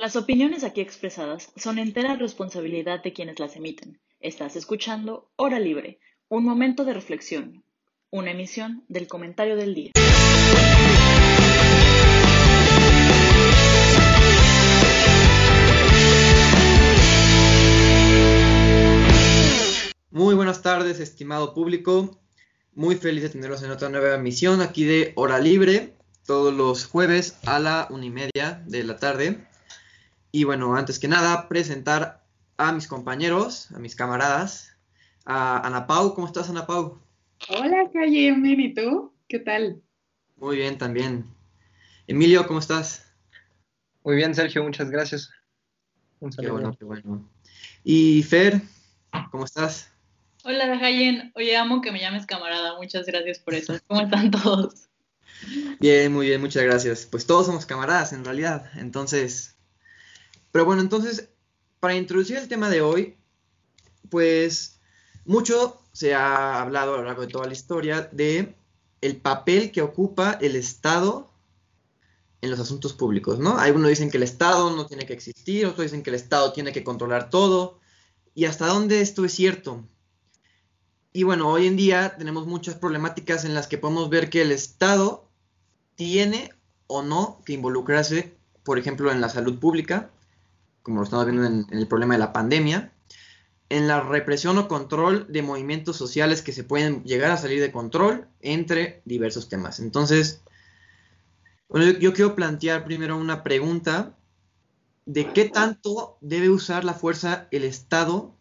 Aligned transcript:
Las 0.00 0.14
opiniones 0.14 0.62
aquí 0.62 0.80
expresadas 0.80 1.50
son 1.56 1.80
entera 1.80 2.14
responsabilidad 2.14 3.02
de 3.02 3.12
quienes 3.12 3.40
las 3.40 3.56
emiten. 3.56 3.98
Estás 4.20 4.54
escuchando 4.54 5.28
Hora 5.34 5.58
Libre, 5.58 5.98
un 6.28 6.44
momento 6.44 6.84
de 6.84 6.94
reflexión, 6.94 7.64
una 8.08 8.30
emisión 8.30 8.84
del 8.86 9.08
comentario 9.08 9.56
del 9.56 9.74
día. 9.74 9.90
Muy 20.12 20.36
buenas 20.36 20.62
tardes, 20.62 21.00
estimado 21.00 21.54
público. 21.54 22.20
Muy 22.72 22.94
feliz 22.94 23.24
de 23.24 23.30
tenerlos 23.30 23.64
en 23.64 23.72
otra 23.72 23.88
nueva 23.88 24.14
emisión 24.14 24.60
aquí 24.60 24.84
de 24.84 25.12
Hora 25.16 25.40
Libre, 25.40 25.94
todos 26.24 26.54
los 26.54 26.86
jueves 26.86 27.36
a 27.46 27.58
la 27.58 27.88
una 27.90 28.04
y 28.04 28.10
media 28.10 28.62
de 28.64 28.84
la 28.84 28.96
tarde. 28.96 29.48
Y 30.30 30.44
bueno, 30.44 30.76
antes 30.76 30.98
que 30.98 31.08
nada, 31.08 31.48
presentar 31.48 32.22
a 32.58 32.72
mis 32.72 32.86
compañeros, 32.86 33.70
a 33.72 33.78
mis 33.78 33.96
camaradas, 33.96 34.76
a 35.24 35.66
Ana 35.66 35.86
Pau. 35.86 36.14
¿Cómo 36.14 36.26
estás, 36.26 36.50
Ana 36.50 36.66
Pau? 36.66 37.00
Hola, 37.48 37.88
Cayemen, 37.92 38.60
¿y 38.60 38.74
tú? 38.74 39.12
¿Qué 39.28 39.38
tal? 39.38 39.80
Muy 40.36 40.56
bien, 40.56 40.76
también. 40.76 41.24
Emilio, 42.06 42.46
¿cómo 42.46 42.58
estás? 42.58 43.06
Muy 44.04 44.16
bien, 44.16 44.34
Sergio, 44.34 44.62
muchas 44.64 44.90
gracias. 44.90 45.30
Un 46.20 46.32
saludo. 46.32 46.56
Qué 46.56 46.60
bueno, 46.60 46.76
qué 46.78 46.84
bueno. 46.84 47.28
Y 47.84 48.22
Fer, 48.22 48.60
¿cómo 49.30 49.44
estás? 49.44 49.90
Hola, 50.44 50.78
Jayen. 50.78 51.32
Oye, 51.36 51.56
amo 51.56 51.80
que 51.80 51.92
me 51.92 52.00
llames 52.00 52.26
camarada. 52.26 52.76
Muchas 52.76 53.06
gracias 53.06 53.38
por 53.38 53.54
eso. 53.54 53.74
¿Cómo 53.86 54.02
están 54.02 54.30
todos? 54.30 54.88
Bien, 55.80 56.12
muy 56.12 56.26
bien, 56.26 56.40
muchas 56.40 56.62
gracias. 56.64 57.06
Pues 57.06 57.26
todos 57.26 57.46
somos 57.46 57.66
camaradas 57.66 58.12
en 58.12 58.24
realidad. 58.24 58.70
Entonces, 58.76 59.57
pero 60.50 60.64
bueno, 60.64 60.82
entonces, 60.82 61.28
para 61.80 61.94
introducir 61.94 62.36
el 62.36 62.48
tema 62.48 62.68
de 62.70 62.80
hoy, 62.80 63.16
pues 64.10 64.80
mucho 65.24 65.80
se 65.92 66.14
ha 66.14 66.62
hablado 66.62 66.94
a 66.94 66.98
lo 66.98 67.04
largo 67.04 67.22
de 67.22 67.28
toda 67.28 67.46
la 67.46 67.52
historia 67.52 68.08
de 68.12 68.54
el 69.00 69.16
papel 69.16 69.70
que 69.70 69.82
ocupa 69.82 70.38
el 70.40 70.56
Estado 70.56 71.30
en 72.40 72.50
los 72.50 72.60
asuntos 72.60 72.92
públicos, 72.92 73.38
¿no? 73.38 73.58
Algunos 73.58 73.88
dicen 73.88 74.10
que 74.10 74.16
el 74.16 74.22
Estado 74.22 74.74
no 74.74 74.86
tiene 74.86 75.06
que 75.06 75.12
existir, 75.12 75.66
otros 75.66 75.84
dicen 75.84 76.02
que 76.02 76.10
el 76.10 76.16
Estado 76.16 76.52
tiene 76.52 76.72
que 76.72 76.84
controlar 76.84 77.30
todo, 77.30 77.80
y 78.34 78.44
hasta 78.44 78.66
dónde 78.66 79.00
esto 79.00 79.24
es 79.24 79.32
cierto. 79.32 79.84
Y 81.12 81.24
bueno, 81.24 81.48
hoy 81.48 81.66
en 81.66 81.76
día 81.76 82.16
tenemos 82.16 82.46
muchas 82.46 82.76
problemáticas 82.76 83.44
en 83.44 83.54
las 83.54 83.66
que 83.66 83.78
podemos 83.78 84.08
ver 84.08 84.30
que 84.30 84.42
el 84.42 84.52
Estado 84.52 85.28
tiene 85.96 86.52
o 86.86 87.02
no 87.02 87.42
que 87.44 87.54
involucrarse, 87.54 88.36
por 88.62 88.78
ejemplo, 88.78 89.10
en 89.10 89.20
la 89.20 89.28
salud 89.28 89.58
pública, 89.58 90.10
como 90.82 90.98
lo 90.98 91.04
estamos 91.04 91.26
viendo 91.26 91.46
en, 91.46 91.66
el 91.70 91.86
problema 91.88 92.14
de 92.14 92.20
la 92.20 92.32
pandemia, 92.32 92.92
en 93.68 93.86
la 93.86 94.00
represión 94.00 94.56
o 94.58 94.68
control 94.68 95.26
de 95.28 95.42
movimientos 95.42 95.96
sociales 95.96 96.42
que 96.42 96.52
se 96.52 96.64
pueden 96.64 97.04
llegar 97.04 97.30
a 97.30 97.36
salir 97.36 97.60
de 97.60 97.72
control 97.72 98.26
entre 98.40 99.02
diversos 99.04 99.48
temas. 99.48 99.80
Entonces, 99.80 100.42
yo, 101.68 102.12
quiero 102.14 102.34
plantear 102.34 102.84
primero 102.84 103.16
una 103.18 103.42
pregunta 103.42 104.16
de 105.04 105.32
qué 105.32 105.44
tanto 105.46 106.18
debe 106.20 106.48
usar 106.48 106.84
la 106.84 106.94
fuerza 106.94 107.46
el 107.50 107.64
Estado 107.64 108.34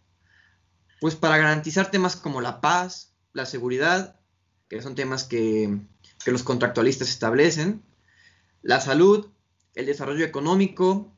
pues 1.00 1.16
para 1.16 1.38
garantizar 1.38 1.92
temas 1.92 2.16
como 2.16 2.42
la 2.42 2.62
paz, 2.62 3.14
la 3.34 3.46
seguridad, 3.46 4.20
que 4.68 4.82
son 4.82 4.96
temas 4.96 5.24
que, 5.24 5.80
los 6.26 6.44
contractualistas 6.44 7.10
establecen, 7.10 7.84
la 8.62 8.82
salud, 8.82 9.30
el 9.76 9.86
desarrollo 9.86 10.26
económico, 10.26 11.14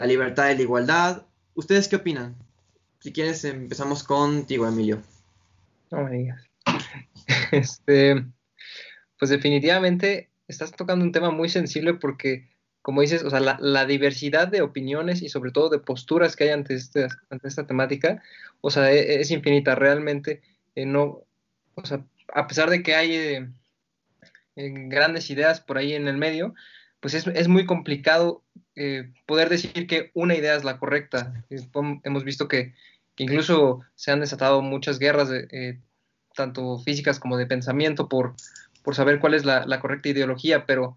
la 0.00 0.06
libertad 0.06 0.50
y 0.50 0.56
la 0.56 0.62
igualdad. 0.62 1.26
¿Ustedes 1.54 1.86
qué 1.86 1.96
opinan? 1.96 2.34
Si 3.00 3.12
quieres, 3.12 3.44
empezamos 3.44 4.02
contigo, 4.02 4.66
Emilio. 4.66 5.02
No 5.90 6.04
me 6.04 6.16
digas. 6.16 6.42
Este, 7.52 8.24
pues 9.18 9.30
definitivamente 9.30 10.30
estás 10.48 10.72
tocando 10.72 11.04
un 11.04 11.12
tema 11.12 11.30
muy 11.30 11.48
sensible 11.48 11.94
porque, 11.94 12.48
como 12.80 13.02
dices, 13.02 13.22
o 13.24 13.30
sea, 13.30 13.40
la, 13.40 13.86
diversidad 13.86 14.48
de 14.48 14.62
opiniones 14.62 15.22
y 15.22 15.28
sobre 15.28 15.50
todo 15.50 15.68
de 15.68 15.78
posturas 15.78 16.34
que 16.34 16.44
hay 16.44 16.50
ante, 16.50 16.74
este, 16.74 17.08
ante 17.28 17.48
esta 17.48 17.66
temática, 17.66 18.22
o 18.60 18.70
sea, 18.70 18.92
e, 18.92 19.20
es, 19.20 19.30
infinita. 19.30 19.74
Realmente, 19.74 20.42
eh, 20.74 20.86
no, 20.86 21.22
o 21.74 21.84
sea, 21.84 22.04
a 22.32 22.46
pesar 22.46 22.70
de 22.70 22.82
que 22.82 22.94
hay 22.94 23.14
eh, 23.16 23.48
grandes 24.56 25.30
ideas 25.30 25.60
por 25.60 25.78
ahí 25.78 25.94
en 25.94 26.08
el 26.08 26.16
medio, 26.16 26.54
pues 27.00 27.14
es, 27.14 27.48
muy 27.48 27.66
complicado 27.66 28.42
eh, 28.82 29.12
poder 29.26 29.50
decir 29.50 29.86
que 29.86 30.10
una 30.14 30.34
idea 30.34 30.56
es 30.56 30.64
la 30.64 30.78
correcta. 30.78 31.44
Hemos 32.02 32.24
visto 32.24 32.48
que, 32.48 32.72
incluso 33.18 33.82
se 33.94 34.10
han 34.10 34.20
desatado 34.20 34.62
muchas 34.62 34.98
guerras, 34.98 35.28
eh, 35.30 35.78
tanto 36.34 36.78
físicas 36.78 37.20
como 37.20 37.36
de 37.36 37.44
pensamiento, 37.44 38.08
por, 38.08 38.36
por 38.82 38.94
saber 38.94 39.20
cuál 39.20 39.34
es 39.34 39.44
la, 39.44 39.80
correcta 39.80 40.08
ideología, 40.08 40.64
pero, 40.64 40.96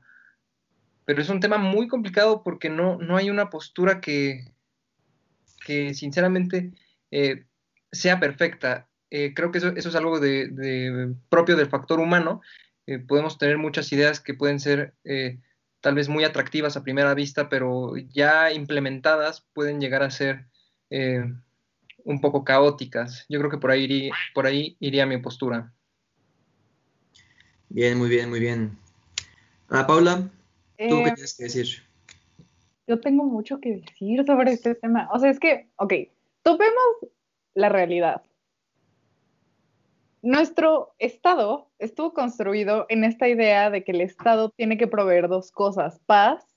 pero 1.03 1.21
es 1.21 1.27
un 1.27 1.41
tema 1.41 1.57
muy 1.57 1.89
complicado 1.89 2.41
porque 2.41 2.69
no, 2.69 2.97
no 2.99 3.17
hay 3.17 3.29
una 3.29 3.49
postura 3.49 3.99
que, 3.99 4.53
que 5.65 5.93
sinceramente 5.93 6.71
eh, 7.11 7.43
sea 7.91 8.17
perfecta. 8.21 8.87
creo 9.09 9.51
que 9.51 9.57
eso, 9.57 9.73
eso 9.75 9.89
es 9.89 9.95
algo 9.95 10.21
de, 10.21 11.13
propio 11.27 11.57
del 11.57 11.67
factor 11.67 11.99
humano. 11.99 12.39
podemos 13.09 13.37
tener 13.37 13.57
muchas 13.57 13.91
ideas 13.91 14.21
que 14.21 14.35
pueden 14.35 14.61
ser 14.61 14.93
tal 15.83 15.95
vez 15.95 16.07
muy 16.07 16.23
atractivas 16.23 16.77
a 16.77 16.83
primera 16.83 17.13
vista, 17.13 17.49
pero 17.49 17.97
ya 18.13 18.53
implementadas 18.53 19.45
pueden 19.53 19.81
llegar 19.81 20.01
a 20.01 20.09
ser 20.09 20.45
eh, 20.89 21.25
un 22.05 22.21
poco 22.21 22.45
caóticas. 22.45 23.25
Yo 23.27 23.37
creo 23.39 23.51
que 23.51 23.57
por 23.57 23.69
ahí, 23.69 23.83
iría, 23.83 24.13
por 24.33 24.45
ahí 24.45 24.77
iría 24.79 25.05
mi 25.05 25.17
postura. 25.17 25.73
Bien, 27.67 27.97
muy 27.97 28.07
bien, 28.07 28.29
muy 28.29 28.39
bien. 28.39 28.77
Ana 29.67 29.85
Paula, 29.85 30.21
¿tú 30.77 31.03
qué 31.03 31.09
eh, 31.09 31.13
tienes 31.15 31.35
que 31.37 31.43
decir? 31.43 31.67
Yo 32.87 33.01
tengo 33.01 33.25
mucho 33.25 33.59
que 33.59 33.81
decir 33.81 34.25
sobre 34.25 34.53
este 34.53 34.75
tema. 34.75 35.09
O 35.11 35.19
sea, 35.19 35.31
es 35.31 35.39
que, 35.39 35.67
ok, 35.75 35.93
topemos 36.43 37.11
la 37.55 37.67
realidad 37.67 38.23
nuestro 40.23 40.95
Estado 40.99 41.69
estuvo 41.79 42.13
construido 42.13 42.85
en 42.87 43.03
esta 43.03 43.27
idea 43.27 43.69
de 43.69 43.83
que 43.83 43.91
el 43.91 44.01
Estado 44.01 44.49
tiene 44.49 44.77
que 44.77 44.87
proveer 44.87 45.27
dos 45.27 45.51
cosas, 45.51 45.99
paz, 46.05 46.47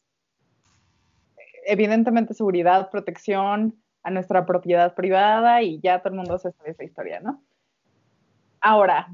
evidentemente 1.66 2.32
seguridad, 2.32 2.90
protección 2.90 3.74
a 4.04 4.10
nuestra 4.10 4.46
propiedad 4.46 4.94
privada 4.94 5.62
y 5.62 5.80
ya 5.80 5.98
todo 5.98 6.10
el 6.10 6.16
mundo 6.16 6.38
se 6.38 6.52
sabe 6.52 6.70
esa 6.70 6.84
historia, 6.84 7.18
¿no? 7.18 7.42
Ahora, 8.60 9.08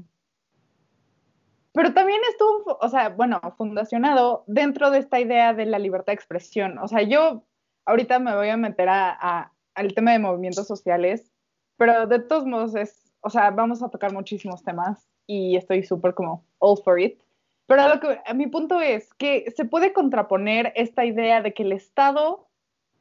pero 1.73 1.91
también 1.95 2.21
estuvo, 2.29 2.77
o 2.79 2.89
sea, 2.89 3.09
bueno, 3.09 3.41
fundacionado 3.57 4.43
dentro 4.45 4.91
de 4.91 4.99
esta 4.99 5.19
idea 5.19 5.55
de 5.55 5.65
la 5.65 5.79
libertad 5.79 6.13
de 6.13 6.15
expresión. 6.15 6.77
O 6.77 6.87
sea, 6.87 7.01
yo 7.01 7.43
ahorita 7.85 8.19
me 8.19 8.35
voy 8.35 8.49
a 8.49 8.57
meter 8.57 8.87
a, 8.87 9.51
al 9.73 9.93
tema 9.95 10.11
de 10.11 10.19
movimientos 10.19 10.67
sociales, 10.67 11.31
pero 11.75 12.05
de 12.05 12.19
todos 12.19 12.45
modos 12.45 12.75
es 12.75 13.02
o 13.23 13.29
sea, 13.29 13.49
vamos 13.51 13.81
a 13.81 13.89
tocar 13.89 14.13
muchísimos 14.13 14.63
temas 14.63 15.07
y 15.25 15.55
estoy 15.55 15.83
súper 15.83 16.13
como 16.13 16.45
all 16.59 16.77
for 16.83 16.99
it. 16.99 17.19
Pero 17.65 17.87
lo 17.87 17.99
que, 17.99 18.19
mi 18.35 18.47
punto 18.47 18.81
es 18.81 19.13
que 19.13 19.49
se 19.55 19.63
puede 19.63 19.93
contraponer 19.93 20.73
esta 20.75 21.05
idea 21.05 21.41
de 21.41 21.53
que 21.53 21.63
el 21.63 21.71
Estado 21.71 22.49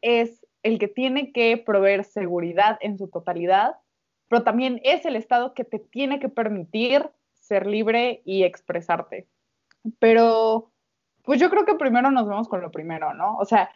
es 0.00 0.46
el 0.62 0.78
que 0.78 0.86
tiene 0.86 1.32
que 1.32 1.56
proveer 1.56 2.04
seguridad 2.04 2.78
en 2.80 2.96
su 2.96 3.08
totalidad, 3.08 3.76
pero 4.28 4.44
también 4.44 4.80
es 4.84 5.04
el 5.04 5.16
Estado 5.16 5.54
que 5.54 5.64
te 5.64 5.80
tiene 5.80 6.20
que 6.20 6.28
permitir 6.28 7.10
ser 7.34 7.66
libre 7.66 8.22
y 8.24 8.44
expresarte. 8.44 9.26
Pero, 9.98 10.70
pues 11.24 11.40
yo 11.40 11.50
creo 11.50 11.64
que 11.64 11.74
primero 11.74 12.12
nos 12.12 12.28
vemos 12.28 12.48
con 12.48 12.60
lo 12.60 12.70
primero, 12.70 13.12
¿no? 13.14 13.36
O 13.38 13.44
sea, 13.44 13.70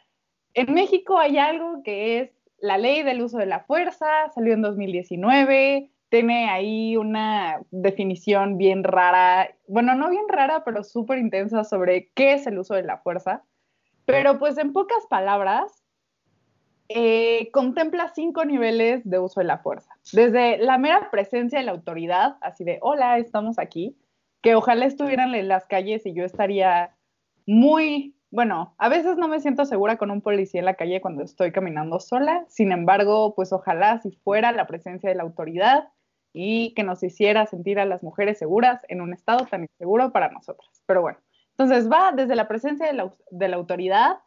en 0.55 0.73
México 0.73 1.19
hay 1.19 1.39
algo 1.39 1.83
que 1.83 2.21
es 2.21 2.31
la 2.59 2.79
ley 2.79 3.03
del 3.03 3.21
uso 3.21 3.39
de 3.39 3.47
la 3.47 3.65
fuerza, 3.65 4.31
salió 4.33 4.55
en 4.55 4.63
2019, 4.63 5.91
tiene 6.09 6.49
ahí 6.49 6.97
una 6.97 7.61
definición 7.71 8.59
bien 8.59 8.85
rara, 8.85 9.51
bueno, 9.67 9.95
no 9.95 10.09
bien 10.09 10.29
rara, 10.29 10.65
pero 10.65 10.85
súper 10.85 11.19
intensa 11.19 11.65
sobre 11.65 12.11
qué 12.15 12.35
es 12.35 12.47
el 12.47 12.59
uso 12.59 12.75
de 12.75 12.85
la 12.85 12.99
fuerza. 12.99 13.43
Pero 14.05 14.39
pues 14.39 14.57
en 14.59 14.73
pocas 14.73 15.05
palabras, 15.11 15.85
eh, 16.89 17.51
contempla 17.53 18.13
cinco 18.15 18.45
niveles 18.45 19.03
de 19.05 19.19
uso 19.19 19.41
de 19.41 19.47
la 19.47 19.59
fuerza. 19.59 19.91
Desde 20.13 20.59
la 20.59 20.79
mera 20.79 21.11
presencia 21.11 21.59
de 21.59 21.65
la 21.65 21.73
autoridad, 21.73 22.37
así 22.41 22.63
de, 22.63 22.79
hola, 22.83 23.19
estamos 23.19 23.59
aquí, 23.59 23.97
que 24.43 24.55
ojalá 24.55 24.87
estuvieran 24.87 25.35
en 25.35 25.49
las 25.49 25.67
calles 25.67 26.07
y 26.07 26.15
yo 26.15 26.25
estaría 26.25 26.95
muy, 27.47 28.15
bueno, 28.31 28.75
a 28.79 28.89
veces 28.89 29.17
no 29.17 29.27
me 29.27 29.41
siento 29.41 29.65
segura 29.65 29.97
con 29.97 30.13
un 30.13 30.21
policía 30.21 30.61
en 30.61 30.67
la 30.67 30.75
calle 30.75 31.01
cuando 31.01 31.25
estoy 31.25 31.51
caminando 31.51 31.99
sola, 31.99 32.45
sin 32.49 32.71
embargo, 32.71 33.35
pues 33.35 33.53
ojalá 33.53 33.99
si 33.99 34.13
fuera 34.13 34.53
la 34.53 34.69
presencia 34.69 35.09
de 35.09 35.17
la 35.17 35.25
autoridad, 35.25 35.89
y 36.39 36.75
que 36.75 36.83
nos 36.83 37.03
hiciera 37.03 37.47
sentir 37.47 37.79
a 37.81 37.87
las 37.87 38.03
mujeres 38.03 38.39
seguras 38.39 38.83
en 38.89 39.01
un 39.01 39.15
estado 39.15 39.47
tan 39.47 39.63
inseguro 39.63 40.13
para 40.13 40.29
nosotras. 40.29 40.83
Pero 40.85 41.01
bueno, 41.01 41.19
entonces 41.53 41.91
va 41.91 42.13
desde 42.13 42.37
la 42.37 42.47
presencia 42.47 42.87
de 42.87 42.93
la, 43.49 43.57
autoridad 43.57 44.19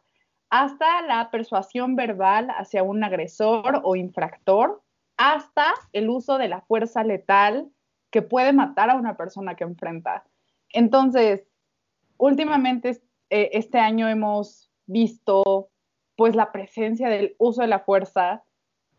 hasta 0.48 1.02
la 1.02 1.30
persuasión 1.30 1.94
verbal 1.94 2.48
hacia 2.50 2.82
un 2.82 3.04
agresor 3.04 3.80
o 3.84 3.94
infractor, 3.94 4.82
hasta 5.16 5.72
el 5.92 6.10
uso 6.10 6.36
de 6.36 6.48
la 6.48 6.62
fuerza 6.62 7.04
letal 7.04 7.70
que 8.10 8.22
puede 8.22 8.52
matar 8.52 8.90
a 8.90 8.96
una 8.96 9.16
persona 9.16 9.54
que 9.54 9.62
enfrenta. 9.62 10.24
Entonces, 10.70 11.46
últimamente 12.16 13.00
eh, 13.30 13.50
este 13.52 13.78
año 13.78 14.08
hemos 14.08 14.68
visto 14.86 15.70
pues 16.16 16.34
la 16.34 16.50
presencia 16.50 17.08
del 17.08 17.36
uso 17.38 17.62
de 17.62 17.68
la 17.68 17.78
fuerza 17.78 18.42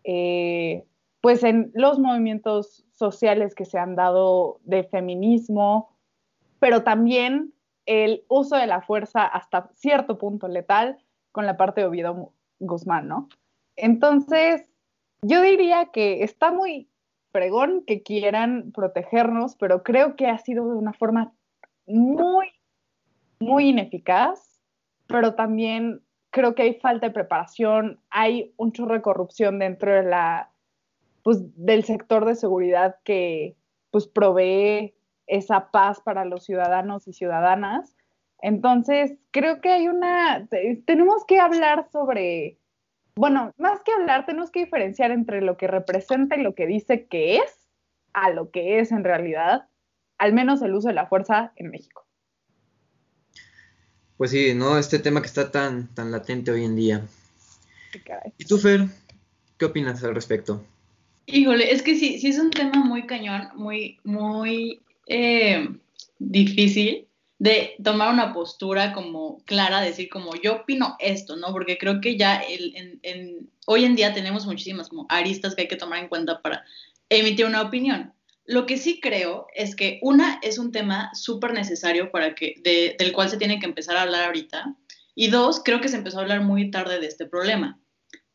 eh, 0.06 0.86
pues 1.20 1.44
en 1.44 1.72
los 1.74 2.00
movimientos 2.00 2.86
sociales 3.02 3.56
que 3.56 3.66
se 3.66 3.78
han 3.78 3.96
dado 3.96 4.60
de 4.64 4.84
feminismo, 4.84 5.98
pero 6.60 6.84
también 6.84 7.54
el 7.86 8.24
uso 8.30 8.56
de 8.56 8.68
la 8.68 8.82
fuerza 8.82 9.26
hasta 9.26 9.70
cierto 9.74 10.18
punto 10.18 10.48
letal 10.48 11.04
con 11.32 11.46
la 11.46 11.58
parte 11.58 11.82
de 11.82 11.88
Oviedo 11.88 12.34
Guzmán, 12.60 13.08
¿no? 13.08 13.28
Entonces, 13.76 14.64
yo 15.24 15.42
diría 15.42 15.88
que 15.88 16.24
está 16.24 16.52
muy 16.52 16.90
pregón 17.32 17.84
que 17.86 18.04
quieran 18.04 18.72
protegernos, 18.72 19.56
pero 19.56 19.84
creo 19.84 20.16
que 20.16 20.28
ha 20.28 20.38
sido 20.38 20.70
de 20.70 20.76
una 20.76 20.94
forma 20.94 21.34
muy, 21.88 22.48
muy 23.40 23.70
ineficaz, 23.70 24.62
pero 25.08 25.34
también 25.34 26.04
creo 26.30 26.54
que 26.54 26.64
hay 26.64 26.74
falta 26.76 27.08
de 27.08 27.14
preparación, 27.14 28.00
hay 28.10 28.54
un 28.58 28.72
chorro 28.72 28.94
de 28.94 29.02
corrupción 29.02 29.60
dentro 29.60 29.92
de 29.92 30.04
la, 30.04 30.51
pues, 31.24 31.40
del 31.56 31.84
sector 31.84 32.26
de 32.26 32.36
seguridad 32.36 32.98
que 33.04 33.56
pues 33.92 34.08
provee 34.08 34.96
esa 35.28 35.72
paz 35.72 36.02
para 36.02 36.26
los 36.26 36.46
ciudadanos 36.46 37.08
y 37.08 37.14
ciudadanas. 37.14 37.96
Entonces, 38.42 39.14
creo 39.32 39.62
que 39.62 39.70
hay 39.70 39.88
una, 39.88 40.48
tenemos 40.86 41.26
que 41.26 41.40
hablar 41.40 41.88
sobre, 41.92 42.58
bueno, 43.16 43.54
más 43.58 43.82
que 43.84 43.92
hablar, 43.92 44.26
tenemos 44.26 44.50
que 44.50 44.62
diferenciar 44.62 45.12
entre 45.12 45.42
lo 45.42 45.58
que 45.58 45.68
representa 45.68 46.38
y 46.38 46.42
lo 46.42 46.56
que 46.56 46.66
dice 46.66 47.06
que 47.06 47.38
es 47.38 47.70
a 48.14 48.30
lo 48.32 48.50
que 48.52 48.80
es 48.80 48.92
en 48.92 49.04
realidad, 49.04 49.68
al 50.18 50.34
menos 50.34 50.62
el 50.62 50.74
uso 50.74 50.88
de 50.88 50.96
la 50.96 51.08
fuerza 51.08 51.54
en 51.56 51.70
México. 51.70 52.06
Pues 54.18 54.32
sí, 54.32 54.54
¿no? 54.54 54.78
Este 54.78 55.00
tema 55.00 55.22
que 55.22 55.28
está 55.28 55.52
tan, 55.52 55.88
tan 55.96 56.12
latente 56.12 56.52
hoy 56.52 56.66
en 56.66 56.76
día. 56.76 57.02
¿Y 58.38 58.46
tú, 58.46 58.58
Fer? 58.58 58.88
¿Qué 59.58 59.66
opinas 59.66 60.04
al 60.04 60.16
respecto? 60.16 60.64
Híjole, 61.26 61.72
es 61.72 61.82
que 61.82 61.96
sí, 61.96 62.20
sí 62.20 62.28
es 62.28 62.40
un 62.40 62.52
tema 62.52 62.84
muy 62.84 63.06
cañón, 63.06 63.50
muy, 63.56 64.00
muy 64.04 64.82
eh, 65.08 65.70
difícil 66.20 67.08
de 67.42 67.74
tomar 67.84 68.14
una 68.14 68.34
postura 68.34 68.94
como 68.94 69.44
clara, 69.46 69.82
decir 69.82 70.10
como 70.10 70.36
yo 70.36 70.58
opino 70.58 70.96
esto, 71.00 71.36
¿no? 71.38 71.52
Porque 71.52 71.80
creo 71.80 72.00
que 72.00 72.16
ya 72.16 72.40
en, 72.48 73.50
hoy 73.66 73.86
en 73.86 73.96
día 73.96 74.14
tenemos 74.14 74.46
muchísimas 74.46 74.90
como 74.90 75.08
aristas 75.10 75.56
que 75.56 75.64
hay 75.64 75.68
que 75.68 75.76
tomar 75.76 76.04
en 76.04 76.08
cuenta 76.08 76.40
para 76.42 76.64
emitir 77.10 77.48
una 77.48 77.64
opinión. 77.64 78.14
Lo 78.46 78.68
que 78.68 78.78
sí 78.78 79.00
creo 79.02 79.48
es 79.56 79.76
que 79.76 80.00
una 80.04 80.40
es 80.44 80.60
un 80.60 80.72
tema 80.72 81.10
súper 81.16 81.54
necesario 81.54 82.12
para 82.12 82.36
que, 82.36 82.56
del 82.64 83.12
cual 83.12 83.30
se 83.30 83.38
tiene 83.38 83.60
que 83.60 83.66
empezar 83.66 83.98
a 83.98 84.04
hablar 84.04 84.26
ahorita. 84.26 84.76
Y 85.16 85.30
dos, 85.30 85.62
creo 85.66 85.82
que 85.82 85.90
se 85.90 85.98
empezó 85.98 86.20
a 86.20 86.22
hablar 86.22 86.42
muy 86.42 86.70
tarde 86.70 87.00
de 87.00 87.08
este 87.08 87.26
problema. 87.26 87.80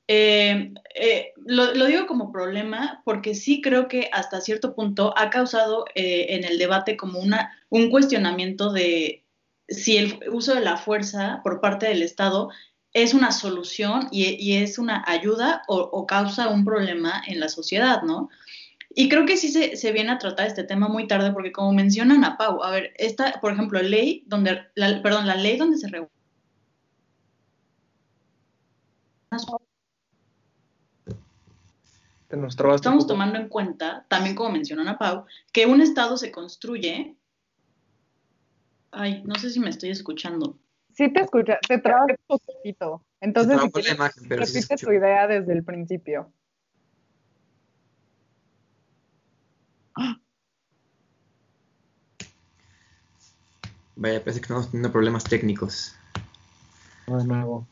Eh, 0.09 0.73
eh, 0.95 1.33
lo, 1.37 1.87
digo 1.87 2.07
como 2.07 2.31
problema 2.31 3.03
porque 3.05 3.35
sí 3.35 3.61
creo 3.61 3.89
que 3.89 4.09
hasta 4.13 4.41
cierto 4.41 4.73
punto 4.75 5.13
ha 5.19 5.31
causado 5.31 5.85
eh, 5.97 6.27
en 6.31 6.45
el 6.45 6.59
debate 6.59 6.97
como 6.97 7.19
una, 7.19 7.59
un 7.71 7.91
cuestionamiento 7.91 8.73
de 8.73 9.25
si 9.69 9.97
el 9.97 10.21
uso 10.31 10.55
de 10.55 10.61
la 10.61 10.77
fuerza 10.77 11.41
por 11.43 11.61
parte 11.61 11.87
del 11.87 12.03
Estado 12.03 12.51
es 12.93 13.15
una 13.15 13.33
solución 13.33 14.09
y, 14.13 14.55
es 14.55 14.79
una 14.79 15.03
ayuda 15.07 15.63
o, 15.69 16.07
causa 16.07 16.49
un 16.49 16.65
problema 16.65 17.23
en 17.27 17.41
la 17.41 17.49
sociedad, 17.49 18.03
¿no? 18.03 18.31
Y 18.95 19.09
creo 19.11 19.27
que 19.27 19.37
sí 19.37 19.51
se, 19.51 19.93
viene 19.93 20.13
a 20.13 20.19
tratar 20.19 20.47
este 20.47 20.65
tema 20.65 20.89
muy 20.89 21.07
tarde 21.07 21.33
porque 21.33 21.53
como 21.53 21.73
mencionan 21.73 22.25
a 22.25 22.39
Pau, 22.39 22.63
a 22.63 22.71
ver, 22.71 22.95
esta, 22.97 23.41
por 23.41 23.53
ejemplo, 23.53 23.83
ley 23.83 24.25
donde, 24.27 24.63
la, 24.75 25.03
perdón, 25.03 25.27
la 25.27 25.37
ley 25.37 25.59
donde 25.59 25.77
se 25.77 25.89
Estamos 32.29 33.07
tomando 33.07 33.39
en 33.39 33.49
cuenta, 33.49 34.05
también 34.09 34.35
como 34.35 34.51
mencionan 34.51 34.89
a 34.89 34.99
Pau, 34.99 35.27
que 35.53 35.67
un 35.67 35.81
Estado 35.81 36.17
se 36.17 36.33
construye. 36.33 37.17
Ay, 38.91 39.23
no 39.25 39.37
sé 39.37 39.51
si 39.51 39.61
me 39.61 39.71
estoy 39.71 39.91
escuchando. 39.91 40.59
Sí 40.93 41.13
te 41.13 41.21
escucha, 41.21 41.59
te 41.67 41.79
trabas 41.79 42.09
un 42.29 42.39
poquito. 42.39 43.05
Entonces, 43.21 43.61
si 43.61 44.29
repite 44.29 44.77
tu 44.77 44.91
idea 44.91 45.27
desde 45.29 45.53
el 45.53 45.63
principio. 45.63 46.33
Vaya, 53.95 54.21
parece 54.21 54.41
que 54.41 54.45
estamos 54.45 54.71
teniendo 54.71 54.91
problemas 54.93 55.25
técnicos. 55.25 55.95
De 57.07 57.25
nuevo. 57.25 57.67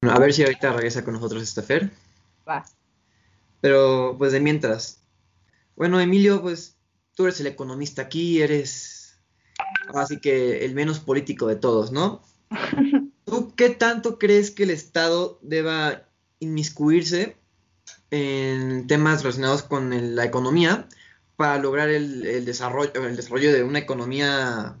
Bueno, 0.00 0.16
a 0.16 0.18
ver 0.18 0.32
si 0.32 0.42
ahorita 0.42 0.72
regresa 0.72 1.04
con 1.04 1.14
nosotros 1.14 1.42
esta 1.42 1.62
Fer. 1.62 1.90
Va. 2.48 2.64
Pero, 3.60 4.16
pues 4.18 4.32
de 4.32 4.40
mientras. 4.40 4.98
Bueno, 5.76 6.00
Emilio, 6.00 6.40
pues 6.40 6.76
tú 7.14 7.24
eres 7.24 7.40
el 7.40 7.46
economista 7.46 8.02
aquí, 8.02 8.42
eres 8.42 9.18
así 9.94 10.18
que 10.18 10.64
el 10.64 10.74
menos 10.74 11.00
político 11.00 11.46
de 11.46 11.56
todos, 11.56 11.92
¿no? 11.92 12.22
¿Tú 13.24 13.54
qué 13.54 13.70
tanto 13.70 14.18
crees 14.18 14.50
que 14.50 14.64
el 14.64 14.70
Estado 14.70 15.38
deba 15.42 16.08
inmiscuirse 16.40 17.36
en 18.10 18.86
temas 18.86 19.22
relacionados 19.22 19.62
con 19.62 20.14
la 20.14 20.24
economía 20.24 20.86
para 21.36 21.58
lograr 21.58 21.88
el, 21.88 22.44
desarrollo, 22.44 22.92
el 22.94 23.16
desarrollo 23.16 23.52
de 23.52 23.62
una 23.62 23.78
economía 23.78 24.76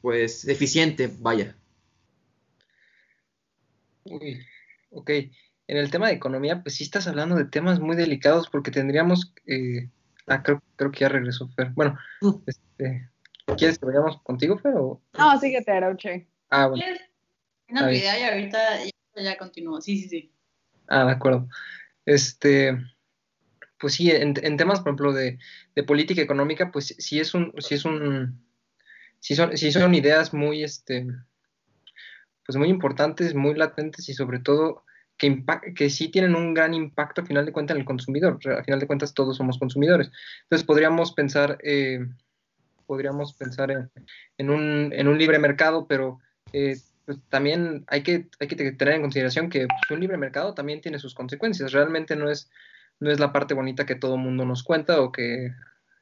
pues 0.00 0.46
eficiente, 0.48 1.12
vaya. 1.20 1.57
Uy, 4.04 4.44
ok. 4.90 5.10
En 5.66 5.76
el 5.76 5.90
tema 5.90 6.08
de 6.08 6.14
economía, 6.14 6.62
pues 6.62 6.76
sí 6.76 6.84
estás 6.84 7.06
hablando 7.06 7.36
de 7.36 7.44
temas 7.44 7.80
muy 7.80 7.96
delicados 7.96 8.48
porque 8.48 8.70
tendríamos... 8.70 9.34
Eh, 9.46 9.90
ah, 10.26 10.42
creo, 10.42 10.62
que 10.90 11.00
ya 11.00 11.08
regresó 11.08 11.48
Fer. 11.48 11.70
Bueno, 11.70 11.98
uh. 12.22 12.40
este, 12.46 13.10
¿quieres 13.56 13.78
que 13.78 13.86
vayamos 13.86 14.22
contigo, 14.22 14.58
Fer? 14.58 14.74
O... 14.76 15.02
No, 15.16 15.38
síguete, 15.38 15.70
Arauche. 15.70 16.26
Ah, 16.50 16.68
bueno. 16.68 16.84
Una 17.68 17.92
idea 17.92 18.18
y 18.18 18.22
ahorita 18.22 18.58
ya, 18.84 19.22
ya 19.22 19.36
continúa. 19.36 19.80
Sí, 19.82 19.98
sí, 19.98 20.08
sí. 20.08 20.32
Ah, 20.86 21.04
de 21.04 21.12
acuerdo. 21.12 21.48
Este, 22.06 22.78
pues 23.78 23.94
sí, 23.94 24.10
en, 24.10 24.34
temas, 24.56 24.80
por 24.80 24.88
ejemplo, 24.88 25.12
de, 25.12 25.38
política 25.86 26.22
económica, 26.22 26.72
pues 26.72 26.94
sí 26.98 27.20
es 27.20 27.34
un, 27.34 27.52
sí 27.58 27.74
es 27.74 27.84
un, 27.84 28.42
sí 29.20 29.36
son, 29.36 29.56
sí 29.56 29.70
son 29.70 29.94
ideas 29.94 30.34
muy, 30.34 30.64
este, 30.64 31.06
pues 32.48 32.56
muy 32.56 32.70
importantes, 32.70 33.34
muy 33.34 33.54
latentes 33.54 34.08
y 34.08 34.14
sobre 34.14 34.38
todo 34.38 34.82
que, 35.18 35.44
que 35.76 35.90
sí 35.90 36.08
tienen 36.08 36.34
un 36.34 36.54
gran 36.54 36.72
impacto 36.72 37.20
a 37.20 37.26
final 37.26 37.44
de 37.44 37.52
cuentas 37.52 37.74
en 37.74 37.80
el 37.80 37.86
consumidor. 37.86 38.38
A 38.58 38.64
final 38.64 38.80
de 38.80 38.86
cuentas 38.86 39.12
todos 39.12 39.36
somos 39.36 39.58
consumidores. 39.58 40.10
Entonces 40.44 40.66
podríamos 40.66 41.12
pensar, 41.12 41.58
eh, 41.62 42.06
podríamos 42.86 43.34
pensar 43.34 43.70
en, 44.38 44.48
un, 44.48 44.94
en, 44.94 45.08
un, 45.08 45.18
libre 45.18 45.38
mercado, 45.38 45.86
pero 45.86 46.20
eh, 46.54 46.78
pues 47.04 47.18
también 47.28 47.84
hay 47.86 48.02
que, 48.02 48.30
hay 48.40 48.48
que 48.48 48.56
tener 48.56 48.94
en 48.94 49.02
consideración 49.02 49.50
que 49.50 49.66
pues, 49.66 49.90
un 49.90 50.00
libre 50.00 50.16
mercado 50.16 50.54
también 50.54 50.80
tiene 50.80 50.98
sus 50.98 51.14
consecuencias. 51.14 51.72
Realmente 51.72 52.16
no 52.16 52.30
es, 52.30 52.50
no 52.98 53.10
es 53.10 53.20
la 53.20 53.30
parte 53.30 53.52
bonita 53.52 53.84
que 53.84 53.94
todo 53.94 54.16
mundo 54.16 54.46
nos 54.46 54.62
cuenta 54.62 55.02
o 55.02 55.12
que, 55.12 55.52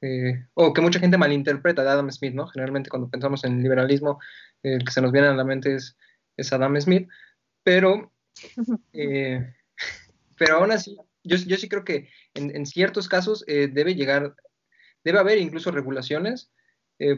eh, 0.00 0.46
o 0.54 0.72
que 0.72 0.80
mucha 0.80 1.00
gente 1.00 1.18
malinterpreta 1.18 1.82
de 1.82 1.90
Adam 1.90 2.08
Smith, 2.12 2.34
¿no? 2.34 2.46
Generalmente 2.46 2.88
cuando 2.88 3.10
pensamos 3.10 3.42
en 3.42 3.64
liberalismo, 3.64 4.20
el 4.62 4.84
que 4.84 4.92
se 4.92 5.02
nos 5.02 5.10
viene 5.10 5.26
a 5.26 5.34
la 5.34 5.42
mente 5.42 5.74
es, 5.74 5.96
es 6.36 6.52
Adam 6.52 6.80
Smith, 6.80 7.08
pero, 7.62 8.12
eh, 8.92 9.54
pero 10.38 10.56
aún 10.56 10.72
así, 10.72 10.96
yo, 11.24 11.36
yo, 11.36 11.56
sí 11.56 11.68
creo 11.68 11.84
que 11.84 12.08
en, 12.34 12.54
en 12.54 12.66
ciertos 12.66 13.08
casos 13.08 13.44
eh, 13.46 13.68
debe 13.72 13.94
llegar, 13.94 14.34
debe 15.04 15.18
haber 15.18 15.38
incluso 15.38 15.70
regulaciones, 15.70 16.50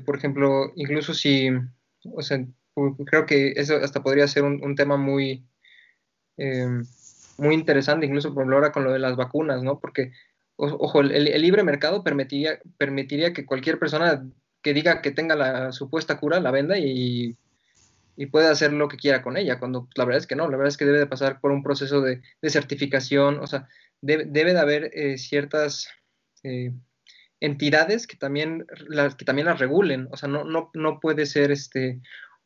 por 0.05 0.17
ejemplo, 0.17 0.73
incluso 0.75 1.15
si, 1.15 1.51
o 2.03 2.21
sea, 2.21 2.45
creo 3.07 3.27
que 3.27 3.53
eso 3.57 3.77
hasta 3.77 4.03
podría 4.03 4.29
ser 4.29 4.45
un, 4.45 4.75
tema 4.75 4.97
muy, 4.97 5.47
em, 6.37 6.85
muy 7.39 7.55
interesante, 7.55 8.07
incluso 8.07 8.35
por 8.35 8.53
ahora 8.53 8.73
con 8.73 8.85
lo 8.85 8.93
de 8.93 8.99
las 8.99 9.17
vacunas, 9.17 9.63
¿no? 9.63 9.81
Porque, 9.81 10.13
ojo, 10.57 11.01
el, 11.01 11.25
libre 11.41 11.63
mercado 11.65 12.05
permitiría, 12.05 12.61
permitiría 12.77 13.33
que 13.33 13.47
cualquier 13.47 13.79
persona 13.79 14.27
que 14.63 14.75
diga 14.75 15.03
que 15.03 15.11
tenga 15.11 15.37
la 15.37 15.73
supuesta 15.73 16.19
cura 16.19 16.41
la 16.41 16.51
venda 16.51 16.79
y, 16.79 17.37
y 18.19 18.27
pueda 18.27 18.51
hacer 18.51 18.73
lo 18.73 18.89
que 18.89 18.97
quiera 18.97 19.23
con 19.23 19.37
ella, 19.37 19.59
cuando 19.59 19.89
la 19.95 20.05
verdad 20.05 20.21
es 20.21 20.27
que 20.27 20.37
no, 20.37 20.45
la 20.51 20.57
verdad 20.57 20.69
es 20.69 20.77
que 20.77 20.85
debe 20.85 20.99
de 20.99 21.07
pasar 21.07 21.41
por 21.41 21.53
un 21.53 21.63
proceso 21.63 22.03
de, 22.03 22.21
certificación, 22.43 23.39
o 23.39 23.47
sea, 23.47 23.69
debe, 24.03 24.27
de 24.27 24.59
haber 24.59 24.91
eh, 24.93 25.17
ciertas... 25.19 25.89
Eh, 26.43 26.73
entidades 27.41 28.09
que 28.09 28.17
también, 28.17 28.67
las, 28.89 29.15
que 29.15 29.25
también 29.25 29.47
regulen, 29.57 30.09
o 30.11 30.17
sea, 30.17 30.29
no, 30.29 30.43
no, 30.45 30.71
no 30.75 30.99
puede 31.01 31.25
ser 31.25 31.53
este, 31.53 32.01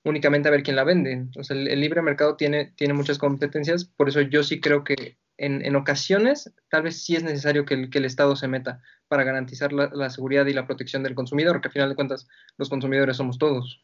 únicamente 0.05 0.49
a 0.49 0.50
ver 0.50 0.62
quién 0.62 0.76
la 0.76 0.85
vende. 0.85 1.26
O 1.37 1.45
sea, 1.45 1.57
el, 1.57 1.81
libre 1.81 2.02
mercado 2.02 2.37
tiene, 2.37 2.73
tiene 2.76 2.95
muchas 2.95 3.19
competencias, 3.19 3.85
por 3.85 4.09
eso 4.09 4.21
yo 4.21 4.43
sí 4.43 4.61
creo 4.61 4.85
que 4.85 5.19
en, 5.38 5.64
en 5.64 5.76
ocasiones 5.76 6.52
tal 6.69 6.83
vez 6.83 7.02
sí 7.02 7.17
es 7.17 7.23
necesario 7.23 7.64
que 7.64 7.75
el, 7.75 7.91
que 7.91 7.99
el 7.99 8.05
Estado 8.05 8.37
se 8.37 8.49
meta 8.49 8.83
para 9.09 9.25
garantizar 9.25 9.73
la, 9.73 9.91
la, 9.93 10.11
seguridad 10.11 10.47
y 10.47 10.52
la 10.52 10.67
protección 10.67 11.02
del 11.02 11.14
consumidor, 11.14 11.61
que 11.61 11.69
al 11.69 11.73
final 11.73 11.88
de 11.88 11.95
cuentas 11.95 12.29
los 12.59 12.69
consumidores 12.69 13.17
somos 13.17 13.38
todos. 13.38 13.83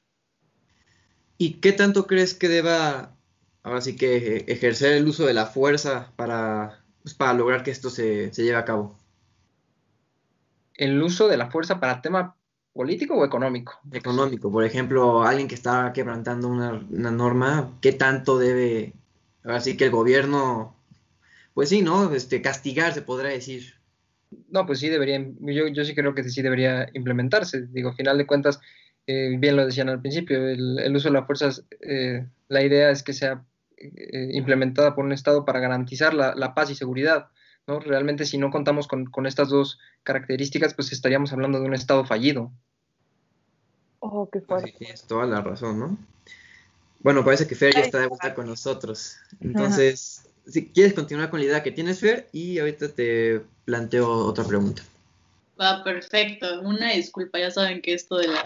¿Y 1.38 1.54
qué 1.54 1.72
tanto 1.72 2.06
crees 2.08 2.34
que 2.34 2.48
deba, 2.48 3.16
ahora 3.62 3.80
sí 3.80 3.96
que 3.96 4.44
ejercer 4.48 4.92
el 4.94 5.06
uso 5.06 5.24
de 5.24 5.34
la 5.34 5.46
fuerza 5.46 6.12
para, 6.16 6.82
pues, 7.02 7.14
para 7.14 7.32
lograr 7.32 7.62
que 7.62 7.70
esto 7.70 7.90
se, 7.90 8.32
se 8.34 8.42
lleve 8.42 8.56
a 8.56 8.64
cabo? 8.64 8.98
El 10.74 11.00
uso 11.00 11.28
de 11.28 11.36
la 11.36 11.50
fuerza 11.50 11.78
para 11.78 12.02
tema 12.02 12.36
político 12.72 13.14
o 13.14 13.24
económico? 13.24 13.80
Económico, 13.92 14.50
por 14.50 14.64
ejemplo, 14.64 15.22
alguien 15.22 15.48
que 15.48 15.54
está 15.54 15.92
quebrantando 15.92 16.48
una, 16.48 16.84
una 16.90 17.10
norma, 17.10 17.76
¿qué 17.80 17.92
tanto 17.92 18.38
debe, 18.38 18.92
ahora 19.44 19.60
sí 19.60 19.76
que 19.76 19.86
el 19.86 19.90
gobierno, 19.90 20.76
pues 21.54 21.68
sí, 21.68 21.82
¿no? 21.82 22.12
Este, 22.12 22.42
castigar, 22.42 22.94
se 22.94 23.02
podrá 23.02 23.30
decir. 23.30 23.74
No, 24.48 24.66
pues 24.66 24.78
sí 24.78 24.88
debería, 24.88 25.24
yo, 25.40 25.68
yo 25.68 25.84
sí 25.84 25.94
creo 25.94 26.14
que 26.14 26.22
sí 26.24 26.42
debería 26.42 26.88
implementarse. 26.94 27.66
Digo, 27.66 27.90
a 27.90 27.94
final 27.94 28.18
de 28.18 28.26
cuentas, 28.26 28.60
eh, 29.08 29.36
bien 29.38 29.56
lo 29.56 29.64
decían 29.64 29.88
al 29.88 30.02
principio, 30.02 30.46
el, 30.46 30.78
el 30.78 30.94
uso 30.94 31.08
de 31.08 31.14
las 31.14 31.24
fuerzas, 31.24 31.64
eh, 31.80 32.26
la 32.48 32.62
idea 32.62 32.90
es 32.90 33.02
que 33.02 33.14
sea 33.14 33.42
eh, 33.78 34.30
implementada 34.34 34.94
por 34.94 35.06
un 35.06 35.12
Estado 35.12 35.46
para 35.46 35.60
garantizar 35.60 36.12
la, 36.12 36.34
la 36.34 36.54
paz 36.54 36.70
y 36.70 36.74
seguridad. 36.74 37.28
¿no? 37.66 37.80
Realmente 37.80 38.26
si 38.26 38.36
no 38.36 38.50
contamos 38.50 38.86
con, 38.86 39.06
con, 39.06 39.26
estas 39.26 39.48
dos 39.48 39.78
características, 40.02 40.74
pues 40.74 40.92
estaríamos 40.92 41.32
hablando 41.32 41.58
de 41.58 41.64
un 41.64 41.72
Estado 41.72 42.04
fallido. 42.04 42.52
Oh, 44.00 44.28
qué 44.30 44.42
fuerte. 44.42 44.72
Sí, 44.72 44.76
tienes 44.78 45.02
toda 45.04 45.24
la 45.24 45.40
razón, 45.40 45.78
¿no? 45.78 45.98
Bueno, 47.00 47.24
parece 47.24 47.46
que 47.46 47.54
Fer 47.54 47.72
ya 47.72 47.80
está 47.80 48.00
de 48.00 48.08
vuelta 48.08 48.34
con 48.34 48.46
nosotros. 48.46 49.16
Entonces, 49.40 50.20
Ajá. 50.20 50.50
si 50.50 50.66
quieres 50.68 50.92
continuar 50.92 51.30
con 51.30 51.40
la 51.40 51.46
idea 51.46 51.62
que 51.62 51.72
tienes, 51.72 52.00
Fer, 52.00 52.28
y 52.32 52.58
ahorita 52.58 52.90
te 52.90 53.40
planteo 53.64 54.06
otra 54.06 54.44
pregunta. 54.44 54.82
Va, 55.58 55.82
perfecto. 55.82 56.60
Una 56.60 56.92
disculpa, 56.92 57.38
ya 57.38 57.50
saben 57.50 57.80
que 57.80 57.94
esto 57.94 58.16
de 58.16 58.28
la, 58.28 58.42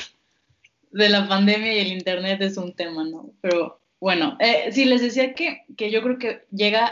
de 0.92 1.08
la 1.08 1.28
pandemia 1.28 1.75
y 1.75 1.80
el 1.80 1.88
Internet 1.88 2.40
es 2.42 2.56
un 2.56 2.75
tema, 2.75 3.04
¿no? 3.04 3.32
Pero 3.40 3.80
bueno, 4.00 4.37
eh, 4.40 4.70
sí, 4.72 4.84
les 4.84 5.00
decía 5.00 5.34
que, 5.34 5.64
que 5.76 5.90
yo 5.90 6.02
creo 6.02 6.18
que 6.18 6.46
llega 6.50 6.87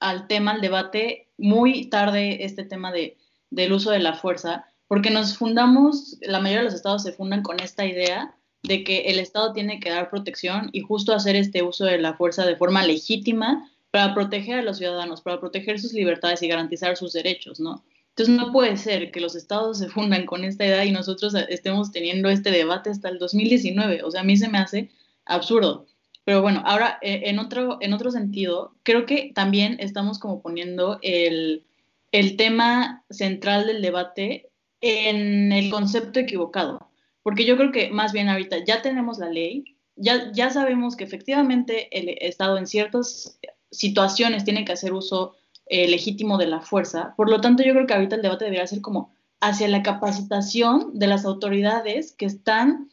al 0.00 0.26
tema, 0.26 0.52
al 0.52 0.60
debate, 0.60 1.28
muy 1.38 1.86
tarde 1.86 2.44
este 2.44 2.64
tema 2.64 2.92
de, 2.92 3.16
del 3.50 3.72
uso 3.72 3.90
de 3.90 4.00
la 4.00 4.14
fuerza, 4.14 4.66
porque 4.88 5.10
nos 5.10 5.36
fundamos, 5.36 6.16
la 6.22 6.40
mayoría 6.40 6.60
de 6.60 6.64
los 6.64 6.74
estados 6.74 7.02
se 7.02 7.12
fundan 7.12 7.42
con 7.42 7.60
esta 7.60 7.86
idea 7.86 8.34
de 8.62 8.82
que 8.84 9.02
el 9.02 9.18
Estado 9.18 9.52
tiene 9.52 9.80
que 9.80 9.90
dar 9.90 10.10
protección 10.10 10.70
y 10.72 10.80
justo 10.80 11.14
hacer 11.14 11.36
este 11.36 11.62
uso 11.62 11.84
de 11.84 11.98
la 11.98 12.14
fuerza 12.14 12.44
de 12.44 12.56
forma 12.56 12.84
legítima 12.84 13.70
para 13.90 14.14
proteger 14.14 14.58
a 14.58 14.62
los 14.62 14.78
ciudadanos, 14.78 15.20
para 15.20 15.40
proteger 15.40 15.78
sus 15.78 15.92
libertades 15.92 16.42
y 16.42 16.48
garantizar 16.48 16.96
sus 16.96 17.12
derechos, 17.12 17.60
¿no? 17.60 17.84
Entonces 18.18 18.34
no 18.34 18.50
puede 18.50 18.76
ser 18.76 19.12
que 19.12 19.20
los 19.20 19.36
estados 19.36 19.78
se 19.78 19.88
fundan 19.88 20.26
con 20.26 20.42
esta 20.42 20.66
idea 20.66 20.84
y 20.84 20.90
nosotros 20.90 21.34
estemos 21.48 21.92
teniendo 21.92 22.28
este 22.28 22.50
debate 22.50 22.90
hasta 22.90 23.08
el 23.08 23.18
2019. 23.20 24.02
O 24.02 24.10
sea, 24.10 24.22
a 24.22 24.24
mí 24.24 24.36
se 24.36 24.48
me 24.48 24.58
hace 24.58 24.90
absurdo. 25.24 25.86
Pero 26.24 26.42
bueno, 26.42 26.60
ahora 26.66 26.98
eh, 27.00 27.22
en, 27.26 27.38
otro, 27.38 27.78
en 27.80 27.92
otro 27.92 28.10
sentido, 28.10 28.74
creo 28.82 29.06
que 29.06 29.30
también 29.36 29.76
estamos 29.78 30.18
como 30.18 30.42
poniendo 30.42 30.98
el, 31.02 31.64
el 32.10 32.36
tema 32.36 33.04
central 33.08 33.68
del 33.68 33.82
debate 33.82 34.50
en 34.80 35.52
el 35.52 35.70
concepto 35.70 36.18
equivocado, 36.18 36.90
porque 37.22 37.44
yo 37.44 37.56
creo 37.56 37.70
que 37.70 37.88
más 37.90 38.12
bien 38.12 38.28
ahorita 38.28 38.64
ya 38.64 38.82
tenemos 38.82 39.18
la 39.18 39.30
ley, 39.30 39.76
ya, 39.94 40.32
ya 40.32 40.50
sabemos 40.50 40.96
que 40.96 41.04
efectivamente 41.04 41.88
el 41.96 42.16
Estado 42.20 42.58
en 42.58 42.66
ciertas 42.66 43.38
situaciones 43.70 44.44
tiene 44.44 44.64
que 44.64 44.72
hacer 44.72 44.92
uso 44.92 45.36
eh, 45.70 45.88
legítimo 45.88 46.38
de 46.38 46.46
la 46.46 46.60
fuerza, 46.60 47.14
por 47.16 47.30
lo 47.30 47.40
tanto 47.40 47.62
yo 47.62 47.72
creo 47.72 47.86
que 47.86 47.94
ahorita 47.94 48.16
el 48.16 48.22
debate 48.22 48.44
debería 48.44 48.66
ser 48.66 48.80
como 48.80 49.10
hacia 49.40 49.68
la 49.68 49.82
capacitación 49.82 50.98
de 50.98 51.06
las 51.06 51.24
autoridades 51.24 52.12
que 52.12 52.26
están 52.26 52.88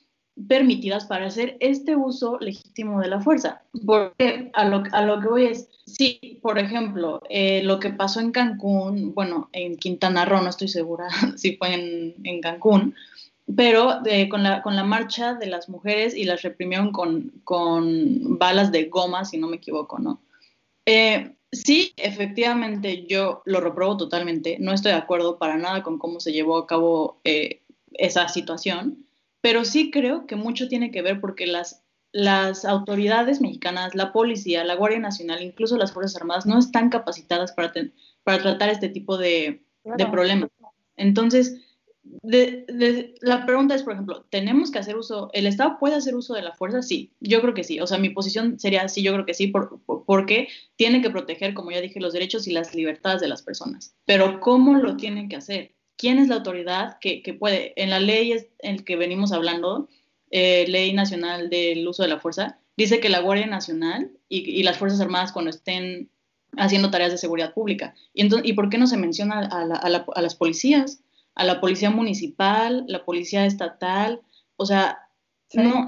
permitidas 0.47 1.05
para 1.05 1.27
hacer 1.27 1.55
este 1.59 1.95
uso 1.95 2.37
legítimo 2.39 2.99
de 2.99 3.07
la 3.07 3.21
fuerza. 3.21 3.61
Porque 3.85 4.51
a 4.53 4.65
lo, 4.65 4.83
que 4.83 5.27
voy 5.27 5.45
es, 5.45 5.69
sí, 5.85 6.39
por 6.41 6.59
ejemplo, 6.59 7.21
eh, 7.29 7.63
lo 7.63 7.79
que 7.79 7.89
pasó 7.89 8.19
en 8.19 8.31
Cancún, 8.31 9.13
bueno, 9.13 9.49
en 9.53 9.77
Quintana 9.77 10.25
Roo, 10.25 10.41
no 10.41 10.49
estoy 10.49 10.67
segura 10.67 11.07
si 11.37 11.55
fue 11.55 11.73
en, 11.73 12.41
Cancún, 12.41 12.95
pero 13.55 14.05
eh, 14.05 14.27
con, 14.27 14.43
la, 14.43 14.61
con 14.61 14.75
la 14.75 14.83
marcha 14.83 15.35
de 15.35 15.47
las 15.47 15.69
mujeres 15.69 16.15
y 16.15 16.25
las 16.25 16.41
reprimieron 16.41 16.91
con, 16.91 17.31
con 17.43 18.37
balas 18.37 18.71
de 18.71 18.85
goma, 18.85 19.23
si 19.23 19.37
no 19.37 19.47
me 19.47 19.57
equivoco, 19.57 19.99
¿no? 19.99 20.19
Sí, 21.55 21.93
efectivamente, 21.97 23.05
yo 23.07 23.41
lo 23.45 23.61
reprobo 23.61 23.97
totalmente, 23.97 24.57
no 24.59 24.73
estoy 24.73 24.91
de 24.91 24.97
acuerdo 24.97 25.37
para 25.37 25.57
nada 25.57 25.83
con 25.83 25.97
cómo 25.97 26.19
se 26.19 26.31
llevó 26.31 26.57
a 26.57 26.67
cabo 26.67 27.19
eh, 27.23 27.61
esa 27.93 28.27
situación, 28.27 29.05
pero 29.41 29.65
sí 29.65 29.91
creo 29.91 30.27
que 30.27 30.35
mucho 30.35 30.67
tiene 30.67 30.91
que 30.91 31.01
ver 31.01 31.21
porque 31.21 31.47
las, 31.47 31.83
las 32.11 32.65
autoridades 32.65 33.41
mexicanas, 33.41 33.95
la 33.95 34.11
policía, 34.11 34.63
la 34.63 34.75
Guardia 34.75 34.99
Nacional, 34.99 35.43
incluso 35.43 35.77
las 35.77 35.91
Fuerzas 35.91 36.21
Armadas, 36.21 36.45
no 36.45 36.59
están 36.59 36.89
capacitadas 36.89 37.51
para, 37.51 37.71
ten, 37.71 37.93
para 38.23 38.41
tratar 38.41 38.69
este 38.69 38.89
tipo 38.89 39.17
de, 39.17 39.65
claro. 39.83 39.97
de 39.97 40.11
problemas. 40.11 40.49
Entonces, 40.95 41.64
de, 42.05 43.15
la 43.21 43.45
pregunta 43.45 43.75
es, 43.75 43.83
por 43.83 43.93
ejemplo, 43.93 44.25
¿tenemos 44.29 44.71
que 44.71 44.79
hacer 44.79 44.95
uso, 44.95 45.29
el 45.33 45.47
Estado 45.47 45.77
puede 45.79 45.95
hacer 45.95 46.15
uso 46.15 46.33
de 46.33 46.41
la 46.41 46.53
fuerza? 46.53 46.81
Sí, 46.81 47.11
yo 47.19 47.41
creo 47.41 47.53
que 47.53 47.63
sí. 47.63 47.79
O 47.79 47.87
sea, 47.87 47.97
mi 47.97 48.09
posición 48.09 48.59
sería 48.59 48.87
sí, 48.87 49.01
yo 49.01 49.13
creo 49.13 49.25
que 49.25 49.33
sí, 49.33 49.47
por, 49.47 49.81
por, 49.81 50.05
porque 50.05 50.47
tiene 50.75 51.01
que 51.01 51.09
proteger, 51.09 51.53
como 51.53 51.71
ya 51.71 51.81
dije, 51.81 51.99
los 51.99 52.13
derechos 52.13 52.47
y 52.47 52.51
las 52.51 52.75
libertades 52.75 53.21
de 53.21 53.27
las 53.27 53.41
personas. 53.41 53.95
Pero 54.05 54.39
¿cómo 54.39 54.75
lo 54.75 54.97
tienen 54.97 55.29
que 55.29 55.35
hacer? 55.35 55.73
¿Quién 55.97 56.19
es 56.19 56.27
la 56.27 56.35
autoridad 56.35 56.97
que, 56.99 57.21
que 57.21 57.33
puede? 57.33 57.73
En 57.81 57.89
la 57.89 57.99
ley 57.99 58.33
es 58.33 58.47
en 58.59 58.83
que 58.83 58.95
venimos 58.95 59.31
hablando, 59.31 59.87
eh, 60.31 60.65
Ley 60.67 60.93
Nacional 60.93 61.49
del 61.49 61.87
Uso 61.87 62.03
de 62.03 62.09
la 62.09 62.19
Fuerza, 62.19 62.59
dice 62.77 62.99
que 62.99 63.09
la 63.09 63.19
Guardia 63.19 63.47
Nacional 63.47 64.11
y, 64.27 64.63
las 64.63 64.77
Fuerzas 64.77 64.99
Armadas 64.99 65.31
cuando 65.31 65.49
estén 65.49 66.09
haciendo 66.57 66.91
tareas 66.91 67.11
de 67.11 67.17
seguridad 67.17 67.53
pública. 67.53 67.95
¿Y, 68.13 68.21
entonces, 68.21 68.49
¿y 68.49 68.53
por 68.53 68.69
qué 68.69 68.77
no 68.77 68.87
se 68.87 68.97
menciona 68.97 69.39
a, 69.39 69.65
la, 69.65 70.05
a 70.13 70.21
las 70.21 70.35
policías? 70.35 71.01
A 71.35 71.43
la 71.43 71.61
policía 71.61 71.91
municipal, 71.91 72.85
la 72.87 73.05
policía 73.05 73.45
estatal, 73.45 74.21
o 74.55 74.65
sea, 74.65 74.99
sí. 75.49 75.59
no, 75.59 75.85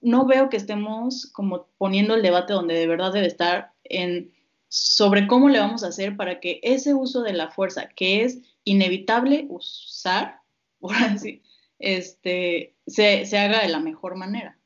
no 0.00 0.26
veo 0.26 0.48
que 0.48 0.56
estemos 0.56 1.30
como 1.32 1.66
poniendo 1.78 2.14
el 2.14 2.22
debate 2.22 2.52
donde 2.52 2.74
de 2.74 2.86
verdad 2.86 3.12
debe 3.12 3.26
estar 3.26 3.72
en 3.84 4.32
sobre 4.68 5.26
cómo 5.26 5.48
le 5.48 5.58
vamos 5.58 5.84
a 5.84 5.88
hacer 5.88 6.16
para 6.16 6.40
que 6.40 6.60
ese 6.62 6.94
uso 6.94 7.22
de 7.22 7.32
la 7.32 7.50
fuerza, 7.50 7.88
que 7.88 8.24
es 8.24 8.40
inevitable 8.64 9.46
usar, 9.48 10.40
por 10.80 10.94
así, 10.94 11.42
este, 11.78 12.74
se, 12.86 13.26
se 13.26 13.38
haga 13.38 13.60
de 13.62 13.68
la 13.68 13.80
mejor 13.80 14.16
manera. 14.16 14.58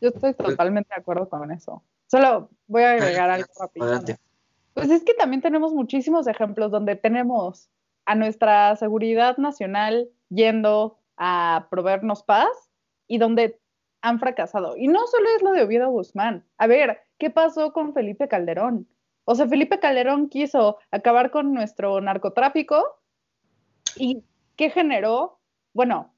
Yo 0.00 0.10
estoy 0.10 0.34
totalmente 0.34 0.90
de 0.94 1.00
acuerdo 1.00 1.28
con 1.28 1.50
eso. 1.50 1.82
Solo 2.06 2.50
voy 2.66 2.82
a 2.82 2.92
agregar 2.92 3.30
algo 3.30 3.48
rápido. 3.58 4.18
Pues 4.74 4.90
es 4.90 5.02
que 5.04 5.14
también 5.14 5.40
tenemos 5.40 5.72
muchísimos 5.72 6.26
ejemplos 6.26 6.70
donde 6.70 6.96
tenemos 6.96 7.70
a 8.06 8.14
nuestra 8.14 8.74
seguridad 8.76 9.36
nacional 9.36 10.08
yendo 10.28 10.98
a 11.16 11.66
proveernos 11.70 12.22
paz 12.22 12.70
y 13.06 13.18
donde 13.18 13.60
han 14.00 14.20
fracasado. 14.20 14.76
Y 14.76 14.88
no 14.88 15.06
solo 15.06 15.28
es 15.36 15.42
lo 15.42 15.52
de 15.52 15.62
Oviedo 15.62 15.90
Guzmán. 15.90 16.44
A 16.58 16.66
ver, 16.66 17.00
¿qué 17.18 17.30
pasó 17.30 17.72
con 17.72 17.92
Felipe 17.92 18.28
Calderón? 18.28 18.88
O 19.24 19.34
sea, 19.34 19.48
Felipe 19.48 19.80
Calderón 19.80 20.28
quiso 20.28 20.78
acabar 20.90 21.30
con 21.30 21.52
nuestro 21.52 22.00
narcotráfico 22.00 22.82
y 23.96 24.22
¿qué 24.56 24.70
generó? 24.70 25.40
Bueno, 25.72 26.14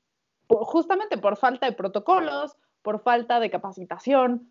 justamente 0.49 1.17
por 1.17 1.37
falta 1.37 1.67
de 1.67 1.73
protocolos, 1.73 2.57
por 2.83 3.01
falta 3.01 3.41
de 3.41 3.51
capacitación, 3.51 4.51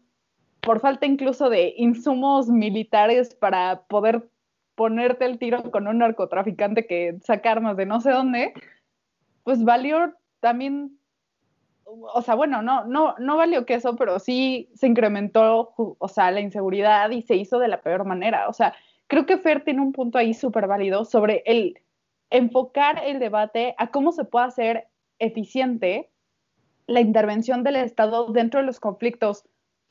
por 0.61 0.79
falta 0.79 1.05
incluso 1.05 1.49
de 1.49 1.73
insumos 1.77 2.49
militares 2.49 3.35
para 3.35 3.83
poder 3.83 4.29
ponerte 4.77 5.25
el 5.25 5.39
tiro 5.39 5.71
con 5.71 5.87
un 5.87 5.97
narcotraficante 5.97 6.85
que 6.85 7.17
saca 7.23 7.51
armas 7.51 7.75
de 7.77 7.87
no 7.87 7.99
sé 7.99 8.11
dónde, 8.11 8.53
pues 9.43 9.63
valió 9.63 10.13
también, 10.39 10.99
o 11.83 12.21
sea, 12.21 12.35
bueno, 12.35 12.61
no, 12.61 12.85
no, 12.85 13.15
no 13.17 13.37
valió 13.37 13.65
que 13.65 13.73
eso, 13.73 13.95
pero 13.95 14.19
sí 14.19 14.69
se 14.75 14.85
incrementó, 14.85 15.73
o 15.75 16.07
sea, 16.07 16.29
la 16.29 16.41
inseguridad 16.41 17.09
y 17.09 17.23
se 17.23 17.35
hizo 17.35 17.57
de 17.57 17.69
la 17.69 17.81
peor 17.81 18.05
manera. 18.05 18.47
O 18.49 18.53
sea, 18.53 18.75
creo 19.07 19.25
que 19.25 19.39
Fer 19.39 19.63
tiene 19.63 19.81
un 19.81 19.93
punto 19.93 20.19
ahí 20.19 20.35
súper 20.35 20.67
válido 20.67 21.05
sobre 21.05 21.41
el 21.47 21.81
enfocar 22.29 23.01
el 23.03 23.17
debate 23.17 23.73
a 23.79 23.89
cómo 23.89 24.11
se 24.11 24.25
puede 24.25 24.45
hacer 24.45 24.87
eficiente 25.17 26.11
la 26.85 27.01
intervención 27.01 27.63
del 27.63 27.77
Estado 27.77 28.31
dentro 28.31 28.59
de 28.59 28.67
los 28.67 28.79
conflictos 28.79 29.43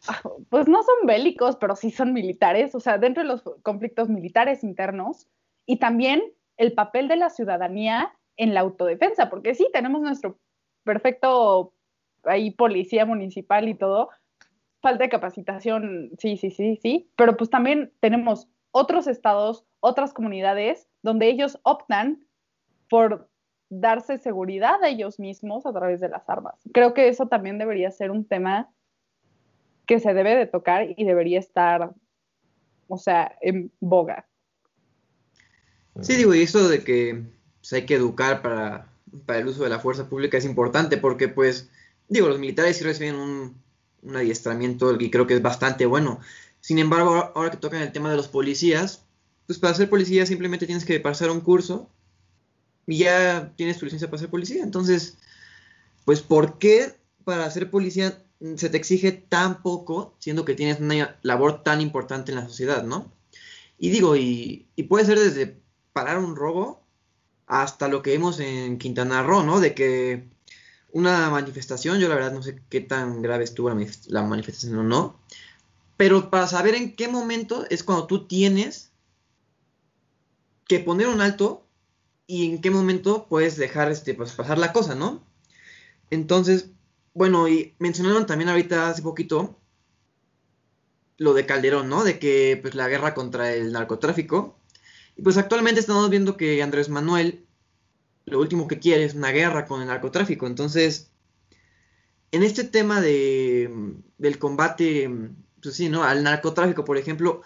pues 0.50 0.68
no 0.68 0.82
son 0.82 1.06
bélicos, 1.06 1.56
pero 1.56 1.76
sí 1.76 1.90
son 1.90 2.12
militares, 2.12 2.74
o 2.74 2.80
sea, 2.80 2.98
dentro 2.98 3.22
de 3.22 3.28
los 3.28 3.42
conflictos 3.62 4.08
militares 4.08 4.64
internos, 4.64 5.28
y 5.66 5.78
también 5.78 6.22
el 6.56 6.72
papel 6.72 7.08
de 7.08 7.16
la 7.16 7.30
ciudadanía 7.30 8.14
en 8.36 8.54
la 8.54 8.60
autodefensa, 8.60 9.28
porque 9.30 9.54
sí, 9.54 9.68
tenemos 9.72 10.02
nuestro 10.02 10.38
perfecto 10.84 11.72
hay 12.26 12.50
policía 12.50 13.06
municipal 13.06 13.68
y 13.68 13.74
todo, 13.74 14.10
falta 14.80 15.04
de 15.04 15.10
capacitación, 15.10 16.10
sí, 16.18 16.36
sí, 16.36 16.50
sí, 16.50 16.76
sí, 16.82 17.10
pero 17.16 17.36
pues 17.36 17.50
también 17.50 17.92
tenemos 18.00 18.48
otros 18.72 19.06
estados, 19.06 19.64
otras 19.80 20.12
comunidades 20.12 20.88
donde 21.02 21.28
ellos 21.28 21.58
optan 21.62 22.26
por 22.88 23.28
darse 23.68 24.18
seguridad 24.18 24.82
a 24.82 24.88
ellos 24.88 25.18
mismos 25.18 25.66
a 25.66 25.72
través 25.72 26.00
de 26.00 26.08
las 26.08 26.28
armas. 26.28 26.60
Creo 26.72 26.94
que 26.94 27.08
eso 27.08 27.26
también 27.26 27.58
debería 27.58 27.90
ser 27.90 28.10
un 28.10 28.26
tema 28.26 28.70
que 29.86 30.00
se 30.00 30.12
debe 30.12 30.36
de 30.36 30.46
tocar 30.46 30.88
y 30.96 31.04
debería 31.04 31.38
estar, 31.38 31.94
o 32.88 32.98
sea, 32.98 33.36
en 33.40 33.70
boga. 33.80 34.26
Sí, 36.00 36.16
digo, 36.16 36.34
y 36.34 36.42
eso 36.42 36.68
de 36.68 36.84
que 36.84 37.22
pues, 37.60 37.72
hay 37.72 37.86
que 37.86 37.94
educar 37.94 38.42
para, 38.42 38.88
el 39.28 39.46
uso 39.46 39.62
de 39.62 39.70
la 39.70 39.78
fuerza 39.78 40.08
pública 40.08 40.36
es 40.36 40.44
importante 40.44 40.96
porque, 40.96 41.28
pues, 41.28 41.70
digo, 42.08 42.28
los 42.28 42.38
militares 42.38 42.76
sí 42.76 42.84
reciben 42.84 43.14
un, 43.14 43.56
un 44.02 44.16
adiestramiento 44.16 44.94
y 45.00 45.10
creo 45.10 45.26
que 45.26 45.34
es 45.34 45.42
bastante 45.42 45.86
bueno. 45.86 46.20
Sin 46.60 46.78
embargo, 46.78 47.32
ahora 47.34 47.50
que 47.50 47.56
tocan 47.56 47.82
el 47.82 47.92
tema 47.92 48.10
de 48.10 48.16
los 48.16 48.28
policías, 48.28 49.04
pues 49.46 49.58
para 49.58 49.74
ser 49.74 49.88
policía 49.88 50.26
simplemente 50.26 50.66
tienes 50.66 50.84
que 50.84 50.98
pasar 51.00 51.30
un 51.30 51.40
curso 51.40 51.88
y 52.86 52.98
ya 52.98 53.52
tienes 53.56 53.78
tu 53.78 53.84
licencia 53.84 54.10
para 54.10 54.18
ser 54.18 54.30
policía. 54.30 54.62
Entonces, 54.62 55.16
pues, 56.04 56.20
¿por 56.20 56.58
qué 56.58 56.92
para 57.24 57.50
ser 57.50 57.70
policía 57.70 58.22
se 58.56 58.68
te 58.68 58.76
exige 58.76 59.12
tan 59.12 59.62
poco, 59.62 60.14
siendo 60.18 60.44
que 60.44 60.54
tienes 60.54 60.80
una 60.80 61.18
labor 61.22 61.62
tan 61.62 61.80
importante 61.80 62.32
en 62.32 62.36
la 62.36 62.46
sociedad, 62.46 62.84
¿no? 62.84 63.12
Y 63.78 63.90
digo, 63.90 64.16
y, 64.16 64.66
y 64.76 64.84
puede 64.84 65.04
ser 65.04 65.18
desde 65.18 65.60
parar 65.92 66.18
un 66.18 66.36
robo 66.36 66.82
hasta 67.46 67.88
lo 67.88 68.02
que 68.02 68.12
vimos 68.12 68.40
en 68.40 68.78
Quintana 68.78 69.22
Roo, 69.22 69.42
¿no? 69.42 69.60
De 69.60 69.74
que 69.74 70.28
una 70.92 71.28
manifestación, 71.30 71.98
yo 71.98 72.08
la 72.08 72.14
verdad 72.14 72.32
no 72.32 72.42
sé 72.42 72.60
qué 72.70 72.80
tan 72.80 73.22
grave 73.22 73.44
estuvo 73.44 73.68
la, 73.68 74.22
manifestación 74.22 74.78
o 74.78 74.82
no, 74.82 75.20
pero 75.96 76.30
para 76.30 76.46
saber 76.46 76.74
en 76.74 76.96
qué 76.96 77.08
momento 77.08 77.66
es 77.70 77.82
cuando 77.82 78.06
tú 78.06 78.26
tienes 78.26 78.92
que 80.66 80.80
poner 80.80 81.08
un 81.08 81.20
alto 81.20 81.66
y 82.26 82.46
en 82.46 82.60
qué 82.60 82.70
momento 82.70 83.26
puedes 83.28 83.56
dejar 83.56 83.90
este, 83.90 84.14
pues, 84.14 84.32
pasar 84.32 84.58
la 84.58 84.72
cosa, 84.72 84.94
¿no? 84.94 85.22
Entonces, 86.10 86.70
bueno, 87.16 87.48
y 87.48 87.74
mencionaron 87.78 88.26
también 88.26 88.50
ahorita 88.50 88.90
hace 88.90 89.00
poquito 89.00 89.58
lo 91.16 91.32
de 91.32 91.46
Calderón, 91.46 91.88
¿no? 91.88 92.04
De 92.04 92.18
que 92.18 92.58
pues 92.60 92.74
la 92.74 92.88
guerra 92.88 93.14
contra 93.14 93.54
el 93.54 93.72
narcotráfico. 93.72 94.58
Y 95.16 95.22
pues 95.22 95.38
actualmente 95.38 95.80
estamos 95.80 96.10
viendo 96.10 96.36
que 96.36 96.62
Andrés 96.62 96.90
Manuel 96.90 97.46
lo 98.26 98.38
último 98.38 98.68
que 98.68 98.78
quiere 98.78 99.04
es 99.04 99.14
una 99.14 99.30
guerra 99.30 99.64
con 99.64 99.80
el 99.80 99.86
narcotráfico. 99.86 100.46
Entonces, 100.46 101.10
en 102.32 102.42
este 102.42 102.64
tema 102.64 103.00
de, 103.00 103.94
del 104.18 104.38
combate, 104.38 105.10
pues 105.62 105.74
sí, 105.74 105.88
¿no? 105.88 106.04
Al 106.04 106.22
narcotráfico, 106.22 106.84
por 106.84 106.98
ejemplo, 106.98 107.40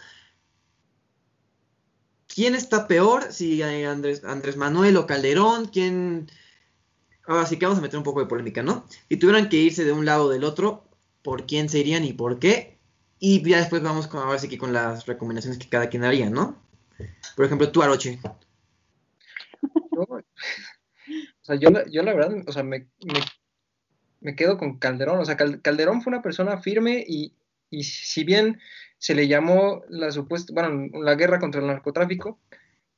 ¿quién 2.26 2.56
está 2.56 2.88
peor? 2.88 3.32
Si 3.32 3.62
Andrés, 3.62 4.24
Andrés 4.24 4.56
Manuel 4.56 4.96
o 4.96 5.06
Calderón, 5.06 5.66
¿quién... 5.66 6.28
Ahora 7.26 7.46
sí 7.46 7.58
que 7.58 7.66
vamos 7.66 7.78
a 7.78 7.82
meter 7.82 7.98
un 7.98 8.04
poco 8.04 8.20
de 8.20 8.26
polémica, 8.26 8.62
¿no? 8.62 8.86
Si 9.08 9.16
tuvieran 9.16 9.48
que 9.48 9.56
irse 9.56 9.84
de 9.84 9.92
un 9.92 10.04
lado 10.04 10.24
o 10.24 10.28
del 10.28 10.44
otro, 10.44 10.84
¿por 11.22 11.46
quién 11.46 11.68
se 11.68 11.78
irían 11.78 12.04
y 12.04 12.12
por 12.12 12.38
qué? 12.38 12.78
Y 13.18 13.46
ya 13.48 13.58
después 13.58 13.82
vamos 13.82 14.06
con, 14.06 14.22
ahora 14.22 14.38
sí 14.38 14.48
que 14.48 14.58
con 14.58 14.72
las 14.72 15.06
recomendaciones 15.06 15.58
que 15.58 15.68
cada 15.68 15.90
quien 15.90 16.04
haría, 16.04 16.30
¿no? 16.30 16.56
Por 17.36 17.44
ejemplo, 17.44 17.70
tú, 17.70 17.82
Aroche. 17.82 18.18
o 19.92 20.22
sea, 21.42 21.56
yo, 21.56 21.68
yo 21.90 22.02
la 22.02 22.14
verdad, 22.14 22.44
o 22.46 22.52
sea, 22.52 22.62
me, 22.62 22.88
me, 24.20 24.34
quedo 24.36 24.56
con 24.58 24.78
Calderón. 24.78 25.18
O 25.18 25.24
sea, 25.24 25.36
Calderón 25.36 26.02
fue 26.02 26.12
una 26.12 26.22
persona 26.22 26.58
firme 26.58 27.04
y, 27.06 27.34
y 27.68 27.84
si 27.84 28.24
bien 28.24 28.58
se 28.98 29.14
le 29.14 29.28
llamó 29.28 29.82
la 29.88 30.12
supuesta, 30.12 30.52
bueno, 30.54 30.88
la 31.02 31.14
guerra 31.14 31.38
contra 31.38 31.60
el 31.60 31.66
narcotráfico, 31.66 32.38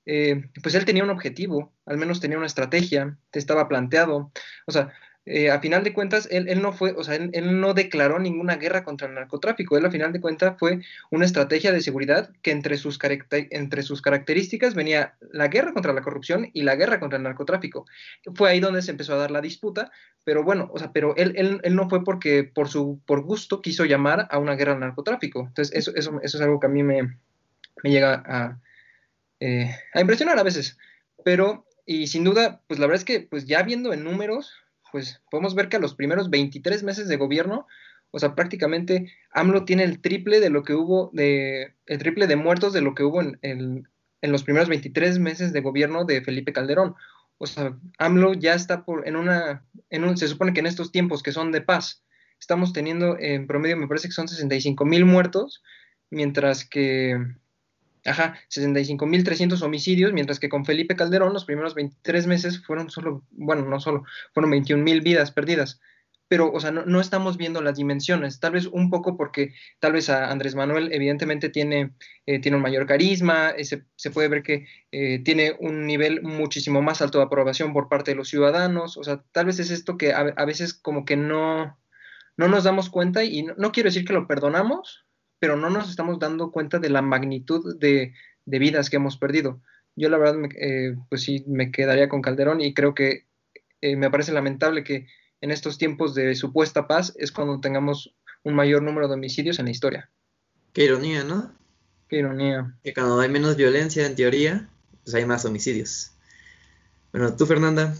eh, 0.06 0.49
pues 0.62 0.75
él 0.75 0.84
tenía 0.84 1.04
un 1.04 1.10
objetivo, 1.10 1.73
al 1.86 1.99
menos 1.99 2.21
tenía 2.21 2.38
una 2.38 2.47
estrategia, 2.47 3.17
estaba 3.32 3.69
planteado. 3.69 4.32
O 4.67 4.73
sea, 4.73 4.93
eh, 5.25 5.50
a 5.50 5.60
final 5.60 5.84
de 5.84 5.93
cuentas, 5.93 6.26
él, 6.32 6.60
no 6.60 6.73
fue, 6.73 6.95
o 6.97 7.04
sea, 7.04 7.15
él, 7.15 7.60
no 7.60 7.75
declaró 7.75 8.19
ninguna 8.19 8.56
guerra 8.56 8.82
contra 8.82 9.06
el 9.06 9.15
narcotráfico. 9.15 9.78
Él, 9.78 9.86
a 9.86 9.91
final 9.91 10.12
de 10.12 10.21
cuentas, 10.21 10.56
fue 10.58 10.80
una 11.10 11.25
estrategia 11.25 11.71
de 11.71 11.80
seguridad 11.80 12.30
que 12.43 12.50
entre 12.50 12.76
sus, 12.76 12.99
entre 13.30 13.82
sus 13.84 14.02
características 14.02 14.75
venía 14.75 15.15
la 15.30 15.47
guerra 15.47 15.73
contra 15.73 15.93
la 15.93 16.02
corrupción 16.02 16.50
y 16.52 16.62
la 16.62 16.75
guerra 16.75 16.99
contra 16.99 17.19
el 17.19 17.23
narcotráfico. 17.23 17.86
Fue 18.34 18.50
ahí 18.50 18.58
donde 18.58 18.82
se 18.82 18.91
empezó 18.91 19.15
a 19.15 19.19
dar 19.19 19.30
la 19.30 19.41
disputa, 19.41 19.93
pero 20.25 20.43
bueno, 20.43 20.69
o 20.73 20.78
sea, 20.78 20.93
pero 20.93 21.15
él, 21.17 21.34
él, 21.62 21.76
no 21.76 21.88
fue 21.88 22.02
porque 22.02 22.43
por 22.43 22.69
su 22.69 23.00
por 23.06 23.23
gusto 23.23 23.62
quiso 23.62 23.84
llamar 23.84 24.26
a 24.30 24.38
una 24.38 24.56
guerra 24.56 24.73
al 24.73 24.80
narcotráfico. 24.80 25.47
Entonces, 25.47 25.73
eso, 25.76 25.93
eso, 25.95 26.21
eso 26.21 26.36
es 26.36 26.43
algo 26.43 26.58
que 26.58 26.67
a 26.67 26.71
mí 26.71 26.82
me, 26.82 27.17
me 27.84 27.91
llega 27.91 28.25
a, 28.26 28.58
eh, 29.45 29.75
a 29.93 30.00
impresionar 30.00 30.39
a 30.39 30.45
veces. 30.45 30.78
Pero, 31.25 31.67
y 31.85 32.07
sin 32.07 32.23
duda, 32.23 32.63
pues 32.69 32.78
la 32.78 32.87
verdad 32.87 33.00
es 33.00 33.05
que, 33.05 33.26
pues 33.28 33.45
ya 33.45 33.65
viendo 33.65 33.93
en 33.93 34.05
números, 34.05 34.52
pues 34.93 35.21
podemos 35.33 35.57
ver 35.57 35.69
que 35.69 35.76
a 35.76 35.81
los 35.81 35.97
primeros 35.97 36.31
23 36.31 36.85
meses 36.85 37.09
de 37.09 37.17
gobierno, 37.17 37.67
o 38.13 38.21
sea, 38.21 38.37
prácticamente 38.37 39.13
AMLO 39.33 39.65
tiene 39.65 39.83
el 39.83 40.00
triple 40.00 40.39
de 40.39 40.50
lo 40.50 40.63
que 40.63 40.75
hubo, 40.75 41.11
de, 41.13 41.75
el 41.87 41.99
triple 41.99 42.28
de 42.28 42.37
muertos 42.37 42.73
de 42.73 42.83
lo 42.83 42.95
que 42.95 43.02
hubo 43.02 43.21
en, 43.21 43.39
en, 43.43 44.33
los 44.33 44.45
primeros 44.45 44.69
23 44.69 45.19
meses 45.19 45.52
de 45.52 45.61
gobierno 45.61 46.05
de 46.05 46.23
Felipe 46.23 46.52
Calderón. 46.52 46.95
O 47.39 47.47
sea, 47.47 47.76
AMLO 47.99 48.35
ya 48.35 48.55
está 48.55 48.85
por, 48.85 49.09
en 49.09 49.17
una, 49.17 49.65
en 49.91 50.05
un, 50.05 50.17
se 50.17 50.28
supone 50.28 50.52
que 50.52 50.61
en 50.61 50.67
estos 50.67 50.93
tiempos 50.93 51.21
que 51.25 51.33
son 51.33 51.50
de 51.50 51.63
paz, 51.63 52.05
estamos 52.39 52.73
teniendo 52.73 53.19
en 53.19 53.49
promedio, 53.49 53.76
me 53.76 53.89
parece 53.89 54.07
que 54.07 54.15
son 54.15 54.28
65 54.28 54.85
mil 54.85 55.05
muertos, 55.05 55.65
mientras 56.11 56.65
que 56.65 57.17
Ajá, 58.04 58.36
65.300 58.50 59.62
homicidios, 59.62 60.12
mientras 60.12 60.41
que 60.41 60.49
con 60.49 60.65
Felipe 60.65 60.97
Calderón 60.97 61.32
los 61.32 61.45
primeros 61.45 61.75
23 61.75 62.26
meses 62.26 62.65
fueron 62.65 62.91
solo, 62.91 63.25
bueno, 63.30 63.65
no 63.65 63.78
solo, 63.78 64.04
fueron 64.34 64.50
21.000 64.50 65.02
vidas 65.02 65.30
perdidas. 65.30 65.80
Pero, 66.26 66.50
o 66.50 66.60
sea, 66.60 66.71
no, 66.71 67.00
estamos 67.00 67.36
viendo 67.36 67.60
las 67.60 67.76
dimensiones, 67.76 68.41
tal 68.41 68.52
vez 68.52 68.67
un 68.67 68.88
poco 68.88 69.19
porque 69.19 69.52
tal 69.80 69.93
vez 69.93 70.08
a 70.08 70.30
Andrés 70.30 70.54
Manuel 70.54 70.91
evidentemente 70.91 71.50
tiene, 71.50 71.93
eh, 72.25 72.41
tiene 72.41 72.56
un 72.56 72.62
mayor 72.62 72.86
carisma, 72.86 73.50
eh, 73.50 73.65
se, 73.65 74.10
puede 74.10 74.28
ver 74.28 74.43
que 74.43 74.67
eh, 74.93 75.19
tiene 75.23 75.54
un 75.60 75.86
nivel 75.86 76.23
muchísimo 76.23 76.80
más 76.80 77.02
alto 77.02 77.19
de 77.19 77.25
aprobación 77.25 77.75
por 77.75 77.91
parte 77.91 78.12
de 78.12 78.15
los 78.17 78.28
ciudadanos, 78.28 78.97
o 78.97 79.04
sea, 79.04 79.23
tal 79.32 79.45
vez 79.45 79.58
es 79.58 79.71
esto 79.71 79.99
que 79.99 80.15
a, 80.15 80.45
veces 80.47 80.73
como 80.73 81.04
que 81.04 81.17
no, 81.19 81.78
no 82.38 82.49
nos 82.49 82.65
damos 82.65 82.88
cuenta 82.88 83.25
y 83.25 83.43
no 83.43 83.71
quiero 83.71 83.88
decir 83.88 84.06
que 84.06 84.15
lo 84.15 84.26
perdonamos, 84.26 85.04
pero 85.43 85.57
no 85.57 85.71
nos 85.71 85.91
estamos 85.91 86.21
dando 86.21 86.52
cuenta 86.52 86.78
de 86.78 86.89
la 86.89 87.02
magnitud 87.02 87.76
de, 87.76 88.15
vidas 88.47 88.89
que 88.89 88.95
hemos 88.95 89.17
perdido. 89.17 89.61
Yo 89.97 90.09
la 90.09 90.17
verdad, 90.17 90.37
eh, 90.57 90.95
pues 91.09 91.23
sí, 91.25 91.43
me 91.49 91.73
quedaría 91.73 92.09
con 92.09 92.23
Calderón 92.23 92.61
y 92.61 92.75
creo 92.75 92.95
que 92.95 93.26
eh, 93.81 93.97
me 93.97 94.09
parece 94.09 94.31
lamentable 94.31 94.85
que 94.85 95.09
en 95.41 95.50
estos 95.50 95.78
tiempos 95.78 96.15
de 96.15 96.37
supuesta 96.37 96.87
paz 96.87 97.13
es 97.17 97.33
cuando 97.33 97.59
tengamos 97.61 98.15
un 98.45 98.55
mayor 98.55 98.85
número 98.85 99.09
de 99.09 99.15
homicidios 99.15 99.59
en 99.59 99.65
la 99.65 99.73
historia. 99.73 100.11
Qué 100.73 100.85
ironía, 100.85 101.25
¿no? 101.25 101.52
Qué 102.07 102.19
ironía. 102.19 102.76
Que 102.85 102.95
cuando 102.95 103.19
hay 103.19 103.28
menos 103.28 103.57
violencia, 103.57 104.07
en 104.07 104.15
teoría, 104.15 104.69
pues 105.02 105.17
hay 105.17 105.26
más 105.26 105.45
homicidios. 105.45 106.13
Bueno, 107.11 107.35
tú, 107.35 107.47
Fernanda. 107.47 107.97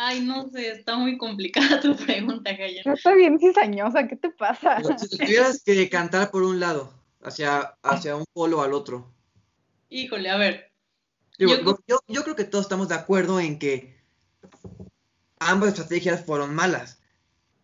Ay, 0.00 0.20
no 0.20 0.48
sé, 0.48 0.70
está 0.70 0.96
muy 0.96 1.18
complicada 1.18 1.80
tu 1.80 1.96
pregunta, 1.96 2.52
Gaya. 2.52 2.82
No 2.84 2.94
estoy 2.94 3.16
bien 3.16 3.36
cizañosa, 3.40 4.06
¿qué 4.06 4.14
te 4.14 4.30
pasa? 4.30 4.80
Si 4.96 5.18
tuvieras 5.18 5.60
que 5.64 5.90
cantar 5.90 6.30
por 6.30 6.44
un 6.44 6.60
lado, 6.60 6.94
hacia, 7.20 7.74
hacia 7.82 8.14
un 8.14 8.24
polo 8.32 8.62
al 8.62 8.74
otro. 8.74 9.12
Híjole, 9.88 10.30
a 10.30 10.36
ver. 10.36 10.70
yo, 11.36 11.58
yo, 12.06 12.22
creo 12.22 12.36
que 12.36 12.44
todos 12.44 12.66
estamos 12.66 12.88
de 12.88 12.94
acuerdo 12.94 13.40
en 13.40 13.58
que 13.58 14.00
ambas 15.40 15.70
estrategias 15.70 16.24
fueron 16.24 16.54
malas. 16.54 17.02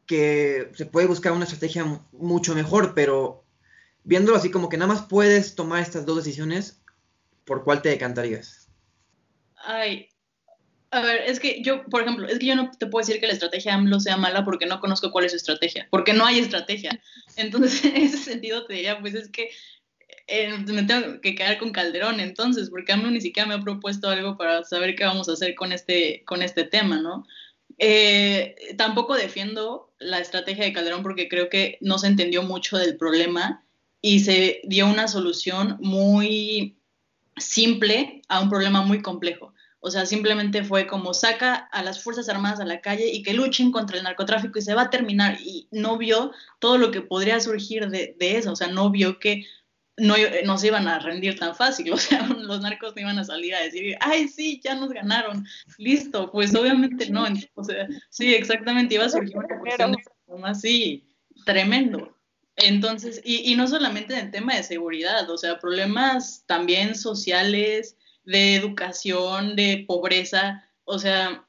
Que 0.05 0.73
se 0.75 0.87
puede 0.87 1.07
buscar 1.07 1.31
una 1.33 1.44
estrategia 1.44 1.85
mucho 2.11 2.57
mejor, 2.57 2.94
pero 2.94 3.44
viéndolo 4.03 4.37
así 4.37 4.51
como 4.51 4.68
que 4.68 4.77
nada 4.77 4.92
más 4.92 5.03
puedes 5.03 5.55
tomar 5.55 5.83
estas 5.83 6.05
dos 6.05 6.16
decisiones, 6.16 6.83
¿por 7.44 7.62
cuál 7.62 7.81
te 7.81 7.90
decantarías? 7.90 8.68
Ay, 9.55 10.09
a 10.94 11.00
ver, 11.00 11.22
es 11.26 11.40
que 11.40 11.61
yo, 11.61 11.85
por 11.87 12.02
ejemplo, 12.02 12.28
es 12.28 12.38
que 12.38 12.46
yo 12.46 12.54
no 12.54 12.70
te 12.70 12.87
puedo 12.87 13.04
decir 13.04 13.20
que 13.20 13.26
la 13.26 13.33
estrategia 13.33 13.72
de 13.72 13.78
AMLO 13.78 13.98
sea 13.98 14.16
mala 14.16 14.44
porque 14.44 14.64
no 14.64 14.78
conozco 14.78 15.11
cuál 15.11 15.24
es 15.24 15.33
su 15.33 15.37
estrategia, 15.38 15.88
porque 15.90 16.12
no 16.12 16.24
hay 16.24 16.38
estrategia. 16.38 17.00
Entonces, 17.35 17.85
en 17.85 17.96
ese 17.96 18.18
sentido 18.18 18.64
te 18.64 18.74
diría, 18.74 19.00
pues 19.00 19.14
es 19.14 19.28
que 19.28 19.50
eh, 20.28 20.57
me 20.59 20.85
tengo 20.85 21.20
que 21.20 21.35
quedar 21.35 21.59
con 21.59 21.72
Calderón 21.72 22.20
entonces, 22.20 22.70
porque 22.70 22.92
AMLO 22.92 23.11
ni 23.11 23.20
siquiera 23.20 23.48
me 23.48 23.54
ha 23.54 23.61
propuesto 23.61 24.09
algo 24.09 24.37
para 24.37 24.62
saber 24.62 24.94
qué 24.94 25.04
vamos 25.04 25.28
a 25.28 25.33
hacer 25.33 25.57
con 25.57 25.72
este, 25.72 26.22
con 26.26 26.42
este 26.42 26.62
tema, 26.62 27.00
¿no? 27.00 27.26
Eh, 27.78 28.54
tampoco 28.78 29.16
defiendo 29.16 29.92
la 29.98 30.20
estrategia 30.20 30.64
de 30.64 30.72
Calderón 30.72 31.02
porque 31.02 31.28
creo 31.28 31.48
que 31.48 31.76
no 31.80 31.98
se 31.98 32.07
entendió 32.07 32.44
mucho 32.44 32.78
del 32.78 32.96
problema 32.96 33.64
y 34.00 34.20
se 34.20 34.61
dio 34.62 34.87
una 34.87 35.09
solución 35.09 35.76
muy 35.80 36.76
simple 37.37 38.22
a 38.28 38.40
un 38.40 38.48
problema 38.48 38.83
muy 38.83 39.02
complejo. 39.02 39.53
O 39.87 39.90
sea, 39.90 40.07
simplemente 40.07 40.64
fue 40.64 40.87
como 40.87 41.12
saca 41.12 41.55
a 41.55 41.83
las 41.83 42.03
Fuerzas 42.03 42.31
Armadas 42.31 42.59
a 42.59 42.64
la 42.64 42.81
calle 42.81 43.07
y 43.12 43.23
que 43.23 43.35
luchen 43.35 43.70
contra 43.70 43.99
el 43.99 44.05
narcotráfico 44.05 44.59
y 44.59 44.62
se 44.62 44.73
va 44.73 44.85
a 44.85 44.90
terminar. 44.90 45.37
Y 45.42 45.68
no 45.73 45.99
vio 45.99 46.33
todo 46.59 46.79
lo 46.79 46.90
que 46.90 47.03
podría 47.03 47.38
surgir 47.38 47.90
de, 47.90 48.16
de 48.18 48.38
eso. 48.38 48.53
O 48.53 48.57
sea, 48.57 48.68
no 48.68 48.88
vio 48.90 49.18
que 49.18 49.44
no, 49.99 50.14
no, 50.47 50.57
se 50.57 50.68
iban 50.68 50.88
a 50.88 51.01
rendir 51.01 51.38
tan 51.38 51.55
fácil. 51.55 51.92
O 51.92 51.99
sea, 51.99 52.27
los 52.27 52.62
narcos 52.62 52.97
no 52.97 53.03
iban 53.03 53.18
a 53.18 53.25
salir 53.25 53.55
a 53.55 53.61
decir, 53.61 53.94
ay, 54.01 54.27
sí, 54.27 54.59
ya 54.64 54.75
nos 54.75 54.88
ganaron. 54.88 55.47
Listo. 55.77 56.31
Pues 56.33 56.55
obviamente 56.55 57.11
no. 57.11 57.27
O 57.53 57.62
sea, 57.62 57.87
sí, 58.09 58.35
exactamente. 58.35 58.94
Iba 58.94 59.05
a 59.05 59.11
surgir 59.11 59.37
una 59.37 59.59
cuestión 59.61 59.97
así 60.44 61.07
tremendo. 61.44 62.16
Entonces, 62.57 63.20
y, 63.23 63.53
y 63.53 63.55
no 63.55 63.68
solamente 63.68 64.14
en 64.14 64.20
el 64.20 64.31
tema 64.31 64.55
de 64.55 64.62
seguridad, 64.62 65.29
o 65.29 65.37
sea, 65.37 65.59
problemas 65.59 66.42
también 66.47 66.94
sociales, 66.94 67.99
de 68.24 68.56
educación, 68.56 69.56
de 69.56 69.84
pobreza, 69.87 70.68
o 70.84 70.98
sea, 70.98 71.44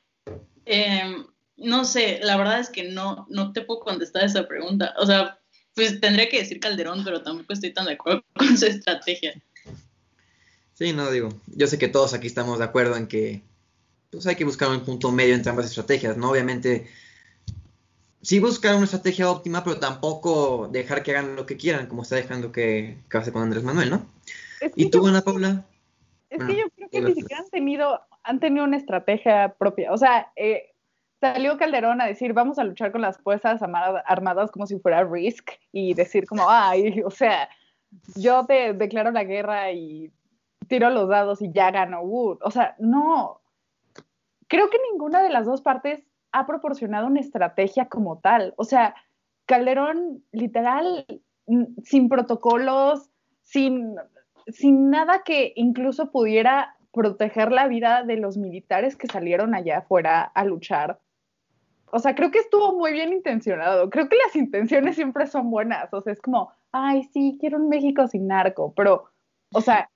eh, 0.65 1.15
no 1.57 1.85
sé, 1.85 2.19
la 2.21 2.38
verdad 2.38 2.59
es 2.59 2.69
que 2.69 2.83
no, 2.89 3.25
no 3.29 3.53
te 3.53 3.61
puedo 3.61 3.79
contestar 3.81 4.23
esa 4.25 4.47
pregunta. 4.47 4.93
O 4.97 5.05
sea, 5.05 5.39
pues 5.73 5.99
tendría 6.01 6.29
que 6.29 6.39
decir 6.39 6.59
Calderón, 6.59 7.03
pero 7.03 7.21
tampoco 7.21 7.53
estoy 7.53 7.73
tan 7.73 7.85
de 7.85 7.93
acuerdo 7.93 8.23
con 8.35 8.57
su 8.57 8.65
estrategia. 8.65 9.41
Sí, 10.73 10.91
no 10.91 11.09
digo, 11.09 11.29
yo 11.47 11.67
sé 11.67 11.77
que 11.77 11.88
todos 11.88 12.13
aquí 12.13 12.27
estamos 12.27 12.59
de 12.59 12.65
acuerdo 12.65 12.97
en 12.97 13.07
que 13.07 13.41
pues 14.11 14.27
hay 14.27 14.35
que 14.35 14.45
buscar 14.45 14.69
un 14.69 14.81
punto 14.81 15.11
medio 15.11 15.33
entre 15.35 15.49
ambas 15.49 15.65
estrategias, 15.65 16.17
¿no? 16.17 16.31
Obviamente, 16.31 16.89
sí 18.21 18.39
buscar 18.39 18.75
una 18.75 18.85
estrategia 18.85 19.29
óptima, 19.29 19.63
pero 19.63 19.77
tampoco 19.79 20.69
dejar 20.71 21.03
que 21.03 21.11
hagan 21.11 21.35
lo 21.35 21.45
que 21.45 21.57
quieran, 21.57 21.88
como 21.88 22.03
está 22.03 22.15
dejando 22.15 22.51
que, 22.51 22.97
que 23.09 23.17
hacer 23.17 23.31
con 23.33 23.43
Andrés 23.43 23.63
Manuel, 23.63 23.89
¿no? 23.89 24.05
Es 24.59 24.73
que 24.73 24.81
¿Y 24.81 24.89
tú, 24.89 24.99
yo- 25.03 25.07
Ana 25.07 25.21
Paula? 25.21 25.65
Es 26.36 26.39
Bueno, 26.45 26.54
que 26.54 26.60
yo 26.60 26.69
creo 26.76 26.89
que 26.89 27.02
ni 27.02 27.13
siquiera 27.13 27.41
han 27.41 27.50
tenido, 27.50 28.02
han 28.24 28.39
tenido 28.39 28.65
una 28.65 28.76
estrategia 28.78 29.56
propia. 29.58 29.93
O 29.93 29.98
sea, 29.98 30.32
eh, 30.36 30.74
salió 31.21 31.58
Calderón 31.58 32.02
a 32.02 32.06
decir, 32.06 32.34
vamos 32.34 32.60
a 32.60 32.65
luchar 32.65 32.91
con 32.91 33.02
las 33.02 33.17
fuerzas 33.19 33.62
armada- 33.62 34.04
armadas 34.06 34.52
como 34.52 34.67
si 34.67 34.78
fuera 34.80 35.04
Risk 35.04 35.52
y 35.71 35.93
decir 35.93 36.28
como, 36.28 36.50
ay, 36.50 37.02
o 37.06 37.10
sea, 37.10 37.48
yo 38.15 38.45
te 38.45 38.74
declaro 38.74 39.12
la 39.12 39.24
guerra 39.24 39.71
y 39.71 40.12
tiro 40.67 40.89
los 40.89 41.08
dados 41.08 41.41
y 41.41 41.52
ya 41.54 41.71
gano. 41.71 42.02
Uh, 42.04 42.38
o 42.41 42.52
sea, 42.52 42.76
no. 42.80 43.39
Creo 44.48 44.69
que 44.69 44.78
ninguna 44.91 45.24
de 45.24 45.30
las 45.30 45.45
dos 45.45 45.62
partes 45.62 46.04
ha 46.34 46.45
proporcionado 46.45 47.08
una 47.08 47.21
estrategia 47.21 47.88
como 47.88 48.19
tal. 48.19 48.54
O 48.58 48.65
sea, 48.65 48.93
Calderón, 49.45 50.21
literal, 50.34 51.06
sin 51.84 52.10
protocolos, 52.10 53.10
sin, 53.41 53.95
sin 54.47 54.89
nada 54.89 55.23
que 55.23 55.53
incluso 55.55 56.12
pudiera 56.12 56.75
proteger 56.93 57.51
la 57.51 57.67
vida 57.67 58.03
de 58.03 58.17
los 58.17 58.38
militares 58.38 58.95
que 58.95 59.08
salieron 59.08 59.53
allá 59.53 59.79
afuera 59.79 60.21
a 60.21 60.45
luchar. 60.45 60.99
O 61.91 61.99
sea, 61.99 62.15
creo 62.15 62.31
que 62.31 62.39
estuvo 62.39 62.73
muy 62.73 62.93
bien 62.93 63.13
intencionado. 63.13 63.89
Creo 63.89 64.08
que 64.08 64.15
las 64.15 64.36
intenciones 64.36 64.95
siempre 64.95 65.27
son 65.27 65.51
buenas. 65.51 65.93
O 65.93 66.01
sea, 66.01 66.13
es 66.13 66.21
como, 66.21 66.51
ay, 66.71 67.03
sí, 67.13 67.38
quiero 67.39 67.58
un 67.58 67.69
México 67.69 68.08
sin 68.08 68.27
narco, 68.27 68.73
pero, 68.75 69.05
o 69.53 69.62
sea, 69.62 69.89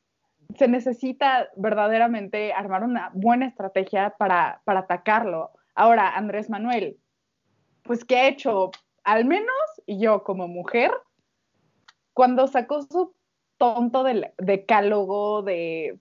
se 0.57 0.67
necesita 0.67 1.47
verdaderamente 1.55 2.53
armar 2.53 2.83
una 2.83 3.11
buena 3.13 3.45
estrategia 3.45 4.15
para, 4.17 4.61
para 4.65 4.81
atacarlo. 4.81 5.51
Ahora, 5.75 6.15
Andrés 6.15 6.49
Manuel, 6.49 6.97
pues, 7.83 8.03
¿qué 8.03 8.17
ha 8.17 8.27
hecho? 8.27 8.71
Al 9.03 9.25
menos 9.25 9.55
yo 9.87 10.23
como 10.23 10.47
mujer, 10.47 10.91
cuando 12.13 12.47
sacó 12.47 12.81
su 12.81 13.13
tonto 13.59 14.03
del 14.03 14.31
decálogo 14.37 15.43
de, 15.43 15.99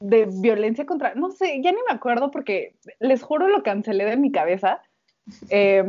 de 0.00 0.26
violencia 0.26 0.86
contra, 0.86 1.14
no 1.14 1.30
sé, 1.30 1.62
ya 1.62 1.70
ni 1.70 1.78
me 1.88 1.94
acuerdo 1.94 2.32
porque 2.32 2.74
les 2.98 3.22
juro 3.22 3.46
lo 3.46 3.62
cancelé 3.62 4.04
de 4.04 4.16
mi 4.16 4.32
cabeza. 4.32 4.82
Eh, 5.48 5.84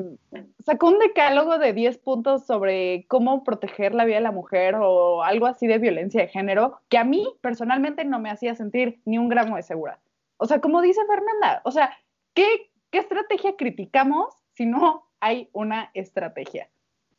sacó 0.60 0.88
un 0.88 1.00
decálogo 1.00 1.58
de 1.58 1.74
10 1.74 1.98
puntos 1.98 2.46
sobre 2.46 3.06
cómo 3.08 3.44
proteger 3.44 3.94
la 3.96 4.06
vida 4.06 4.16
de 4.16 4.22
la 4.22 4.32
mujer 4.32 4.76
o 4.80 5.24
algo 5.24 5.48
así 5.48 5.68
de 5.68 5.80
violencia 5.80 6.22
de 6.22 6.28
género, 6.28 6.80
que 6.90 6.98
a 6.98 7.04
mí 7.04 7.28
personalmente 7.42 8.06
no 8.06 8.20
me 8.20 8.30
hacía 8.30 8.56
sentir 8.56 9.02
ni 9.06 9.18
un 9.18 9.30
gramo 9.30 9.56
de 9.56 9.64
segura. 9.64 10.00
O 10.38 10.46
sea, 10.46 10.60
como 10.62 10.82
dice 10.82 11.02
Fernanda, 11.08 11.62
o 11.64 11.72
sea, 11.72 11.92
¿qué, 12.34 12.72
qué 12.92 13.00
estrategia 13.00 13.56
criticamos 13.58 14.34
si 14.54 14.66
no 14.66 15.08
hay 15.20 15.50
una 15.54 15.92
estrategia? 15.94 16.70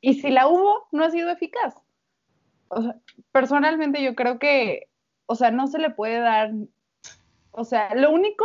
Y 0.00 0.14
si 0.14 0.30
la 0.30 0.48
hubo, 0.48 0.86
no 0.92 1.04
ha 1.04 1.10
sido 1.10 1.30
eficaz. 1.30 1.74
O 2.68 2.82
sea, 2.82 2.96
personalmente 3.32 4.02
yo 4.02 4.14
creo 4.14 4.38
que, 4.38 4.88
o 5.26 5.34
sea, 5.34 5.50
no 5.50 5.66
se 5.66 5.78
le 5.78 5.90
puede 5.90 6.18
dar, 6.18 6.52
o 7.52 7.64
sea, 7.64 7.94
lo 7.94 8.10
único 8.10 8.44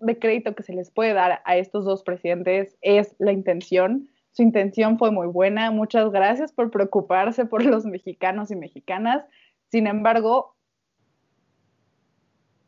de 0.00 0.18
crédito 0.18 0.54
que 0.54 0.62
se 0.62 0.72
les 0.72 0.90
puede 0.90 1.12
dar 1.12 1.42
a 1.44 1.56
estos 1.56 1.84
dos 1.84 2.02
presidentes 2.02 2.76
es 2.80 3.14
la 3.18 3.32
intención. 3.32 4.08
Su 4.32 4.42
intención 4.42 4.98
fue 4.98 5.10
muy 5.10 5.26
buena. 5.26 5.70
Muchas 5.70 6.10
gracias 6.10 6.52
por 6.52 6.70
preocuparse 6.70 7.46
por 7.46 7.64
los 7.64 7.84
mexicanos 7.84 8.50
y 8.50 8.56
mexicanas. 8.56 9.24
Sin 9.68 9.86
embargo, 9.86 10.56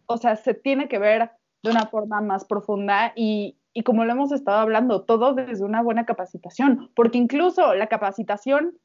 o 0.07 0.17
sea, 0.19 0.37
se 0.37 0.55
tiene 0.55 0.89
que 0.89 0.99
ver 0.99 1.31
de 1.63 1.71
una 1.71 1.87
forma 1.87 2.21
más 2.21 2.45
profunda 2.45 3.13
y, 3.17 3.57
y 3.73 3.83
como 3.83 4.05
lo 4.05 4.13
hemos 4.13 4.33
estado 4.33 4.59
hablando, 4.59 5.03
todo 5.03 5.35
desde 5.35 5.65
una 5.65 5.83
buena 5.83 6.05
capacitación, 6.05 6.91
porque 6.95 7.19
incluso 7.19 7.75
la 7.75 7.87
capacitación 7.87 8.77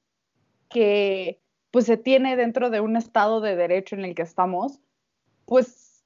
que 0.70 1.42
pues 1.72 1.86
se 1.86 1.98
tiene 1.98 2.36
dentro 2.36 2.70
de 2.70 2.82
un 2.82 2.96
estado 2.96 3.42
de 3.42 3.56
derecho 3.56 3.96
en 3.96 4.06
el 4.06 4.16
que 4.16 4.22
estamos, 4.22 4.80
pues 5.46 6.06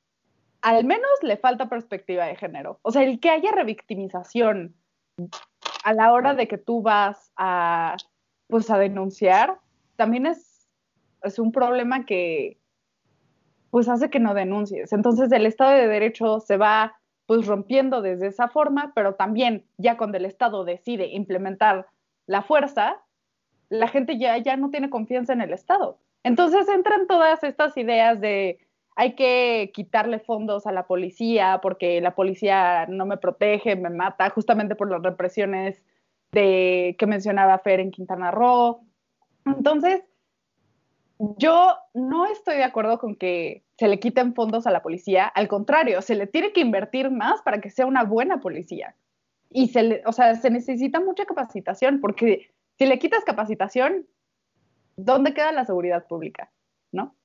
al 0.61 0.85
menos 0.85 1.09
le 1.21 1.37
falta 1.37 1.69
perspectiva 1.69 2.25
de 2.25 2.35
género. 2.35 2.79
O 2.83 2.91
sea, 2.91 3.03
el 3.03 3.19
que 3.19 3.29
haya 3.29 3.51
revictimización 3.51 4.75
a 5.83 5.93
la 5.93 6.13
hora 6.13 6.33
de 6.33 6.47
que 6.47 6.57
tú 6.57 6.81
vas 6.81 7.31
a, 7.35 7.97
pues, 8.47 8.69
a 8.69 8.77
denunciar, 8.77 9.59
también 9.95 10.25
es, 10.25 10.69
es 11.23 11.39
un 11.39 11.51
problema 11.51 12.05
que 12.05 12.57
pues 13.71 13.87
hace 13.87 14.09
que 14.09 14.19
no 14.19 14.33
denuncies. 14.33 14.91
Entonces 14.91 15.31
el 15.31 15.45
Estado 15.45 15.71
de 15.71 15.87
Derecho 15.87 16.39
se 16.41 16.57
va 16.57 16.99
pues 17.25 17.47
rompiendo 17.47 18.01
desde 18.01 18.27
esa 18.27 18.49
forma, 18.49 18.91
pero 18.93 19.15
también 19.15 19.65
ya 19.77 19.97
cuando 19.97 20.17
el 20.17 20.25
Estado 20.25 20.65
decide 20.65 21.07
implementar 21.07 21.87
la 22.27 22.41
fuerza, 22.41 23.01
la 23.71 23.87
gente 23.87 24.17
ya, 24.17 24.37
ya 24.37 24.57
no 24.57 24.69
tiene 24.69 24.89
confianza 24.89 25.31
en 25.31 25.41
el 25.41 25.53
Estado. 25.53 25.97
Entonces 26.23 26.67
entran 26.67 27.07
todas 27.07 27.41
estas 27.43 27.75
ideas 27.77 28.19
de 28.19 28.59
hay 28.97 29.15
que 29.15 29.71
quitarle 29.73 30.19
fondos 30.19 30.67
a 30.67 30.73
la 30.73 30.85
policía 30.85 31.59
porque 31.61 32.01
la 32.01 32.13
policía 32.13 32.85
no 32.87 33.05
me 33.05 33.15
protege, 33.15 33.77
me 33.77 33.89
mata, 33.89 34.29
justamente 34.29 34.75
por 34.75 34.91
las 34.91 35.01
represiones 35.01 35.81
de, 36.33 36.97
que 36.99 37.07
mencionaba 37.07 37.59
Fer 37.59 37.79
en 37.79 37.91
Quintana 37.91 38.29
Roo. 38.29 38.81
Entonces, 39.45 40.03
yo 41.37 41.73
no 41.93 42.25
estoy 42.25 42.57
de 42.57 42.65
acuerdo 42.65 42.99
con 42.99 43.15
que 43.15 43.63
se 43.77 43.87
le 43.87 43.99
quiten 43.99 44.35
fondos 44.35 44.67
a 44.67 44.71
la 44.71 44.83
policía, 44.83 45.27
al 45.27 45.47
contrario, 45.47 46.01
se 46.01 46.15
le 46.15 46.27
tiene 46.27 46.51
que 46.51 46.59
invertir 46.59 47.09
más 47.09 47.41
para 47.41 47.61
que 47.61 47.69
sea 47.69 47.85
una 47.85 48.03
buena 48.03 48.41
policía. 48.41 48.95
Y 49.49 49.69
se 49.69 50.03
o 50.05 50.11
sea, 50.11 50.35
se 50.35 50.49
necesita 50.49 50.99
mucha 50.99 51.25
capacitación, 51.25 52.01
porque 52.01 52.51
si 52.81 52.87
le 52.87 52.97
quitas 52.97 53.23
capacitación, 53.23 54.07
¿dónde 54.95 55.35
queda 55.35 55.51
la 55.51 55.65
seguridad 55.65 56.07
pública? 56.07 56.51
¿No? 56.91 57.15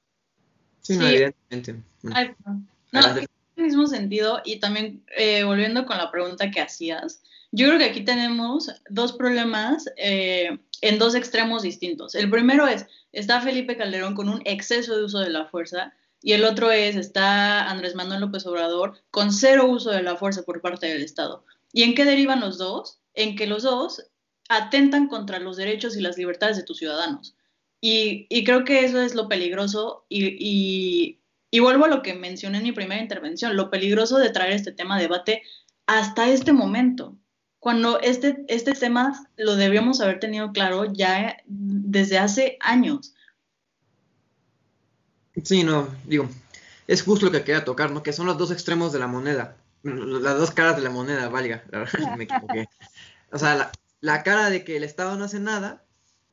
Sí, 0.82 0.98
no, 0.98 1.06
Sí. 1.06 1.14
evidentemente. 1.14 1.82
Ay, 2.12 2.34
no, 2.44 2.60
Adelante. 2.92 3.20
en 3.22 3.28
el 3.56 3.64
mismo 3.64 3.86
sentido, 3.86 4.42
y 4.44 4.60
también 4.60 5.02
eh, 5.16 5.44
volviendo 5.44 5.86
con 5.86 5.96
la 5.96 6.10
pregunta 6.10 6.50
que 6.50 6.60
hacías, 6.60 7.22
yo 7.52 7.68
creo 7.68 7.78
que 7.78 7.86
aquí 7.86 8.04
tenemos 8.04 8.70
dos 8.90 9.14
problemas 9.14 9.86
eh, 9.96 10.58
en 10.82 10.98
dos 10.98 11.14
extremos 11.14 11.62
distintos. 11.62 12.14
El 12.14 12.28
primero 12.28 12.66
es, 12.66 12.84
está 13.12 13.40
Felipe 13.40 13.78
Calderón 13.78 14.14
con 14.14 14.28
un 14.28 14.42
exceso 14.44 14.94
de 14.94 15.04
uso 15.04 15.20
de 15.20 15.30
la 15.30 15.46
fuerza, 15.46 15.94
y 16.20 16.34
el 16.34 16.44
otro 16.44 16.70
es, 16.70 16.96
está 16.96 17.70
Andrés 17.70 17.94
Manuel 17.94 18.20
López 18.20 18.46
Obrador 18.46 19.00
con 19.10 19.32
cero 19.32 19.64
uso 19.70 19.90
de 19.90 20.02
la 20.02 20.16
fuerza 20.16 20.42
por 20.42 20.60
parte 20.60 20.86
del 20.86 21.02
Estado. 21.02 21.46
¿Y 21.72 21.82
en 21.84 21.94
qué 21.94 22.04
derivan 22.04 22.40
los 22.40 22.58
dos? 22.58 23.00
En 23.14 23.36
que 23.36 23.46
los 23.46 23.62
dos 23.62 24.02
atentan 24.48 25.08
contra 25.08 25.38
los 25.38 25.56
derechos 25.56 25.96
y 25.96 26.00
las 26.00 26.16
libertades 26.16 26.56
de 26.56 26.62
tus 26.62 26.78
ciudadanos. 26.78 27.36
Y, 27.80 28.26
creo 28.44 28.64
que 28.64 28.84
eso 28.84 29.00
es 29.00 29.14
lo 29.14 29.28
peligroso 29.28 30.06
y, 30.08 31.20
vuelvo 31.52 31.84
a 31.84 31.88
lo 31.88 32.02
que 32.02 32.14
mencioné 32.14 32.58
en 32.58 32.64
mi 32.64 32.72
primera 32.72 33.00
intervención, 33.00 33.56
lo 33.56 33.70
peligroso 33.70 34.18
de 34.18 34.30
traer 34.30 34.52
este 34.52 34.72
tema 34.72 34.96
a 34.96 35.00
debate 35.00 35.42
hasta 35.86 36.28
este 36.28 36.52
momento, 36.52 37.16
cuando 37.60 38.00
este, 38.00 38.44
este 38.48 38.72
tema 38.72 39.26
lo 39.36 39.56
debíamos 39.56 40.00
haber 40.00 40.20
tenido 40.20 40.52
claro 40.52 40.92
ya 40.92 41.38
desde 41.46 42.18
hace 42.18 42.58
años. 42.60 43.14
Sí, 45.42 45.64
no, 45.64 45.88
digo, 46.04 46.28
es 46.86 47.02
justo 47.02 47.26
lo 47.26 47.32
que 47.32 47.42
quería 47.42 47.64
tocar, 47.64 47.90
¿no? 47.90 48.02
Que 48.02 48.12
son 48.12 48.26
los 48.26 48.38
dos 48.38 48.50
extremos 48.50 48.92
de 48.92 48.98
la 48.98 49.06
moneda, 49.06 49.56
las 49.82 50.38
dos 50.38 50.50
caras 50.50 50.76
de 50.76 50.82
la 50.82 50.90
moneda, 50.90 51.28
valga, 51.28 51.64
me 52.16 52.24
equivoqué. 52.24 52.68
O 53.32 53.38
sea, 53.38 53.54
la, 53.54 53.72
la 54.06 54.22
cara 54.22 54.50
de 54.50 54.64
que 54.64 54.76
el 54.76 54.84
Estado 54.84 55.16
no 55.16 55.24
hace 55.24 55.40
nada, 55.40 55.84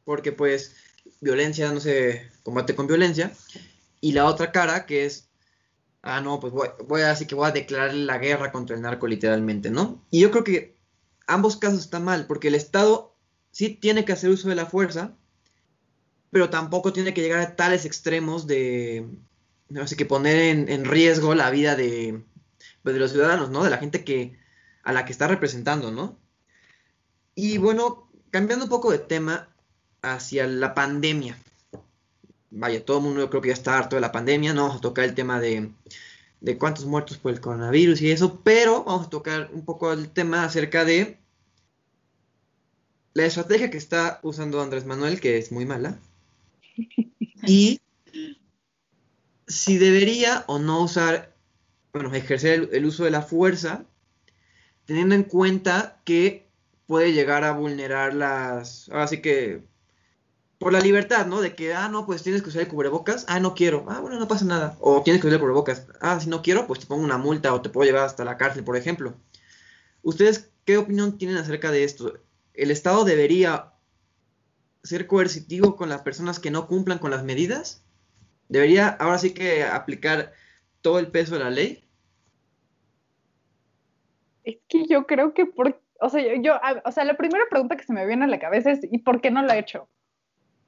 porque 0.05 0.31
pues 0.31 0.75
violencia 1.21 1.71
no 1.71 1.79
se 1.79 2.29
combate 2.43 2.75
con 2.75 2.87
violencia, 2.87 3.33
y 3.99 4.11
la 4.11 4.25
otra 4.25 4.51
cara 4.51 4.85
que 4.85 5.05
es 5.05 5.29
ah, 6.03 6.21
no, 6.21 6.39
pues 6.39 6.53
voy, 6.53 6.67
voy 6.85 7.01
así 7.01 7.25
que 7.25 7.33
voy 7.33 7.47
a 7.47 7.51
declarar 7.51 7.93
la 7.95 8.19
guerra 8.19 8.51
contra 8.51 8.75
el 8.75 8.83
narco 8.83 9.07
literalmente, 9.07 9.71
¿no? 9.71 10.05
Y 10.11 10.19
yo 10.19 10.29
creo 10.29 10.43
que 10.43 10.77
ambos 11.25 11.57
casos 11.57 11.79
están 11.79 12.03
mal, 12.03 12.27
porque 12.27 12.49
el 12.49 12.55
Estado 12.55 13.17
sí 13.51 13.69
tiene 13.69 14.05
que 14.05 14.11
hacer 14.11 14.29
uso 14.29 14.49
de 14.49 14.55
la 14.55 14.67
fuerza, 14.67 15.17
pero 16.29 16.49
tampoco 16.49 16.93
tiene 16.93 17.13
que 17.13 17.21
llegar 17.21 17.39
a 17.39 17.55
tales 17.55 17.85
extremos 17.85 18.45
de, 18.45 19.07
así 19.81 19.95
que 19.95 20.05
poner 20.05 20.69
en, 20.69 20.85
riesgo 20.85 21.33
la 21.33 21.49
vida 21.49 21.75
de, 21.75 22.23
pues, 22.83 22.93
de 22.93 22.99
los 22.99 23.11
ciudadanos, 23.11 23.49
¿no? 23.49 23.63
De 23.63 23.69
la 23.71 23.77
gente 23.77 24.03
que, 24.03 24.37
a 24.83 24.93
la 24.93 25.05
que 25.05 25.11
está 25.11 25.27
representando, 25.27 25.91
¿no? 25.91 26.22
Y 27.35 27.57
bueno, 27.57 28.09
cambiando 28.31 28.65
un 28.65 28.69
poco 28.69 28.91
de 28.91 28.99
tema 28.99 29.49
hacia 30.01 30.47
la 30.47 30.73
pandemia. 30.73 31.37
Vaya, 32.51 32.85
todo 32.85 32.97
el 32.97 33.03
mundo 33.03 33.29
creo 33.29 33.41
que 33.41 33.49
ya 33.49 33.53
está 33.53 33.77
harto 33.77 33.95
de 33.95 34.01
la 34.01 34.11
pandemia, 34.11 34.53
no 34.53 34.63
vamos 34.63 34.77
a 34.77 34.81
tocar 34.81 35.05
el 35.05 35.15
tema 35.15 35.39
de, 35.39 35.71
de 36.41 36.57
cuántos 36.57 36.85
muertos 36.85 37.17
por 37.17 37.31
el 37.31 37.41
coronavirus 37.41 38.01
y 38.01 38.11
eso, 38.11 38.41
pero 38.43 38.83
vamos 38.83 39.07
a 39.07 39.09
tocar 39.09 39.49
un 39.53 39.65
poco 39.65 39.91
el 39.91 40.09
tema 40.09 40.43
acerca 40.43 40.85
de 40.85 41.17
la 43.13 43.25
estrategia 43.25 43.71
que 43.71 43.77
está 43.77 44.19
usando 44.23 44.61
Andrés 44.61 44.85
Manuel, 44.85 45.19
que 45.19 45.37
es 45.37 45.51
muy 45.51 45.65
mala, 45.65 45.99
y 47.47 47.81
si 49.47 49.77
debería 49.77 50.43
o 50.47 50.59
no 50.59 50.83
usar, 50.83 51.33
bueno, 51.93 52.13
ejercer 52.13 52.69
el, 52.71 52.85
uso 52.85 53.03
de 53.03 53.11
la 53.11 53.21
fuerza, 53.21 53.85
teniendo 54.85 55.15
en 55.15 55.23
cuenta 55.23 56.01
que 56.03 56.42
puede 56.93 57.11
llegar 57.11 57.43
a 57.43 57.53
vulnerar 57.53 58.13
las, 58.13 58.87
ahora 58.89 59.07
sí 59.07 59.19
que, 59.19 59.63
por 60.59 60.71
la 60.71 60.79
libertad, 60.79 61.25
¿no? 61.25 61.41
De 61.41 61.55
que, 61.55 61.73
ah, 61.73 61.89
no, 61.89 62.05
pues 62.05 62.21
tienes 62.21 62.43
que 62.43 62.49
usar 62.49 62.61
el 62.61 62.67
cubrebocas, 62.67 63.25
ah, 63.27 63.39
no 63.39 63.55
quiero, 63.55 63.87
ah, 63.89 63.99
bueno, 63.99 64.19
no 64.19 64.27
pasa 64.27 64.45
nada, 64.45 64.77
o 64.79 65.01
tienes 65.01 65.19
que 65.19 65.25
usar 65.25 65.37
el 65.37 65.39
cubrebocas, 65.39 65.87
ah, 66.01 66.19
si 66.19 66.29
no 66.29 66.43
quiero, 66.43 66.67
pues 66.67 66.79
te 66.79 66.85
pongo 66.85 67.03
una 67.03 67.17
multa 67.17 67.51
o 67.51 67.63
te 67.63 67.69
puedo 67.69 67.87
llevar 67.87 68.05
hasta 68.05 68.23
la 68.23 68.37
cárcel, 68.37 68.63
por 68.63 68.77
ejemplo. 68.77 69.15
¿Ustedes 70.03 70.51
qué 70.65 70.77
opinión 70.77 71.17
tienen 71.17 71.37
acerca 71.37 71.71
de 71.71 71.83
esto? 71.83 72.13
¿El 72.53 72.69
Estado 72.69 73.05
debería 73.05 73.73
ser 74.83 75.07
coercitivo 75.07 75.75
con 75.75 75.89
las 75.89 76.03
personas 76.03 76.39
que 76.39 76.51
no 76.51 76.67
cumplan 76.67 76.99
con 76.99 77.09
las 77.09 77.23
medidas? 77.23 77.81
¿Debería 78.49 78.87
ahora 78.87 79.17
sí 79.17 79.31
que 79.31 79.63
aplicar 79.63 80.31
todo 80.83 80.99
el 80.99 81.07
peso 81.07 81.33
de 81.33 81.43
la 81.43 81.49
ley? 81.49 81.83
Es 84.43 84.57
que 84.67 84.85
yo 84.85 85.07
creo 85.07 85.33
que 85.33 85.47
por, 85.47 85.81
o 85.99 86.09
sea, 86.09 86.21
yo, 86.41 86.59
o 86.85 86.91
sea, 86.91 87.05
la 87.05 87.15
primera 87.15 87.45
pregunta 87.49 87.75
que 87.75 87.83
se 87.83 87.93
me 87.93 88.05
viene 88.05 88.25
a 88.25 88.27
la 88.27 88.39
cabeza 88.39 88.71
es 88.71 88.79
¿y 88.83 88.99
por 88.99 89.21
qué 89.21 89.31
no 89.31 89.41
lo 89.41 89.51
he 89.51 89.59
hecho? 89.59 89.87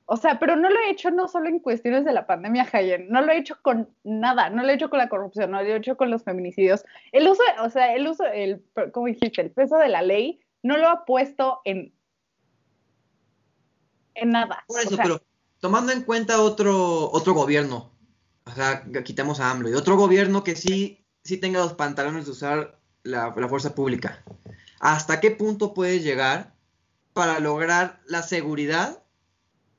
O 0.07 0.17
sea, 0.17 0.39
pero 0.39 0.55
no 0.55 0.69
lo 0.69 0.79
he 0.79 0.91
hecho 0.91 1.09
no 1.09 1.27
solo 1.27 1.49
en 1.49 1.59
cuestiones 1.59 2.05
de 2.05 2.13
la 2.13 2.27
pandemia, 2.27 2.67
Hayen, 2.71 3.09
no 3.09 3.21
lo 3.21 3.31
he 3.31 3.39
hecho 3.39 3.57
con 3.61 3.89
nada, 4.03 4.51
no 4.51 4.61
lo 4.61 4.69
he 4.69 4.75
hecho 4.75 4.89
con 4.89 4.99
la 4.99 5.09
corrupción, 5.09 5.49
no 5.49 5.61
lo 5.61 5.67
he 5.67 5.75
hecho 5.75 5.97
con 5.97 6.11
los 6.11 6.23
feminicidios. 6.23 6.85
El 7.11 7.27
uso, 7.27 7.41
o 7.63 7.69
sea, 7.69 7.95
el 7.95 8.07
uso, 8.07 8.23
el, 8.25 8.63
¿cómo 8.91 9.07
dijiste? 9.07 9.41
El 9.41 9.51
peso 9.51 9.77
de 9.77 9.89
la 9.89 10.03
ley 10.03 10.39
no 10.61 10.77
lo 10.77 10.89
ha 10.89 11.05
puesto 11.05 11.61
en, 11.65 11.91
en 14.13 14.29
nada. 14.29 14.63
Por 14.67 14.79
eso, 14.79 14.95
pero 14.95 15.21
tomando 15.59 15.91
en 15.91 16.03
cuenta 16.03 16.39
otro, 16.39 17.09
otro 17.11 17.33
gobierno, 17.33 17.91
o 18.45 18.51
sea, 18.51 18.83
quitamos 19.03 19.39
a 19.39 19.49
AMLO, 19.49 19.69
y 19.69 19.73
otro 19.73 19.97
gobierno 19.97 20.43
que 20.43 20.55
sí, 20.55 21.03
sí 21.23 21.37
tenga 21.37 21.61
los 21.61 21.73
pantalones 21.73 22.25
de 22.25 22.31
usar 22.31 22.79
la, 23.01 23.33
la 23.35 23.49
fuerza 23.49 23.73
pública, 23.73 24.23
¿hasta 24.79 25.19
qué 25.19 25.31
punto 25.31 25.73
puede 25.73 25.99
llegar 25.99 26.53
para 27.13 27.39
lograr 27.39 28.01
la 28.07 28.23
seguridad 28.23 29.01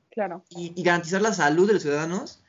claro. 0.09 0.43
y, 0.49 0.73
garantizar 0.81 1.21
la 1.21 1.33
salud 1.33 1.67
de 1.67 1.73
los 1.73 1.83
ciudadanos, 1.83 2.41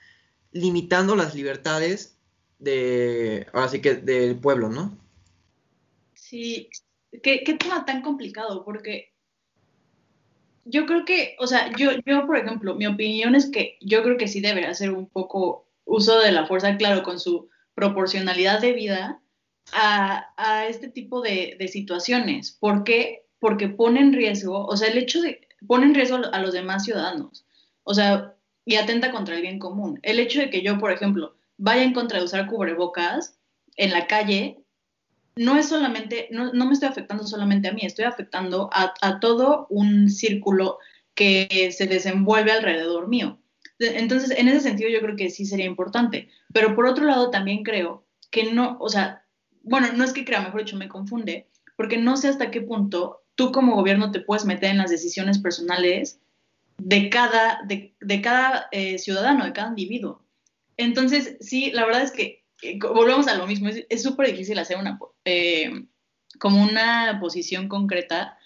limitando 0.52 1.14
las 1.14 1.34
libertades 1.34 2.16
de, 2.58 3.46
ahora 3.52 3.68
sí 3.68 3.80
que 3.80 3.94
del 3.94 4.37
pueblo, 4.37 4.70
¿no? 4.70 4.96
Sí, 6.14 6.70
¿Qué, 7.22 7.42
qué 7.44 7.54
tema 7.54 7.84
tan 7.84 8.02
complicado, 8.02 8.64
porque 8.64 9.12
yo 10.64 10.84
creo 10.87 11.04
que, 11.04 11.37
o 11.38 11.46
sea, 11.46 11.72
yo, 11.76 11.90
yo, 12.04 12.26
por 12.26 12.37
ejemplo, 12.37 12.74
mi 12.74 12.87
opinión 12.87 13.34
es 13.34 13.50
que 13.50 13.78
yo 13.80 14.02
creo 14.02 14.18
que 14.18 14.28
sí 14.28 14.40
debería 14.40 14.70
hacer 14.70 14.90
un 14.90 15.08
poco 15.08 15.66
uso 15.84 16.18
de 16.20 16.32
la 16.32 16.46
fuerza, 16.46 16.76
claro, 16.76 17.02
con 17.02 17.18
su 17.18 17.48
proporcionalidad 17.74 18.61
de 18.61 18.72
vida 18.72 19.22
a, 19.72 20.66
este 20.68 20.88
tipo 20.88 21.20
de, 21.20 21.57
situaciones. 21.70 22.52
¿Por 22.52 22.85
qué? 22.85 23.26
Porque 23.38 23.68
pone 23.68 24.00
en 24.00 24.12
riesgo, 24.12 24.66
o 24.66 24.76
sea, 24.76 24.88
el 24.88 24.98
hecho 24.98 25.20
de, 25.22 25.46
pone 25.66 25.87
en 25.87 25.94
riesgo 25.94 26.18
a 26.33 26.40
los 26.40 26.52
demás 26.52 26.85
ciudadanos, 26.85 27.46
o 27.85 27.94
sea, 27.94 28.35
y 28.64 28.76
atenta 28.76 29.11
contra 29.11 29.37
el 29.37 29.42
bien 29.42 29.59
común. 29.59 29.98
El 30.02 30.20
hecho 30.20 30.40
de 30.40 30.50
que 30.50 30.62
yo, 30.62 30.78
por 30.78 30.92
ejemplo, 30.92 31.37
vaya 31.57 31.83
en 31.83 31.94
contra 31.94 32.18
de 32.18 32.24
usar 32.24 32.46
cubrebocas 32.46 33.38
en 33.76 33.92
la 33.92 34.07
calle, 34.07 34.59
no 35.37 35.57
es 35.57 35.68
solamente, 35.68 36.28
no, 36.31 36.52
me 36.52 36.72
estoy 36.72 36.88
afectando 36.88 37.24
solamente 37.24 37.68
a 37.68 37.72
mí, 37.72 37.81
estoy 37.85 38.04
afectando 38.04 38.68
a, 38.72 38.92
a, 39.00 39.20
todo 39.20 39.66
un 39.70 40.11
círculo 40.11 40.78
que 41.14 41.70
se 41.72 41.87
desenvuelve 41.87 42.52
alrededor 42.52 43.09
mío. 43.09 43.38
Entonces, 43.78 44.37
en 44.37 44.48
ese 44.48 44.61
sentido, 44.61 44.90
yo 44.90 45.00
creo 45.00 45.16
que 45.16 45.31
sí 45.31 45.46
sería 45.46 45.66
importante. 45.66 46.28
Pero 46.52 46.74
por 46.74 46.87
otro 46.87 47.04
lado, 47.04 47.31
también 47.31 47.62
creo 47.62 48.04
que 48.31 48.52
no, 48.52 48.76
o 48.81 48.88
sea, 48.88 49.24
bueno, 49.62 49.88
no 49.94 50.04
es 50.04 50.12
que 50.12 50.24
crea, 50.24 50.40
mejor 50.40 50.64
dicho, 50.64 50.76
me 50.76 50.88
confunde, 50.88 51.48
porque 51.76 51.98
no 51.98 52.16
sé 52.16 52.28
hasta 52.28 52.50
qué 52.50 52.60
punto 52.60 53.22
tú 53.34 53.52
como 53.52 53.76
gobierno 53.76 54.10
te 54.10 54.20
puedes 54.20 54.44
meter 54.44 54.70
en 54.70 54.78
las 54.78 54.90
decisiones 54.90 55.38
personales 55.38 56.20
de 56.78 57.10
cada, 57.10 57.60
de, 57.66 57.94
de 58.00 58.20
cada 58.20 58.68
eh, 58.72 58.98
ciudadano, 58.98 59.44
de 59.44 59.52
cada 59.52 59.68
individuo. 59.68 60.22
Entonces, 60.76 61.36
sí, 61.40 61.70
la 61.72 61.84
verdad 61.84 62.02
es 62.02 62.12
que 62.12 62.44
eh, 62.62 62.78
volvemos 62.80 63.28
a 63.28 63.36
lo 63.36 63.46
mismo, 63.46 63.68
es 63.68 64.02
súper 64.02 64.28
difícil 64.28 64.58
hacer 64.58 64.76
una, 64.76 64.98
eh, 65.24 65.70
como 66.38 66.62
una 66.62 67.18
posición 67.20 67.68
concreta, 67.68 68.38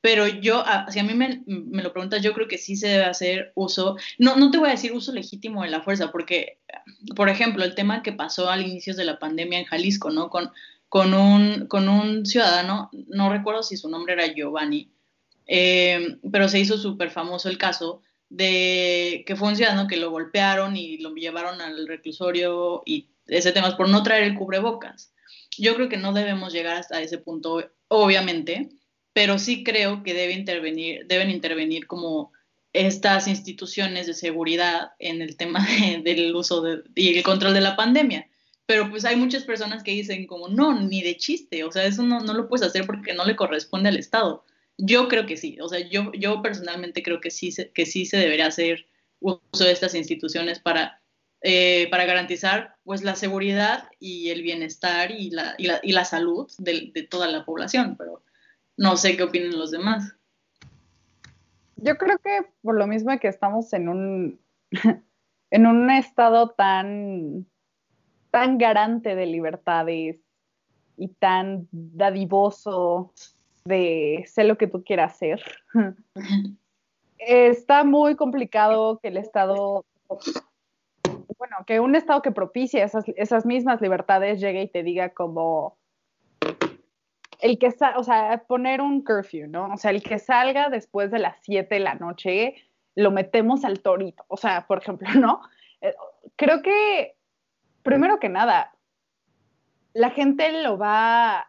pero 0.00 0.26
yo, 0.26 0.64
si 0.88 0.98
a 1.00 1.02
mí 1.02 1.14
me, 1.14 1.42
me, 1.46 1.82
lo 1.82 1.92
preguntas, 1.92 2.22
yo 2.22 2.32
creo 2.32 2.46
que 2.46 2.58
sí 2.58 2.76
se 2.76 2.88
debe 2.88 3.04
hacer 3.04 3.52
uso, 3.54 3.96
no, 4.18 4.36
no 4.36 4.50
te 4.50 4.58
voy 4.58 4.68
a 4.68 4.72
decir 4.72 4.92
uso 4.92 5.12
legítimo 5.12 5.62
de 5.62 5.70
la 5.70 5.82
fuerza, 5.82 6.12
porque, 6.12 6.60
por 7.16 7.28
ejemplo, 7.28 7.64
el 7.64 7.74
tema 7.74 8.02
que 8.02 8.12
pasó 8.12 8.48
al 8.48 8.62
inicio 8.62 8.94
de 8.94 9.04
la 9.04 9.18
pandemia 9.18 9.58
en 9.58 9.64
Jalisco, 9.64 10.10
¿no? 10.10 10.30
Con, 10.30 10.52
con, 10.88 11.14
un, 11.14 11.66
con 11.66 11.88
un 11.88 12.24
ciudadano, 12.26 12.90
no 13.08 13.30
recuerdo 13.30 13.62
si 13.62 13.76
su 13.76 13.88
nombre 13.88 14.14
era 14.14 14.32
Giovanni, 14.32 14.92
eh, 15.46 16.18
pero 16.30 16.48
se 16.48 16.60
hizo 16.60 16.78
súper 16.78 17.10
famoso 17.10 17.48
el 17.48 17.58
caso 17.58 18.02
de 18.28 19.24
que 19.26 19.34
fue 19.36 19.48
un 19.48 19.56
ciudadano 19.56 19.88
que 19.88 19.96
lo 19.96 20.10
golpearon 20.10 20.76
y 20.76 20.98
lo 20.98 21.14
llevaron 21.14 21.60
al 21.60 21.88
reclusorio 21.88 22.82
y 22.84 23.08
ese 23.26 23.52
tema 23.52 23.68
es 23.68 23.74
por 23.74 23.88
no 23.88 24.02
traer 24.02 24.24
el 24.24 24.34
cubrebocas. 24.34 25.12
Yo 25.56 25.74
creo 25.74 25.88
que 25.88 25.96
no 25.96 26.12
debemos 26.12 26.52
llegar 26.52 26.76
hasta 26.76 27.00
ese 27.00 27.18
punto, 27.18 27.70
obviamente, 27.88 28.70
pero 29.18 29.40
sí 29.40 29.64
creo 29.64 30.04
que 30.04 30.14
debe 30.14 30.32
intervenir, 30.32 31.04
deben 31.08 31.28
intervenir 31.28 31.88
como 31.88 32.30
estas 32.72 33.26
instituciones 33.26 34.06
de 34.06 34.14
seguridad 34.14 34.92
en 35.00 35.22
el 35.22 35.36
tema 35.36 35.66
de, 35.66 36.02
del 36.04 36.32
uso 36.36 36.62
de, 36.62 36.84
y 36.94 37.16
el 37.16 37.24
control 37.24 37.52
de 37.52 37.60
la 37.60 37.74
pandemia. 37.74 38.28
Pero 38.64 38.88
pues 38.88 39.04
hay 39.04 39.16
muchas 39.16 39.42
personas 39.42 39.82
que 39.82 39.90
dicen 39.90 40.28
como, 40.28 40.46
no, 40.46 40.80
ni 40.80 41.02
de 41.02 41.16
chiste, 41.16 41.64
o 41.64 41.72
sea, 41.72 41.84
eso 41.84 42.04
no, 42.04 42.20
no 42.20 42.32
lo 42.32 42.48
puedes 42.48 42.64
hacer 42.64 42.86
porque 42.86 43.12
no 43.12 43.24
le 43.24 43.34
corresponde 43.34 43.88
al 43.88 43.96
Estado. 43.96 44.44
Yo 44.76 45.08
creo 45.08 45.26
que 45.26 45.36
sí, 45.36 45.58
o 45.60 45.68
sea, 45.68 45.80
yo, 45.80 46.12
yo 46.12 46.40
personalmente 46.40 47.02
creo 47.02 47.20
que 47.20 47.32
sí, 47.32 47.52
que 47.74 47.86
sí 47.86 48.06
se 48.06 48.18
debería 48.18 48.46
hacer 48.46 48.86
uso 49.18 49.64
de 49.64 49.72
estas 49.72 49.96
instituciones 49.96 50.60
para 50.60 51.02
eh, 51.40 51.88
para 51.90 52.04
garantizar 52.04 52.76
pues 52.84 53.02
la 53.02 53.16
seguridad 53.16 53.88
y 53.98 54.30
el 54.30 54.42
bienestar 54.42 55.10
y 55.10 55.30
la, 55.30 55.54
y 55.58 55.66
la, 55.66 55.80
y 55.82 55.92
la 55.92 56.04
salud 56.04 56.48
de, 56.58 56.90
de, 56.92 57.02
toda 57.04 57.28
la 57.28 57.44
población, 57.44 57.94
pero 57.96 58.22
no 58.78 58.96
sé 58.96 59.16
qué 59.16 59.24
opinan 59.24 59.58
los 59.58 59.72
demás. 59.72 60.16
Yo 61.76 61.96
creo 61.96 62.18
que 62.18 62.46
por 62.62 62.76
lo 62.76 62.86
mismo 62.86 63.16
que 63.18 63.28
estamos 63.28 63.72
en 63.72 63.88
un, 63.88 64.40
en 65.50 65.66
un 65.66 65.90
estado 65.90 66.50
tan, 66.50 67.46
tan 68.30 68.56
garante 68.56 69.14
de 69.14 69.26
libertades 69.26 70.16
y 70.96 71.08
tan 71.08 71.68
dadivoso 71.70 73.12
de 73.64 74.24
sé 74.26 74.44
lo 74.44 74.56
que 74.56 74.66
tú 74.66 74.82
quieras 74.82 75.14
hacer, 75.14 75.42
está 77.18 77.84
muy 77.84 78.16
complicado 78.16 78.98
que 79.00 79.08
el 79.08 79.18
Estado 79.18 79.84
bueno, 81.38 81.56
que 81.66 81.78
un 81.80 81.94
Estado 81.94 82.22
que 82.22 82.32
propicie 82.32 82.82
esas, 82.82 83.04
esas 83.16 83.44
mismas 83.44 83.80
libertades 83.80 84.40
llegue 84.40 84.62
y 84.62 84.68
te 84.68 84.82
diga 84.82 85.10
como 85.10 85.78
el 87.38 87.58
que, 87.58 87.74
o 87.96 88.04
sea, 88.04 88.44
poner 88.46 88.80
un 88.80 89.02
curfew, 89.02 89.48
¿no? 89.48 89.72
O 89.72 89.76
sea, 89.76 89.90
el 89.90 90.02
que 90.02 90.18
salga 90.18 90.68
después 90.70 91.10
de 91.10 91.20
las 91.20 91.36
7 91.42 91.74
de 91.74 91.80
la 91.80 91.94
noche, 91.94 92.54
lo 92.94 93.10
metemos 93.10 93.64
al 93.64 93.80
torito, 93.80 94.24
o 94.28 94.36
sea, 94.36 94.66
por 94.66 94.78
ejemplo, 94.78 95.08
¿no? 95.14 95.40
Eh, 95.80 95.94
creo 96.36 96.62
que, 96.62 97.16
primero 97.82 98.18
que 98.18 98.28
nada, 98.28 98.72
la 99.92 100.10
gente 100.10 100.62
lo 100.62 100.78
va, 100.78 101.46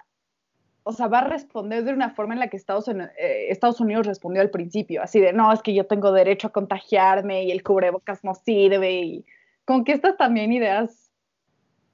o 0.83 0.93
sea, 0.93 1.07
va 1.07 1.19
a 1.19 1.27
responder 1.27 1.83
de 1.83 1.93
una 1.93 2.11
forma 2.11 2.33
en 2.33 2.39
la 2.39 2.47
que 2.49 2.57
Estados, 2.57 2.87
eh, 2.87 3.57
Unidos 3.79 4.05
respondió 4.05 4.41
al 4.41 4.51
principio, 4.51 5.01
así 5.01 5.19
de, 5.19 5.33
no, 5.33 5.51
es 5.51 5.61
que 5.63 5.73
yo 5.73 5.87
tengo 5.87 6.11
derecho 6.11 6.47
a 6.47 6.51
contagiarme 6.51 7.45
y 7.45 7.51
el 7.51 7.63
cubrebocas 7.63 8.23
no 8.23 8.35
sirve 8.35 9.01
y 9.01 9.25
con 9.65 9.83
que 9.83 9.93
estas 9.93 10.17
también 10.17 10.53
ideas 10.53 11.11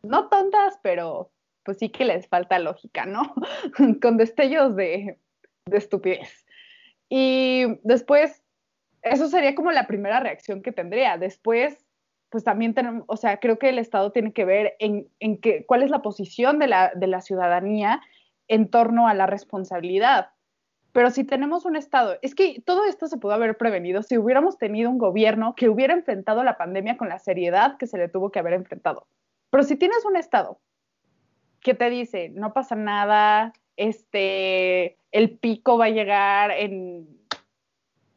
no 0.04 0.28
tontas, 0.28 0.80
pero 0.82 1.32
pues 1.66 1.80
sí 1.80 1.90
que 1.90 2.06
les 2.06 2.28
falta 2.28 2.60
lógica, 2.60 3.06
¿no? 3.06 3.34
Con 4.02 4.18
destellos 4.18 4.76
de, 4.76 5.20
de 5.66 5.78
estupidez. 5.78 6.46
Y 7.10 7.80
después, 7.84 8.44
eso 9.02 9.28
sería 9.28 9.56
como 9.56 9.72
la 9.72 9.88
primera 9.88 10.20
reacción 10.20 10.62
que 10.62 10.72
tendría. 10.72 11.18
Después, 11.18 11.86
pues 12.30 12.44
también 12.44 12.74
tenemos, 12.74 13.04
o 13.08 13.18
sea, 13.18 13.40
creo 13.40 13.60
que 13.60 13.70
el 13.70 13.80
Estado 13.80 14.12
tiene 14.12 14.32
que 14.32 14.46
ver 14.46 14.76
en, 14.80 15.10
en 15.20 15.40
cuál 15.66 15.84
es 15.84 15.90
la 15.90 16.02
posición 16.02 16.60
de 16.60 16.68
la 16.68 17.22
ciudadanía 17.22 18.02
en 18.48 18.70
torno 18.70 19.08
a 19.08 19.14
la 19.14 19.26
responsabilidad. 19.26 20.30
Pero 20.92 21.10
si 21.10 21.26
tenemos 21.26 21.66
un 21.66 21.76
Estado, 21.76 22.18
es 22.22 22.36
que 22.36 22.62
todo 22.66 22.86
esto 22.86 23.08
se 23.08 23.18
pudo 23.18 23.34
haber 23.34 23.58
prevenido 23.58 24.02
si 24.02 24.18
hubiéramos 24.18 24.58
tenido 24.58 24.90
un 24.90 24.98
gobierno 24.98 25.54
que 25.54 25.68
hubiera 25.68 25.94
enfrentado 25.94 26.42
la 26.44 26.58
pandemia 26.58 26.96
con 26.96 27.10
la 27.10 27.20
seriedad 27.20 27.76
que 27.78 27.86
se 27.86 27.98
le 27.98 28.08
tuvo 28.08 28.32
que 28.32 28.40
haber 28.40 28.54
enfrentado. 28.54 29.08
Pero 29.50 29.64
si 29.64 29.76
tienes 29.76 30.06
un 30.06 30.16
Estado 30.16 30.62
que 31.66 31.74
te 31.74 31.90
dice, 31.90 32.30
no 32.30 32.54
pasa 32.54 32.76
nada, 32.76 33.52
este, 33.76 35.00
el 35.12 35.32
pico 35.32 35.80
va 35.80 35.86
a 35.86 35.90
llegar 35.90 36.52
en 36.52 37.08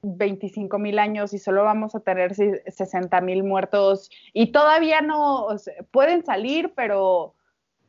25 0.03 0.79
mil 0.79 0.99
años 0.99 1.33
y 1.33 1.39
solo 1.39 1.65
vamos 1.65 1.95
a 1.95 2.01
tener 2.01 2.35
60 2.35 3.21
mil 3.23 3.45
muertos 3.45 4.11
y 4.35 4.53
todavía 4.53 5.01
no, 5.01 5.49
pueden 5.91 6.27
salir, 6.27 6.75
pero 6.77 7.37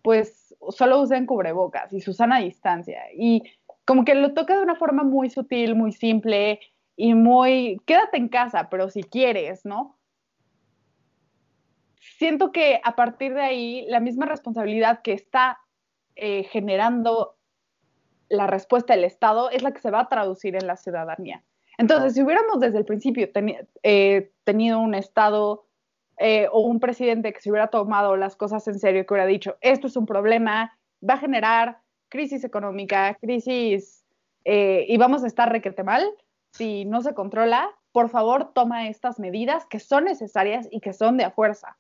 pues 0.02 0.56
solo 0.70 1.02
usen 1.02 1.26
cubrebocas 1.26 1.92
y 1.92 2.00
su 2.00 2.14
sana 2.14 2.40
distancia. 2.40 3.02
Y 3.14 3.44
como 3.84 4.06
que 4.06 4.16
lo 4.16 4.34
toca 4.34 4.56
de 4.56 4.64
una 4.64 4.78
forma 4.78 5.04
muy 5.04 5.30
sutil, 5.30 5.76
muy 5.76 5.92
simple 5.92 6.62
y 6.96 7.16
muy, 7.16 7.82
quédate 7.86 8.16
en 8.16 8.30
casa, 8.30 8.70
pero 8.70 8.90
si 8.90 9.04
quieres, 9.04 9.66
¿no? 9.66 9.99
Siento 12.20 12.52
que 12.52 12.82
a 12.84 12.98
partir 12.98 13.34
de 13.34 13.42
ahí, 13.42 13.86
la 13.88 14.02
misma 14.02 14.26
responsabilidad 14.26 15.02
que 15.02 15.14
está 15.14 15.62
eh, 16.18 16.44
generando 16.44 17.38
la 18.28 18.46
respuesta 18.46 18.94
del 18.94 19.06
Estado 19.06 19.50
es 19.50 19.64
la 19.64 19.72
que 19.72 19.80
se 19.80 19.90
va 19.90 20.02
a 20.02 20.10
traducir 20.10 20.58
en 20.58 20.68
la 20.68 20.76
ciudadanía. 20.76 21.46
Entonces, 21.78 22.16
si 22.16 22.22
hubiéramos 22.22 22.60
desde 22.60 22.78
el 22.78 22.84
principio 22.84 23.30
eh, 23.84 24.34
tenido 24.44 24.82
un 24.82 24.96
Estado 24.96 25.66
eh, 26.18 26.50
o 26.52 26.60
un 26.60 26.82
presidente 26.82 27.32
que 27.32 27.40
se 27.40 27.52
hubiera 27.52 27.68
tomado 27.68 28.18
las 28.18 28.36
cosas 28.36 28.68
en 28.68 28.80
serio, 28.80 29.06
que 29.06 29.14
hubiera 29.14 29.26
dicho, 29.26 29.56
esto 29.62 29.88
es 29.88 29.96
un 29.96 30.06
problema, 30.06 30.78
va 31.02 31.14
a 31.14 31.20
generar 31.20 31.80
crisis 32.10 32.44
económica, 32.44 33.16
crisis, 33.22 34.06
eh, 34.44 34.86
y 34.90 34.98
vamos 34.98 35.24
a 35.24 35.28
estar 35.28 35.50
requete 35.50 35.84
mal, 35.84 36.06
si 36.52 36.84
no 36.84 37.02
se 37.02 37.14
controla, 37.14 37.70
por 37.94 38.10
favor 38.10 38.52
toma 38.54 38.90
estas 38.90 39.20
medidas 39.20 39.66
que 39.68 39.80
son 39.80 40.04
necesarias 40.04 40.68
y 40.70 40.82
que 40.82 40.92
son 40.92 41.16
de 41.16 41.32
fuerza. 41.32 41.78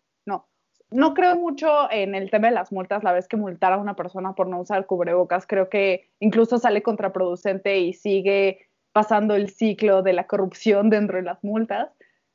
No, 0.91 1.13
creo 1.13 1.35
mucho 1.35 1.91
en 1.91 2.15
el 2.15 2.31
tema 2.31 2.47
de 2.47 2.53
las 2.53 2.71
multas, 2.71 3.03
la 3.03 3.13
vez 3.13 3.27
que 3.27 3.37
multar 3.37 3.73
a 3.73 3.77
una 3.77 3.95
persona 3.95 4.33
por 4.33 4.47
no 4.47 4.59
usar 4.59 4.85
cubrebocas, 4.87 5.45
creo 5.45 5.69
que 5.69 6.09
incluso 6.19 6.57
sale 6.57 6.81
contraproducente 6.81 7.77
y 7.79 7.93
sigue 7.93 8.67
pasando 8.91 9.35
el 9.35 9.49
ciclo 9.49 10.01
de 10.01 10.13
la 10.13 10.25
corrupción 10.25 10.89
dentro 10.89 11.17
de 11.17 11.23
las 11.23 11.43
multas. 11.43 11.89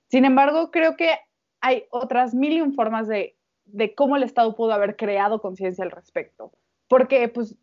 Sin 0.09 0.25
embargo, 0.25 0.71
creo 0.71 0.97
que 0.97 1.19
hay 1.61 1.85
otras 1.91 2.35
mil 2.35 2.53
y 2.53 2.61
un 2.61 2.75
formas 2.75 3.09
de, 3.09 3.37
de 3.65 3.95
cómo 3.95 4.17
el 4.17 4.23
Estado 4.23 4.55
pudo 4.55 4.73
haber 4.73 4.97
creado 4.97 5.41
conciencia 5.41 5.85
al 5.85 5.91
respecto. 5.91 6.53
Porque, 6.87 7.29
pues, 7.29 7.57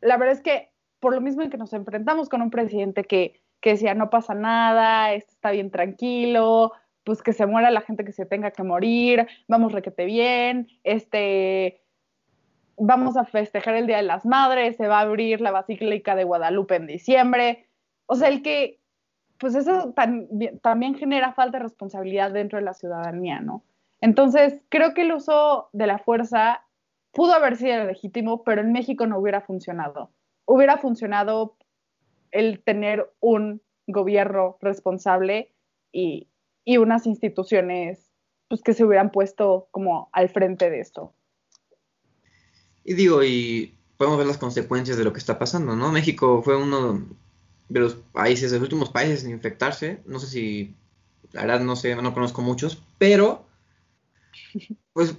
la 0.00 0.18
verdad 0.18 0.34
es 0.34 0.42
que 0.42 0.70
por 1.00 1.14
lo 1.14 1.20
mismo 1.20 1.42
en 1.42 1.50
que 1.50 1.58
nos 1.58 1.72
enfrentamos 1.72 2.28
con 2.28 2.42
un 2.42 2.50
presidente 2.50 3.04
que, 3.04 3.40
que 3.60 3.70
decía 3.70 3.94
no 3.94 4.10
pasa 4.10 4.34
nada, 4.34 5.12
está 5.12 5.50
bien 5.50 5.70
tranquilo, 5.70 6.72
pues 7.06 7.22
que 7.22 7.32
se 7.32 7.46
muera 7.46 7.70
la 7.70 7.82
gente 7.82 8.04
que 8.04 8.10
se 8.10 8.26
tenga 8.26 8.50
que 8.50 8.64
morir, 8.64 9.28
vamos 9.46 9.70
requete 9.70 10.06
bien, 10.06 10.66
este, 10.82 11.80
vamos 12.76 13.16
a 13.16 13.24
festejar 13.24 13.76
el 13.76 13.86
Día 13.86 13.98
de 13.98 14.02
las 14.02 14.26
Madres, 14.26 14.76
se 14.76 14.88
va 14.88 14.98
a 14.98 15.02
abrir 15.02 15.40
la 15.40 15.52
Basílica 15.52 16.16
de 16.16 16.24
Guadalupe 16.24 16.74
en 16.74 16.88
diciembre. 16.88 17.68
O 18.06 18.16
sea, 18.16 18.28
el 18.28 18.42
que, 18.42 18.80
pues 19.38 19.54
eso 19.54 19.94
también 20.62 20.96
genera 20.96 21.32
falta 21.32 21.58
de 21.58 21.62
responsabilidad 21.62 22.32
dentro 22.32 22.58
de 22.58 22.64
la 22.64 22.74
ciudadanía, 22.74 23.38
¿no? 23.38 23.62
Entonces, 24.00 24.60
creo 24.68 24.92
que 24.92 25.02
el 25.02 25.12
uso 25.12 25.68
de 25.72 25.86
la 25.86 25.98
fuerza 25.98 26.64
pudo 27.12 27.34
haber 27.34 27.56
sido 27.56 27.84
legítimo, 27.84 28.42
pero 28.42 28.62
en 28.62 28.72
México 28.72 29.06
no 29.06 29.20
hubiera 29.20 29.42
funcionado. 29.42 30.10
Hubiera 30.44 30.76
funcionado 30.78 31.56
el 32.32 32.64
tener 32.64 33.08
un 33.20 33.62
gobierno 33.86 34.58
responsable 34.60 35.54
y, 35.92 36.26
y 36.66 36.76
unas 36.76 37.06
instituciones 37.06 38.10
pues, 38.48 38.60
que 38.60 38.74
se 38.74 38.84
hubieran 38.84 39.10
puesto 39.10 39.68
como 39.70 40.10
al 40.12 40.28
frente 40.28 40.68
de 40.68 40.80
esto. 40.80 41.14
Y 42.84 42.94
digo, 42.94 43.22
y 43.24 43.74
podemos 43.96 44.18
ver 44.18 44.26
las 44.26 44.36
consecuencias 44.36 44.98
de 44.98 45.04
lo 45.04 45.12
que 45.12 45.20
está 45.20 45.38
pasando, 45.38 45.74
¿no? 45.76 45.90
México 45.90 46.42
fue 46.42 46.56
uno 46.56 47.06
de 47.68 47.80
los 47.80 47.94
países, 47.94 48.50
de 48.50 48.58
los 48.58 48.64
últimos 48.64 48.90
países 48.90 49.24
en 49.24 49.30
infectarse. 49.30 50.02
No 50.06 50.18
sé 50.18 50.26
si, 50.26 50.74
la 51.32 51.42
verdad 51.42 51.60
no 51.60 51.76
sé, 51.76 51.94
no 51.96 52.12
conozco 52.12 52.42
muchos, 52.42 52.82
pero 52.98 53.46
pues 54.92 55.14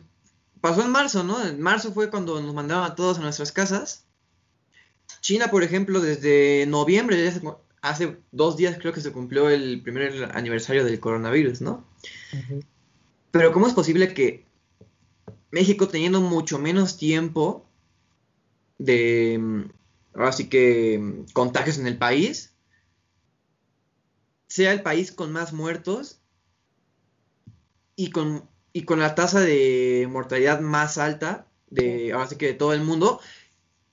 pasó 0.60 0.84
en 0.84 0.92
marzo, 0.92 1.24
¿no? 1.24 1.44
En 1.44 1.62
marzo 1.62 1.94
fue 1.94 2.10
cuando 2.10 2.42
nos 2.42 2.54
mandaron 2.54 2.84
a 2.84 2.96
todos 2.96 3.20
a 3.20 3.22
nuestras 3.22 3.54
casas. 3.54 4.06
China, 5.22 5.50
por 5.50 5.64
ejemplo, 5.64 6.02
desde 6.02 6.66
noviembre, 6.68 7.16
hace 7.90 8.18
dos 8.32 8.58
días 8.58 8.78
creo 8.80 8.94
que 8.94 9.02
se 9.02 9.12
cumplió 9.12 9.50
el 9.50 9.82
primer 9.82 10.32
aniversario 10.34 10.84
del 10.84 11.00
coronavirus, 11.00 11.62
¿no? 11.62 11.86
Pero 13.32 13.52
¿cómo 13.52 13.68
es 13.68 13.74
posible 13.74 14.14
que 14.14 14.46
México, 15.52 15.88
teniendo 15.88 16.22
mucho 16.22 16.60
menos 16.60 16.98
tiempo 16.98 17.66
de, 18.78 19.68
ahora 20.14 20.32
sí 20.32 20.50
que, 20.50 21.24
contagios 21.34 21.78
en 21.78 21.88
el 21.88 21.98
país, 21.98 22.54
sea 24.48 24.72
el 24.72 24.82
país 24.82 25.12
con 25.12 25.32
más 25.32 25.54
muertos 25.54 26.20
y 27.96 28.12
con 28.12 28.48
y 28.78 28.84
con 28.84 29.00
la 29.00 29.16
tasa 29.16 29.40
de 29.40 30.08
mortalidad 30.08 30.60
más 30.60 31.00
alta 31.00 31.48
de, 31.72 32.14
ahora 32.14 32.28
sí 32.28 32.36
que 32.36 32.46
de 32.46 32.54
todo 32.54 32.74
el 32.74 32.84
mundo, 32.84 33.20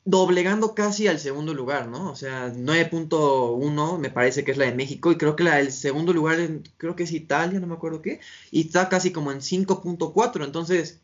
doblegando 0.05 0.75
casi 0.75 1.09
al 1.09 1.19
segundo 1.19 1.55
lugar, 1.55 1.89
¿no? 1.89 2.11
O 2.11 2.17
sea, 2.17 2.53
9.1 2.53 3.99
me 3.99 4.11
parece 4.11 4.45
que 4.45 4.51
es 4.53 4.59
la 4.59 4.67
de 4.67 4.75
México 4.75 5.11
y 5.11 5.17
creo 5.17 5.35
que 5.37 5.45
la 5.45 5.57
del 5.57 5.73
segundo 5.73 6.13
lugar 6.13 6.39
creo 6.77 6.95
que 6.95 7.05
es 7.05 7.13
Italia, 7.13 7.61
no 7.61 7.67
me 7.67 7.75
acuerdo 7.75 8.03
qué, 8.03 8.21
y 8.51 8.67
está 8.67 8.89
casi 8.89 9.13
como 9.13 9.33
en 9.33 9.41
5.4, 9.41 10.45
entonces 10.45 11.01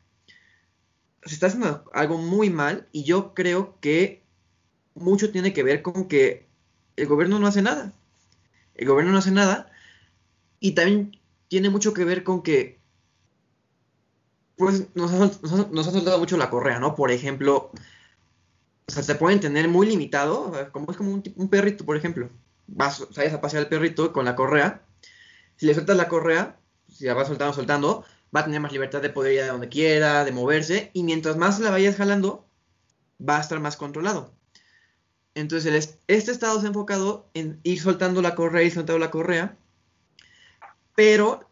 se 1.24 1.34
está 1.34 1.46
haciendo 1.46 1.84
algo 1.92 2.18
muy 2.18 2.50
mal 2.50 2.88
y 2.92 3.04
yo 3.04 3.34
creo 3.34 3.78
que 3.80 4.22
mucho 4.94 5.30
tiene 5.32 5.52
que 5.52 5.62
ver 5.62 5.82
con 5.82 6.08
que 6.08 6.46
el 6.96 7.06
gobierno 7.06 7.38
no 7.38 7.46
hace 7.46 7.62
nada. 7.62 7.92
El 8.74 8.86
gobierno 8.86 9.12
no 9.12 9.18
hace 9.18 9.30
nada 9.30 9.70
y 10.60 10.72
también 10.72 11.18
tiene 11.48 11.70
mucho 11.70 11.92
que 11.94 12.04
ver 12.04 12.24
con 12.24 12.42
que 12.42 12.78
pues 14.56 14.94
nos 14.94 15.10
ha, 15.12 15.32
soltado 15.90 16.18
mucho 16.18 16.36
la 16.36 16.50
correa, 16.50 16.78
¿no? 16.78 16.94
Por 16.94 17.10
ejemplo, 17.10 17.70
o 18.90 18.92
sea, 18.92 19.04
se 19.04 19.14
puede 19.14 19.34
entender 19.34 19.68
muy 19.68 19.86
limitado, 19.86 20.52
como 20.72 20.90
es 20.90 20.96
como 20.96 21.12
un, 21.12 21.48
perrito, 21.48 21.86
por 21.86 21.96
ejemplo. 21.96 22.28
Vas, 22.66 23.06
sales 23.12 23.32
a 23.32 23.40
pasear 23.40 23.62
al 23.62 23.68
perrito 23.68 24.12
con 24.12 24.24
la 24.24 24.34
correa. 24.34 24.82
Si 25.56 25.66
le 25.66 25.74
sueltas 25.74 25.96
la 25.96 26.08
correa, 26.08 26.58
si 26.92 27.04
la 27.04 27.14
vas 27.14 27.28
soltando, 27.28 27.54
soltando, 27.54 28.04
va 28.34 28.40
a 28.40 28.44
tener 28.44 28.60
más 28.60 28.72
libertad 28.72 29.00
de 29.00 29.10
poder 29.10 29.34
ir 29.34 29.42
a 29.42 29.52
donde 29.52 29.68
quiera, 29.68 30.24
de 30.24 30.32
moverse, 30.32 30.90
y 30.92 31.04
mientras 31.04 31.36
más 31.36 31.60
la 31.60 31.70
vayas 31.70 31.94
jalando, 31.94 32.48
va 33.20 33.38
a 33.38 33.40
estar 33.40 33.60
más 33.60 33.76
controlado. 33.76 34.34
Entonces, 35.36 36.00
este 36.08 36.32
estado 36.32 36.58
se 36.58 36.66
ha 36.66 36.70
enfocado 36.70 37.30
en 37.34 37.60
ir 37.62 37.80
soltando 37.80 38.22
la 38.22 38.34
correa 38.34 38.64
y 38.64 38.72
soltando 38.72 38.98
la 38.98 39.12
correa, 39.12 39.56
pero 40.96 41.48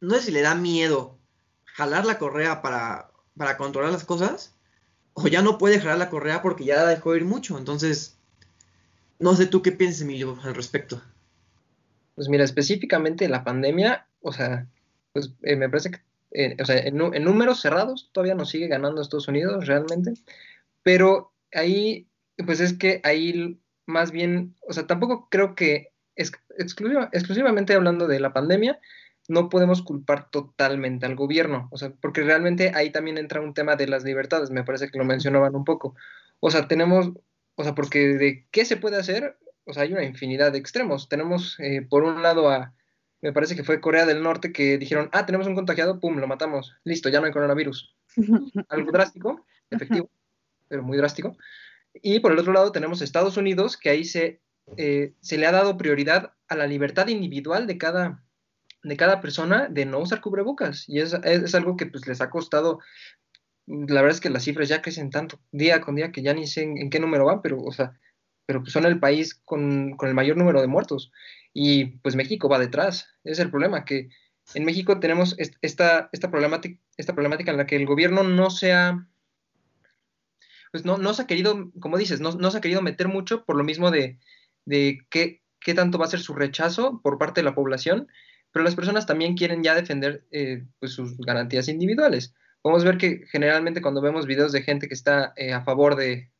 no 0.00 0.16
sé 0.16 0.22
si 0.22 0.32
le 0.32 0.42
da 0.42 0.54
miedo 0.54 1.16
jalar 1.64 2.04
la 2.04 2.18
correa 2.18 2.60
para, 2.60 3.10
para 3.38 3.56
controlar 3.56 3.90
las 3.90 4.04
cosas, 4.04 4.53
o 5.14 5.28
ya 5.28 5.42
no 5.42 5.58
puede 5.58 5.80
jalar 5.80 5.98
la 5.98 6.10
correa 6.10 6.42
porque 6.42 6.64
ya 6.64 6.84
dejó 6.86 7.14
ir 7.16 7.24
mucho. 7.24 7.56
Entonces, 7.56 8.18
no 9.18 9.34
sé 9.34 9.46
tú 9.46 9.62
qué 9.62 9.72
piensas, 9.72 10.02
Emilio, 10.02 10.38
al 10.42 10.54
respecto. 10.54 11.00
Pues 12.14 12.28
mira, 12.28 12.44
específicamente 12.44 13.28
la 13.28 13.44
pandemia, 13.44 14.06
o 14.20 14.32
sea, 14.32 14.68
pues 15.12 15.32
eh, 15.42 15.56
me 15.56 15.68
parece 15.68 15.92
que, 15.92 16.00
eh, 16.32 16.56
o 16.60 16.64
sea, 16.64 16.78
en, 16.78 16.96
números 16.96 17.60
cerrados 17.60 18.10
todavía 18.12 18.34
nos 18.34 18.50
sigue 18.50 18.68
ganando 18.68 19.00
Estados 19.00 19.28
Unidos 19.28 19.66
realmente, 19.66 20.14
pero 20.82 21.32
ahí, 21.52 22.08
pues 22.44 22.60
es 22.60 22.74
que 22.74 23.00
ahí 23.04 23.58
más 23.86 24.10
bien, 24.12 24.54
o 24.68 24.72
sea, 24.72 24.86
tampoco 24.86 25.28
creo 25.30 25.54
que 25.54 25.92
es, 26.16 26.32
exclusivamente 26.58 27.74
hablando 27.74 28.06
de 28.06 28.20
la 28.20 28.32
pandemia, 28.32 28.78
no 29.28 29.48
podemos 29.48 29.82
culpar 29.82 30.30
totalmente 30.30 31.06
al 31.06 31.16
gobierno, 31.16 31.68
o 31.70 31.78
sea, 31.78 31.92
porque 32.00 32.22
realmente 32.22 32.72
ahí 32.74 32.90
también 32.90 33.18
entra 33.18 33.40
un 33.40 33.54
tema 33.54 33.76
de 33.76 33.86
las 33.86 34.04
libertades, 34.04 34.50
me 34.50 34.64
parece 34.64 34.88
que 34.90 34.98
lo 34.98 35.04
mencionaban 35.04 35.54
un 35.54 35.64
poco. 35.64 35.94
O 36.40 36.50
sea, 36.50 36.68
tenemos, 36.68 37.12
o 37.54 37.64
sea, 37.64 37.74
porque 37.74 38.00
de 38.18 38.46
qué 38.50 38.64
se 38.64 38.76
puede 38.76 38.98
hacer, 38.98 39.38
o 39.64 39.72
sea, 39.72 39.84
hay 39.84 39.92
una 39.92 40.04
infinidad 40.04 40.52
de 40.52 40.58
extremos. 40.58 41.08
Tenemos, 41.08 41.58
eh, 41.58 41.82
por 41.88 42.02
un 42.02 42.22
lado, 42.22 42.50
a, 42.50 42.74
me 43.22 43.32
parece 43.32 43.56
que 43.56 43.64
fue 43.64 43.80
Corea 43.80 44.04
del 44.04 44.22
Norte 44.22 44.52
que 44.52 44.76
dijeron, 44.76 45.08
ah, 45.12 45.24
tenemos 45.24 45.46
un 45.46 45.54
contagiado, 45.54 46.00
pum, 46.00 46.18
lo 46.18 46.26
matamos, 46.26 46.74
listo, 46.84 47.08
ya 47.08 47.20
no 47.20 47.26
hay 47.26 47.32
coronavirus. 47.32 47.94
algo 48.68 48.92
drástico, 48.92 49.46
efectivo, 49.70 50.10
pero 50.68 50.82
muy 50.82 50.98
drástico. 50.98 51.36
Y 51.94 52.20
por 52.20 52.32
el 52.32 52.38
otro 52.38 52.52
lado 52.52 52.72
tenemos 52.72 53.00
Estados 53.00 53.36
Unidos, 53.36 53.76
que 53.76 53.88
ahí 53.88 54.04
se, 54.04 54.40
eh, 54.76 55.14
se 55.20 55.38
le 55.38 55.46
ha 55.46 55.52
dado 55.52 55.78
prioridad 55.78 56.34
a 56.48 56.56
la 56.56 56.66
libertad 56.66 57.08
individual 57.08 57.66
de 57.66 57.78
cada, 57.78 58.22
de 58.84 58.96
cada 58.96 59.20
persona 59.20 59.66
de 59.68 59.86
no 59.86 59.98
usar 59.98 60.20
cubrebocas. 60.20 60.88
Y 60.88 61.00
es, 61.00 61.14
es, 61.24 61.54
algo 61.54 61.76
que 61.76 61.86
pues 61.86 62.06
les 62.06 62.20
ha 62.20 62.30
costado, 62.30 62.78
la 63.66 64.02
verdad 64.02 64.16
es 64.16 64.20
que 64.20 64.30
las 64.30 64.44
cifras 64.44 64.68
ya 64.68 64.82
crecen 64.82 65.10
tanto 65.10 65.40
día 65.50 65.80
con 65.80 65.96
día 65.96 66.12
que 66.12 66.22
ya 66.22 66.34
ni 66.34 66.46
sé 66.46 66.62
en, 66.62 66.90
qué 66.90 67.00
número 67.00 67.24
van, 67.24 67.42
pero, 67.42 67.60
o 67.60 67.72
sea, 67.72 67.98
pero 68.46 68.60
pues 68.60 68.72
son 68.72 68.84
el 68.84 69.00
país 69.00 69.34
con, 69.34 69.96
con, 69.96 70.08
el 70.08 70.14
mayor 70.14 70.36
número 70.36 70.60
de 70.60 70.66
muertos. 70.66 71.10
Y 71.52 71.98
pues 71.98 72.14
México 72.14 72.48
va 72.48 72.58
detrás. 72.58 73.08
Es 73.24 73.38
el 73.38 73.50
problema, 73.50 73.84
que 73.84 74.10
en 74.52 74.64
México 74.64 75.00
tenemos 75.00 75.34
esta, 75.38 76.10
esta, 76.12 76.30
problemática, 76.30 76.78
esta 76.98 77.14
problemática 77.14 77.50
en 77.50 77.56
la 77.56 77.66
que 77.66 77.76
el 77.76 77.86
gobierno 77.86 78.22
no 78.22 78.50
se 78.50 78.72
ha, 78.72 79.08
pues 80.72 80.84
no, 80.84 80.98
no 80.98 81.14
se 81.14 81.22
ha 81.22 81.26
querido, 81.26 81.70
como 81.80 81.96
dices, 81.96 82.20
no, 82.20 82.32
no 82.32 82.50
se 82.50 82.58
ha 82.58 82.60
querido 82.60 82.82
meter 82.82 83.08
mucho 83.08 83.46
por 83.46 83.56
lo 83.56 83.64
mismo 83.64 83.90
de, 83.90 84.18
de 84.66 84.98
qué, 85.08 85.42
qué 85.58 85.72
tanto 85.72 85.98
va 85.98 86.04
a 86.04 86.10
ser 86.10 86.20
su 86.20 86.34
rechazo 86.34 87.00
por 87.02 87.16
parte 87.16 87.40
de 87.40 87.46
la 87.46 87.54
población, 87.54 88.08
pero 88.54 88.64
las 88.64 88.76
personas 88.76 89.04
también 89.04 89.34
quieren 89.34 89.64
ya 89.64 89.74
defender 89.74 90.24
eh, 90.30 90.64
pues 90.78 90.92
sus 90.92 91.18
garantías 91.18 91.66
individuales. 91.66 92.36
Podemos 92.62 92.84
ver 92.84 92.98
que 92.98 93.26
generalmente 93.26 93.82
cuando 93.82 94.00
vemos 94.00 94.26
videos 94.26 94.52
de 94.52 94.62
gente 94.62 94.86
que 94.86 94.94
está 94.94 95.32
eh, 95.36 95.52
a 95.52 95.64
favor 95.64 95.96
de, 95.96 96.30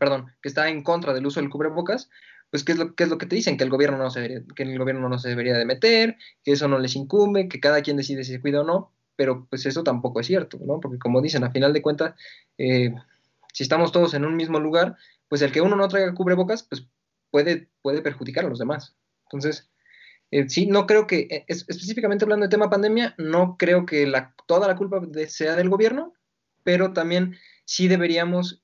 perdón, 0.00 0.32
que 0.40 0.48
está 0.48 0.70
en 0.70 0.82
contra 0.82 1.12
del 1.12 1.26
uso 1.26 1.38
del 1.38 1.50
cubrebocas, 1.50 2.08
pues 2.48 2.64
¿qué 2.64 2.72
es 2.72 2.78
lo, 2.78 2.94
qué 2.94 3.04
es 3.04 3.10
lo 3.10 3.18
que 3.18 3.26
te 3.26 3.36
dicen? 3.36 3.58
Que 3.58 3.64
el 3.64 3.68
gobierno 3.68 3.98
no 3.98 4.08
se 4.08 4.20
debería, 4.20 4.42
que 4.56 4.62
el 4.62 4.78
gobierno 4.78 5.06
no 5.06 5.18
se 5.18 5.28
debería 5.28 5.58
de 5.58 5.66
meter, 5.66 6.16
que 6.42 6.52
eso 6.52 6.66
no 6.66 6.78
les 6.78 6.96
incumbe, 6.96 7.46
que 7.46 7.60
cada 7.60 7.82
quien 7.82 7.98
decide 7.98 8.24
si 8.24 8.32
se 8.32 8.40
cuida 8.40 8.62
o 8.62 8.64
no, 8.64 8.90
pero 9.16 9.46
pues 9.50 9.66
eso 9.66 9.84
tampoco 9.84 10.20
es 10.20 10.26
cierto, 10.28 10.58
¿no? 10.64 10.80
Porque 10.80 10.98
como 10.98 11.20
dicen, 11.20 11.44
a 11.44 11.50
final 11.50 11.74
de 11.74 11.82
cuentas, 11.82 12.14
eh, 12.56 12.94
si 13.52 13.64
estamos 13.64 13.92
todos 13.92 14.14
en 14.14 14.24
un 14.24 14.34
mismo 14.34 14.58
lugar, 14.60 14.96
pues 15.28 15.42
el 15.42 15.52
que 15.52 15.60
uno 15.60 15.76
no 15.76 15.88
traiga 15.88 16.14
cubrebocas, 16.14 16.62
pues 16.62 16.86
puede, 17.30 17.68
puede 17.82 18.00
perjudicar 18.00 18.46
a 18.46 18.48
los 18.48 18.58
demás. 18.58 18.96
Entonces, 19.26 19.70
eh, 20.30 20.48
sí, 20.48 20.66
no 20.66 20.86
creo 20.86 21.06
que, 21.06 21.28
eh, 21.30 21.44
específicamente 21.48 22.24
hablando 22.24 22.44
de 22.44 22.50
tema 22.50 22.70
pandemia, 22.70 23.14
no 23.18 23.56
creo 23.56 23.86
que 23.86 24.06
la, 24.06 24.34
toda 24.46 24.66
la 24.66 24.76
culpa 24.76 25.00
sea 25.28 25.56
del 25.56 25.68
gobierno, 25.68 26.14
pero 26.62 26.92
también 26.92 27.36
sí 27.64 27.88
deberíamos, 27.88 28.62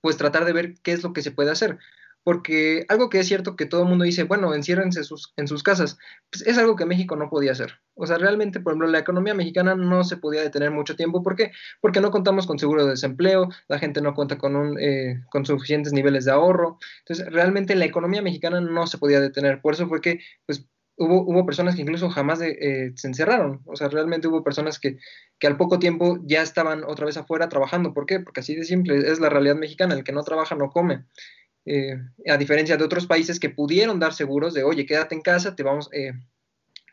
pues 0.00 0.16
tratar 0.16 0.44
de 0.44 0.52
ver 0.52 0.74
qué 0.82 0.92
es 0.92 1.02
lo 1.02 1.12
que 1.12 1.22
se 1.22 1.30
puede 1.30 1.50
hacer 1.50 1.78
porque 2.22 2.84
algo 2.88 3.08
que 3.08 3.20
es 3.20 3.26
cierto 3.26 3.56
que 3.56 3.66
todo 3.66 3.82
el 3.82 3.88
mundo 3.88 4.04
dice, 4.04 4.24
bueno, 4.24 4.54
enciérrense 4.54 5.04
sus, 5.04 5.32
en 5.36 5.48
sus 5.48 5.62
casas, 5.62 5.98
pues 6.30 6.46
es 6.46 6.58
algo 6.58 6.76
que 6.76 6.84
México 6.84 7.16
no 7.16 7.30
podía 7.30 7.52
hacer. 7.52 7.80
O 7.94 8.06
sea, 8.06 8.18
realmente, 8.18 8.60
por 8.60 8.72
ejemplo, 8.72 8.88
la 8.88 8.98
economía 8.98 9.34
mexicana 9.34 9.74
no 9.74 10.04
se 10.04 10.16
podía 10.16 10.40
detener 10.42 10.70
mucho 10.70 10.96
tiempo. 10.96 11.22
¿Por 11.22 11.36
qué? 11.36 11.52
Porque 11.80 12.00
no 12.00 12.10
contamos 12.10 12.46
con 12.46 12.58
seguro 12.58 12.84
de 12.84 12.90
desempleo, 12.90 13.48
la 13.68 13.78
gente 13.78 14.00
no 14.00 14.14
cuenta 14.14 14.38
con, 14.38 14.56
un, 14.56 14.78
eh, 14.78 15.22
con 15.30 15.44
suficientes 15.46 15.92
niveles 15.92 16.24
de 16.24 16.32
ahorro. 16.32 16.78
Entonces, 17.00 17.32
realmente 17.32 17.74
la 17.74 17.84
economía 17.84 18.22
mexicana 18.22 18.60
no 18.60 18.86
se 18.86 18.98
podía 18.98 19.20
detener. 19.20 19.60
Por 19.60 19.74
eso 19.74 19.88
fue 19.88 20.00
que, 20.00 20.20
pues, 20.46 20.66
Hubo, 21.02 21.22
hubo, 21.22 21.46
personas 21.46 21.76
que 21.76 21.80
incluso 21.80 22.10
jamás 22.10 22.42
eh, 22.42 22.92
se 22.94 23.08
encerraron. 23.08 23.62
O 23.64 23.74
sea, 23.74 23.88
realmente 23.88 24.28
hubo 24.28 24.44
personas 24.44 24.78
que, 24.78 24.98
que, 25.38 25.46
al 25.46 25.56
poco 25.56 25.78
tiempo 25.78 26.18
ya 26.24 26.42
estaban 26.42 26.84
otra 26.84 27.06
vez 27.06 27.16
afuera 27.16 27.48
trabajando. 27.48 27.94
¿Por 27.94 28.04
qué? 28.04 28.20
Porque 28.20 28.40
así 28.40 28.54
de 28.54 28.64
simple 28.64 29.10
es 29.10 29.18
la 29.18 29.30
realidad 29.30 29.56
mexicana. 29.56 29.94
El 29.94 30.04
que 30.04 30.12
no 30.12 30.22
trabaja 30.24 30.56
no 30.56 30.68
come. 30.68 31.06
Eh, 31.66 31.98
a 32.26 32.36
diferencia 32.36 32.76
de 32.76 32.84
otros 32.84 33.06
países 33.06 33.38
que 33.38 33.50
pudieron 33.50 33.98
dar 33.98 34.14
seguros 34.14 34.54
de, 34.54 34.64
oye, 34.64 34.86
quédate 34.86 35.14
en 35.14 35.20
casa, 35.20 35.54
te 35.54 35.62
vamos, 35.62 35.88
eh, 35.92 36.12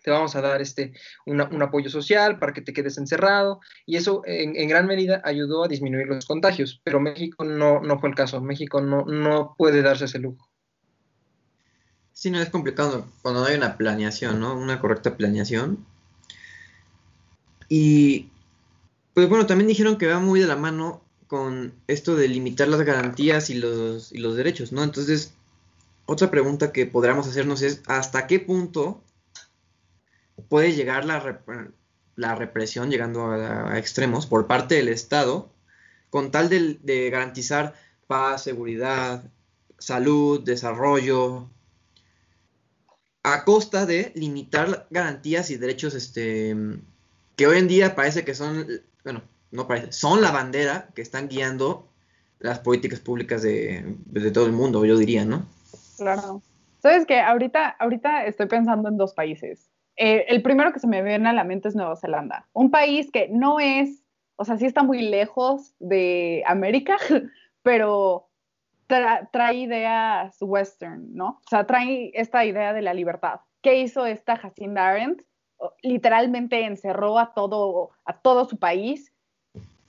te 0.03 0.11
vamos 0.11 0.35
a 0.35 0.41
dar 0.41 0.61
este, 0.61 0.93
un 1.25 1.61
apoyo 1.61 1.89
social 1.89 2.37
para 2.39 2.53
que 2.53 2.61
te 2.61 2.73
quedes 2.73 2.97
encerrado, 2.97 3.59
y 3.85 3.97
eso 3.97 4.21
en, 4.25 4.67
gran 4.67 4.87
medida 4.87 5.21
ayudó 5.23 5.63
a 5.63 5.67
disminuir 5.67 6.07
los 6.07 6.25
contagios, 6.25 6.81
pero 6.83 6.99
México 6.99 7.43
no, 7.43 7.81
no 7.81 7.99
fue 7.99 8.09
el 8.09 8.15
caso, 8.15 8.41
México 8.41 8.81
no, 8.81 9.05
no 9.05 9.55
puede 9.57 9.81
darse 9.81 10.05
ese 10.05 10.19
lujo. 10.19 10.49
Sí, 12.13 12.31
no 12.31 12.39
es 12.41 12.49
complicado 12.49 13.05
cuando 13.21 13.45
hay 13.45 13.55
una 13.55 13.77
planeación, 13.77 14.39
¿no? 14.39 14.57
Una 14.57 14.79
correcta 14.79 15.15
planeación. 15.15 15.85
Y, 17.69 18.29
pues 19.13 19.29
bueno, 19.29 19.45
también 19.45 19.67
dijeron 19.67 19.97
que 19.97 20.07
va 20.07 20.19
muy 20.19 20.39
de 20.39 20.47
la 20.47 20.55
mano 20.55 21.01
con 21.27 21.73
esto 21.87 22.15
de 22.15 22.27
limitar 22.27 22.67
las 22.67 22.81
garantías 22.81 23.49
y 23.49 23.55
los, 23.55 24.11
y 24.11 24.17
los 24.19 24.35
derechos, 24.35 24.71
¿no? 24.71 24.83
Entonces, 24.83 25.33
otra 26.05 26.31
pregunta 26.31 26.71
que 26.71 26.85
podríamos 26.85 27.27
hacernos 27.27 27.61
es, 27.61 27.81
¿hasta 27.87 28.27
qué 28.27 28.39
punto 28.39 29.03
puede 30.49 30.73
llegar 30.73 31.05
la, 31.05 31.41
la 32.15 32.35
represión, 32.35 32.89
llegando 32.89 33.31
a, 33.31 33.77
extremos, 33.77 34.25
por 34.25 34.47
parte 34.47 34.75
del 34.75 34.87
Estado, 34.87 35.51
con 36.09 36.31
tal 36.31 36.49
de, 36.49 36.79
de, 36.81 37.09
garantizar 37.09 37.75
paz, 38.07 38.43
seguridad, 38.43 39.29
salud, 39.77 40.41
desarrollo, 40.43 41.49
a 43.23 43.43
costa 43.43 43.85
de 43.85 44.13
limitar 44.15 44.87
garantías 44.89 45.49
y 45.51 45.57
derechos 45.57 45.93
este, 45.95 46.55
que 47.35 47.47
hoy 47.47 47.57
en 47.57 47.67
día 47.67 47.95
parece 47.95 48.23
que 48.23 48.33
son, 48.33 48.65
bueno, 49.03 49.21
no 49.51 49.67
parece, 49.67 49.91
son 49.91 50.21
la 50.21 50.31
bandera 50.31 50.89
que 50.95 51.01
están 51.01 51.27
guiando 51.27 51.87
las 52.39 52.59
políticas 52.59 52.99
públicas 52.99 53.41
de, 53.41 53.95
todo 54.33 54.45
el 54.45 54.51
mundo, 54.51 54.85
yo 54.85 54.97
diría, 54.97 55.25
¿no? 55.25 55.45
Claro. 55.97 56.41
Sabes 56.79 57.05
que 57.05 57.19
ahorita, 57.19 57.69
ahorita 57.79 58.25
estoy 58.25 58.45
pensando 58.47 58.89
en 58.89 58.97
dos 58.97 59.13
países. 59.13 59.71
Eh, 59.95 60.25
el 60.29 60.43
primero 60.43 60.71
que 60.71 60.79
se 60.79 60.87
me 60.87 61.01
viene 61.01 61.27
a 61.29 61.33
la 61.33 61.43
mente 61.43 61.69
es 61.69 61.75
Nueva 61.75 61.95
Zelanda, 61.95 62.47
un 62.53 62.69
país 62.69 63.09
que 63.11 63.29
no 63.29 63.59
es, 63.59 64.03
o 64.35 64.45
sea, 64.45 64.57
sí 64.57 64.65
está 64.65 64.83
muy 64.83 65.01
lejos 65.01 65.73
de 65.79 66.43
América, 66.45 66.97
pero 67.63 68.29
trae 69.31 69.55
ideas 69.55 70.37
western, 70.39 71.13
¿no? 71.13 71.41
O 71.45 71.49
sea, 71.49 71.65
trae 71.65 72.11
esta 72.13 72.45
idea 72.45 72.73
de 72.73 72.81
la 72.81 72.93
libertad. 72.93 73.41
¿Qué 73.61 73.79
hizo 73.81 74.05
esta 74.05 74.37
Jacinda 74.37 74.87
Arendt? 74.87 75.23
Literalmente 75.81 76.63
encerró 76.63 77.17
a 77.17 77.33
todo, 77.33 77.89
a 78.05 78.21
todo 78.21 78.45
su 78.45 78.59
país 78.59 79.11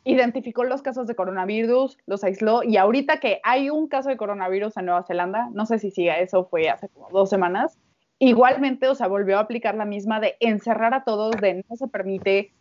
identificó 0.09 0.65
los 0.65 0.81
casos 0.81 1.07
de 1.07 1.15
coronavirus, 1.15 1.99
los 2.07 2.25
aisló 2.25 2.63
y 2.63 2.79
ahorita 2.79 3.21
que 3.21 3.41
hay 3.45 3.69
un 3.69 3.89
caso 3.89 4.09
de 4.09 4.17
coronavirus 4.17 4.75
en 4.79 4.87
Nueva 4.87 5.03
Zelanda, 5.03 5.51
no 5.53 5.67
sé 5.67 5.79
si 5.79 5.91
siga 5.91 6.19
eso, 6.19 6.47
fue 6.47 6.71
hace 6.71 6.89
como 6.89 7.11
dos 7.11 7.29
semanas, 7.29 7.79
igualmente, 8.19 8.89
o 8.89 8.95
sea, 8.95 9.07
volvió 9.07 9.37
a 9.37 9.43
aplicar 9.43 9.75
la 9.75 9.85
misma 9.85 10.19
de 10.19 10.37
encerrar 10.41 10.95
a 10.95 11.05
todos, 11.05 11.37
de 11.43 11.63
no 11.69 11.77
se 11.77 11.89
permite, 11.89 12.55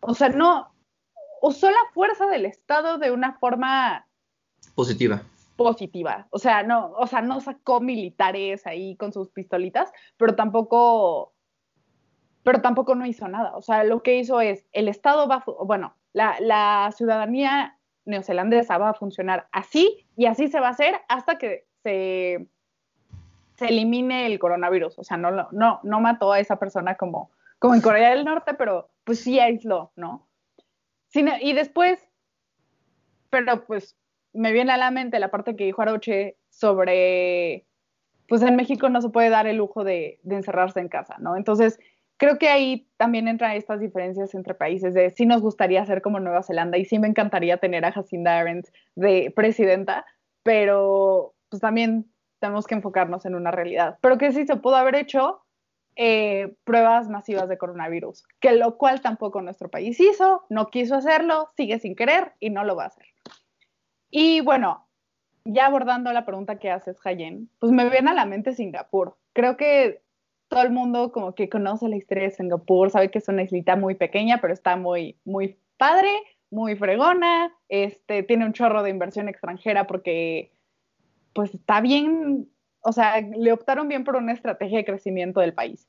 o 0.00 0.14
sea, 0.14 0.30
no, 0.30 0.72
usó 1.42 1.68
la 1.68 1.84
fuerza 1.92 2.26
del 2.28 2.46
Estado 2.46 2.96
de 2.96 3.10
una 3.10 3.34
forma 3.34 4.06
positiva. 4.74 5.22
Positiva, 5.56 6.28
o 6.30 6.38
sea, 6.38 6.62
no, 6.62 6.92
o 6.92 7.06
sea, 7.06 7.20
no 7.20 7.42
sacó 7.42 7.82
militares 7.82 8.66
ahí 8.66 8.96
con 8.96 9.12
sus 9.12 9.28
pistolitas, 9.28 9.92
pero 10.16 10.34
tampoco, 10.34 11.34
pero 12.42 12.62
tampoco 12.62 12.94
no 12.94 13.04
hizo 13.04 13.28
nada, 13.28 13.54
o 13.54 13.60
sea, 13.60 13.84
lo 13.84 14.02
que 14.02 14.16
hizo 14.16 14.40
es, 14.40 14.66
el 14.72 14.88
Estado 14.88 15.28
va, 15.28 15.44
bueno, 15.66 15.94
la, 16.12 16.90
ciudadanía 16.96 17.78
neozelandesa 18.04 18.78
va 18.78 18.90
a 18.90 18.94
funcionar 18.94 19.46
así 19.52 20.06
y 20.16 20.26
así 20.26 20.48
se 20.48 20.60
va 20.60 20.68
a 20.68 20.72
hacer 20.72 20.96
hasta 21.08 21.38
que 21.38 21.66
se, 21.82 22.48
se 23.56 23.68
elimine 23.68 24.26
el 24.26 24.38
coronavirus. 24.38 24.98
O 24.98 25.04
sea, 25.04 25.16
no, 25.16 25.30
no, 25.50 25.80
no 25.82 26.00
mató 26.00 26.32
a 26.32 26.40
esa 26.40 26.56
persona 26.56 26.96
como, 26.96 27.30
como 27.58 27.74
en 27.74 27.82
Corea 27.82 28.10
del 28.10 28.24
Norte, 28.24 28.54
pero 28.54 28.90
pues 29.04 29.20
sí 29.20 29.38
aisló, 29.38 29.92
¿no? 29.96 30.26
y 31.12 31.54
después, 31.54 32.08
pero 33.30 33.64
pues 33.64 33.96
me 34.32 34.52
viene 34.52 34.70
a 34.70 34.76
la 34.76 34.92
mente 34.92 35.18
la 35.18 35.32
parte 35.32 35.56
que 35.56 35.64
dijo 35.64 35.82
Aroche 35.82 36.36
sobre, 36.50 37.66
pues 38.28 38.42
en 38.42 38.54
México 38.54 38.88
no 38.88 39.02
se 39.02 39.08
puede 39.08 39.28
dar 39.28 39.48
el 39.48 39.56
lujo 39.56 39.82
de, 39.82 40.20
de 40.22 40.36
encerrarse 40.36 40.78
en 40.78 40.88
casa, 40.88 41.16
¿no? 41.18 41.36
Entonces, 41.36 41.80
creo 42.20 42.38
que 42.38 42.50
ahí 42.50 42.86
también 42.98 43.28
entran 43.28 43.52
estas 43.52 43.80
diferencias 43.80 44.34
entre 44.34 44.54
países 44.54 44.92
de 44.92 45.10
sí 45.10 45.24
nos 45.24 45.40
gustaría 45.40 45.84
ser 45.86 46.02
como 46.02 46.20
Nueva 46.20 46.42
Zelanda 46.42 46.76
y 46.76 46.84
sí 46.84 46.98
me 46.98 47.08
encantaría 47.08 47.56
tener 47.56 47.86
a 47.86 47.92
Jacinda 47.92 48.38
Arendt 48.38 48.68
de 48.94 49.32
presidenta, 49.34 50.04
pero 50.42 51.34
pues 51.48 51.62
también 51.62 52.12
tenemos 52.38 52.66
que 52.66 52.74
enfocarnos 52.74 53.24
en 53.24 53.34
una 53.34 53.50
realidad. 53.50 53.98
Pero 54.02 54.18
que 54.18 54.32
sí 54.32 54.46
se 54.46 54.56
pudo 54.56 54.76
haber 54.76 54.96
hecho 54.96 55.40
eh, 55.96 56.54
pruebas 56.64 57.08
masivas 57.08 57.48
de 57.48 57.56
coronavirus, 57.56 58.24
que 58.38 58.52
lo 58.52 58.76
cual 58.76 59.00
tampoco 59.00 59.40
nuestro 59.40 59.70
país 59.70 59.98
hizo, 59.98 60.44
no 60.50 60.68
quiso 60.68 60.96
hacerlo, 60.96 61.48
sigue 61.56 61.78
sin 61.78 61.96
querer 61.96 62.34
y 62.38 62.50
no 62.50 62.64
lo 62.64 62.76
va 62.76 62.84
a 62.84 62.88
hacer. 62.88 63.06
Y 64.10 64.42
bueno, 64.42 64.86
ya 65.46 65.64
abordando 65.64 66.12
la 66.12 66.26
pregunta 66.26 66.58
que 66.58 66.70
haces, 66.70 66.98
Hayen, 67.02 67.48
pues 67.58 67.72
me 67.72 67.88
viene 67.88 68.10
a 68.10 68.14
la 68.14 68.26
mente 68.26 68.52
Singapur. 68.52 69.16
Creo 69.32 69.56
que 69.56 70.02
todo 70.50 70.62
el 70.62 70.72
mundo 70.72 71.12
como 71.12 71.34
que 71.34 71.48
conoce 71.48 71.88
la 71.88 71.96
historia 71.96 72.24
de 72.24 72.32
Singapur, 72.32 72.90
sabe 72.90 73.10
que 73.10 73.18
es 73.18 73.28
una 73.28 73.44
islita 73.44 73.76
muy 73.76 73.94
pequeña, 73.94 74.40
pero 74.40 74.52
está 74.52 74.76
muy, 74.76 75.16
muy 75.24 75.58
padre, 75.78 76.10
muy 76.50 76.74
fregona, 76.76 77.56
este, 77.68 78.24
tiene 78.24 78.44
un 78.44 78.52
chorro 78.52 78.82
de 78.82 78.90
inversión 78.90 79.28
extranjera 79.28 79.86
porque 79.86 80.52
pues 81.32 81.54
está 81.54 81.80
bien, 81.80 82.50
o 82.80 82.92
sea, 82.92 83.20
le 83.20 83.52
optaron 83.52 83.88
bien 83.88 84.02
por 84.02 84.16
una 84.16 84.32
estrategia 84.32 84.78
de 84.78 84.84
crecimiento 84.84 85.38
del 85.38 85.54
país. 85.54 85.88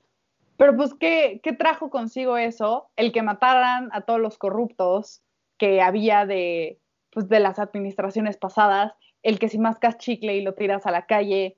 Pero 0.58 0.78
pues, 0.78 0.94
¿qué, 0.94 1.42
¿qué 1.42 1.54
trajo 1.54 1.90
consigo 1.90 2.38
eso? 2.38 2.92
El 2.96 3.12
que 3.12 3.24
mataran 3.24 3.90
a 3.94 4.02
todos 4.02 4.20
los 4.20 4.38
corruptos 4.38 5.24
que 5.58 5.82
había 5.82 6.28
de, 6.28 6.80
pues, 7.10 7.28
de 7.30 7.40
las 7.40 7.58
administraciones 7.58 8.38
pasadas, 8.38 8.94
el 9.24 9.40
que 9.40 9.50
si 9.50 9.58
mascas 9.58 9.98
chicle 9.98 10.36
y 10.36 10.42
lo 10.44 10.54
tiras 10.54 10.86
a 10.86 10.92
la 10.92 11.08
calle, 11.08 11.58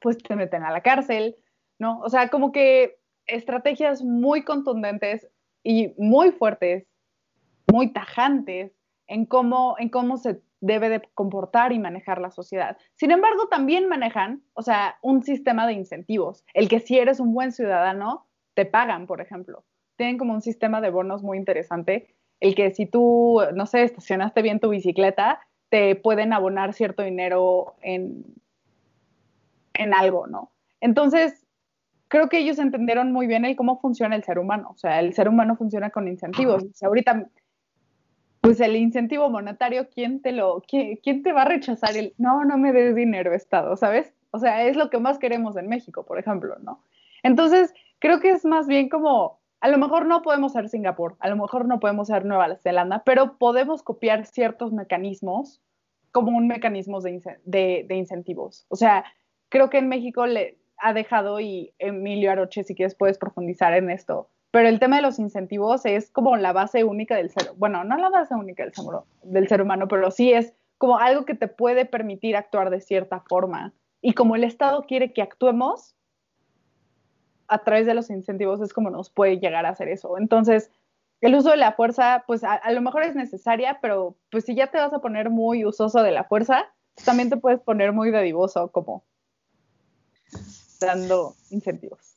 pues 0.00 0.18
te 0.18 0.36
meten 0.36 0.64
a 0.64 0.70
la 0.70 0.82
cárcel, 0.82 1.36
¿no? 1.78 2.00
O 2.00 2.08
sea, 2.08 2.28
como 2.28 2.52
que 2.52 2.98
estrategias 3.26 4.02
muy 4.02 4.42
contundentes 4.42 5.28
y 5.62 5.94
muy 5.98 6.30
fuertes, 6.32 6.86
muy 7.72 7.92
tajantes 7.92 8.72
en 9.06 9.26
cómo, 9.26 9.76
en 9.78 9.88
cómo 9.88 10.16
se 10.16 10.40
debe 10.60 10.88
de 10.88 11.02
comportar 11.14 11.72
y 11.72 11.78
manejar 11.78 12.20
la 12.20 12.30
sociedad. 12.30 12.78
Sin 12.94 13.10
embargo, 13.10 13.48
también 13.48 13.88
manejan, 13.88 14.42
o 14.54 14.62
sea, 14.62 14.96
un 15.02 15.22
sistema 15.22 15.66
de 15.66 15.74
incentivos. 15.74 16.44
El 16.54 16.68
que 16.68 16.80
si 16.80 16.98
eres 16.98 17.20
un 17.20 17.34
buen 17.34 17.52
ciudadano, 17.52 18.26
te 18.54 18.64
pagan, 18.64 19.06
por 19.06 19.20
ejemplo. 19.20 19.64
Tienen 19.96 20.18
como 20.18 20.34
un 20.34 20.42
sistema 20.42 20.80
de 20.80 20.90
bonos 20.90 21.22
muy 21.22 21.38
interesante. 21.38 22.14
El 22.40 22.54
que 22.54 22.70
si 22.70 22.86
tú, 22.86 23.40
no 23.54 23.66
sé, 23.66 23.82
estacionaste 23.82 24.42
bien 24.42 24.60
tu 24.60 24.70
bicicleta, 24.70 25.40
te 25.68 25.94
pueden 25.96 26.32
abonar 26.32 26.72
cierto 26.72 27.02
dinero 27.02 27.76
en, 27.82 28.24
en 29.74 29.94
algo, 29.94 30.26
¿no? 30.26 30.52
Entonces, 30.80 31.45
creo 32.08 32.28
que 32.28 32.38
ellos 32.38 32.58
entendieron 32.58 33.12
muy 33.12 33.26
bien 33.26 33.44
el 33.44 33.56
cómo 33.56 33.80
funciona 33.80 34.16
el 34.16 34.24
ser 34.24 34.38
humano. 34.38 34.70
O 34.74 34.78
sea, 34.78 35.00
el 35.00 35.14
ser 35.14 35.28
humano 35.28 35.56
funciona 35.56 35.90
con 35.90 36.08
incentivos. 36.08 36.64
O 36.64 36.72
sea, 36.72 36.88
ahorita, 36.88 37.28
pues 38.40 38.60
el 38.60 38.76
incentivo 38.76 39.28
monetario, 39.30 39.88
¿quién 39.88 40.22
te 40.22 40.32
lo, 40.32 40.62
quién, 40.66 40.96
quién, 41.02 41.22
te 41.22 41.32
va 41.32 41.42
a 41.42 41.46
rechazar 41.46 41.96
el, 41.96 42.14
no, 42.18 42.44
no 42.44 42.58
me 42.58 42.72
des 42.72 42.94
dinero, 42.94 43.32
Estado, 43.34 43.76
¿sabes? 43.76 44.12
O 44.30 44.38
sea, 44.38 44.64
es 44.64 44.76
lo 44.76 44.90
que 44.90 44.98
más 44.98 45.18
queremos 45.18 45.56
en 45.56 45.68
México, 45.68 46.04
por 46.04 46.18
ejemplo, 46.18 46.56
¿no? 46.60 46.82
Entonces, 47.22 47.74
creo 47.98 48.20
que 48.20 48.30
es 48.30 48.44
más 48.44 48.66
bien 48.66 48.88
como, 48.88 49.40
a 49.60 49.68
lo 49.68 49.78
mejor 49.78 50.06
no 50.06 50.22
podemos 50.22 50.52
ser 50.52 50.68
Singapur, 50.68 51.16
a 51.18 51.28
lo 51.28 51.36
mejor 51.36 51.66
no 51.66 51.80
podemos 51.80 52.08
ser 52.08 52.24
Nueva 52.24 52.54
Zelanda, 52.56 53.02
pero 53.04 53.36
podemos 53.38 53.82
copiar 53.82 54.26
ciertos 54.26 54.72
mecanismos 54.72 55.60
como 56.12 56.36
un 56.36 56.46
mecanismo 56.46 57.00
de, 57.00 57.20
de, 57.44 57.84
de 57.88 57.94
incentivos. 57.96 58.66
O 58.68 58.76
sea, 58.76 59.04
creo 59.48 59.70
que 59.70 59.78
en 59.78 59.88
México 59.88 60.26
le, 60.26 60.58
ha 60.78 60.92
dejado, 60.92 61.40
y 61.40 61.72
Emilio 61.78 62.30
Aroche, 62.30 62.64
si 62.64 62.74
quieres 62.74 62.94
puedes 62.94 63.18
profundizar 63.18 63.72
en 63.74 63.90
esto, 63.90 64.28
pero 64.50 64.68
el 64.68 64.78
tema 64.78 64.96
de 64.96 65.02
los 65.02 65.18
incentivos 65.18 65.84
es 65.84 66.10
como 66.10 66.36
la 66.36 66.52
base 66.52 66.84
única 66.84 67.16
del 67.16 67.30
ser, 67.30 67.52
bueno, 67.56 67.84
no 67.84 67.96
la 67.96 68.08
base 68.08 68.34
única 68.34 68.62
del 68.62 68.74
ser, 68.74 68.84
del 69.22 69.48
ser 69.48 69.60
humano, 69.60 69.88
pero 69.88 70.10
sí 70.10 70.32
es 70.32 70.54
como 70.78 70.98
algo 70.98 71.24
que 71.24 71.34
te 71.34 71.48
puede 71.48 71.84
permitir 71.84 72.36
actuar 72.36 72.70
de 72.70 72.80
cierta 72.80 73.20
forma. 73.20 73.72
Y 74.00 74.14
como 74.14 74.36
el 74.36 74.44
Estado 74.44 74.84
quiere 74.84 75.12
que 75.12 75.22
actuemos, 75.22 75.94
a 77.48 77.58
través 77.58 77.86
de 77.86 77.94
los 77.94 78.10
incentivos 78.10 78.60
es 78.60 78.72
como 78.72 78.90
nos 78.90 79.10
puede 79.10 79.38
llegar 79.38 79.66
a 79.66 79.70
hacer 79.70 79.88
eso. 79.88 80.18
Entonces, 80.18 80.70
el 81.20 81.34
uso 81.34 81.50
de 81.50 81.56
la 81.56 81.72
fuerza, 81.72 82.24
pues 82.26 82.44
a, 82.44 82.54
a, 82.54 82.72
lo 82.72 82.80
mejor 82.82 83.02
es 83.02 83.14
necesaria, 83.14 83.78
pero 83.80 84.16
pues 84.30 84.44
si 84.44 84.54
ya 84.54 84.68
te 84.68 84.78
vas 84.78 84.92
a 84.92 85.00
poner 85.00 85.30
muy 85.30 85.64
usoso 85.64 86.02
de 86.02 86.12
la 86.12 86.24
fuerza, 86.24 86.66
también 87.04 87.30
te 87.30 87.36
puedes 87.36 87.60
poner 87.60 87.92
muy 87.92 88.10
dadivoso, 88.10 88.70
como 88.72 89.04
dando 90.78 91.36
incentivos. 91.50 92.16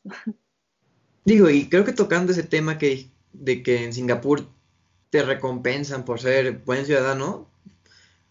Digo, 1.26 1.50
y 1.50 1.70
creo 1.70 1.86
que 1.86 1.94
tocando 1.94 2.32
ese 2.32 2.44
tema 2.44 2.78
que, 2.78 3.10
de 3.34 3.62
que 3.62 3.84
en 3.84 3.94
Singapur 3.94 4.48
te 5.10 5.24
recompensan 5.24 6.06
por 6.06 6.20
ser 6.20 6.60
buen 6.60 6.86
ciudadano, 6.86 7.48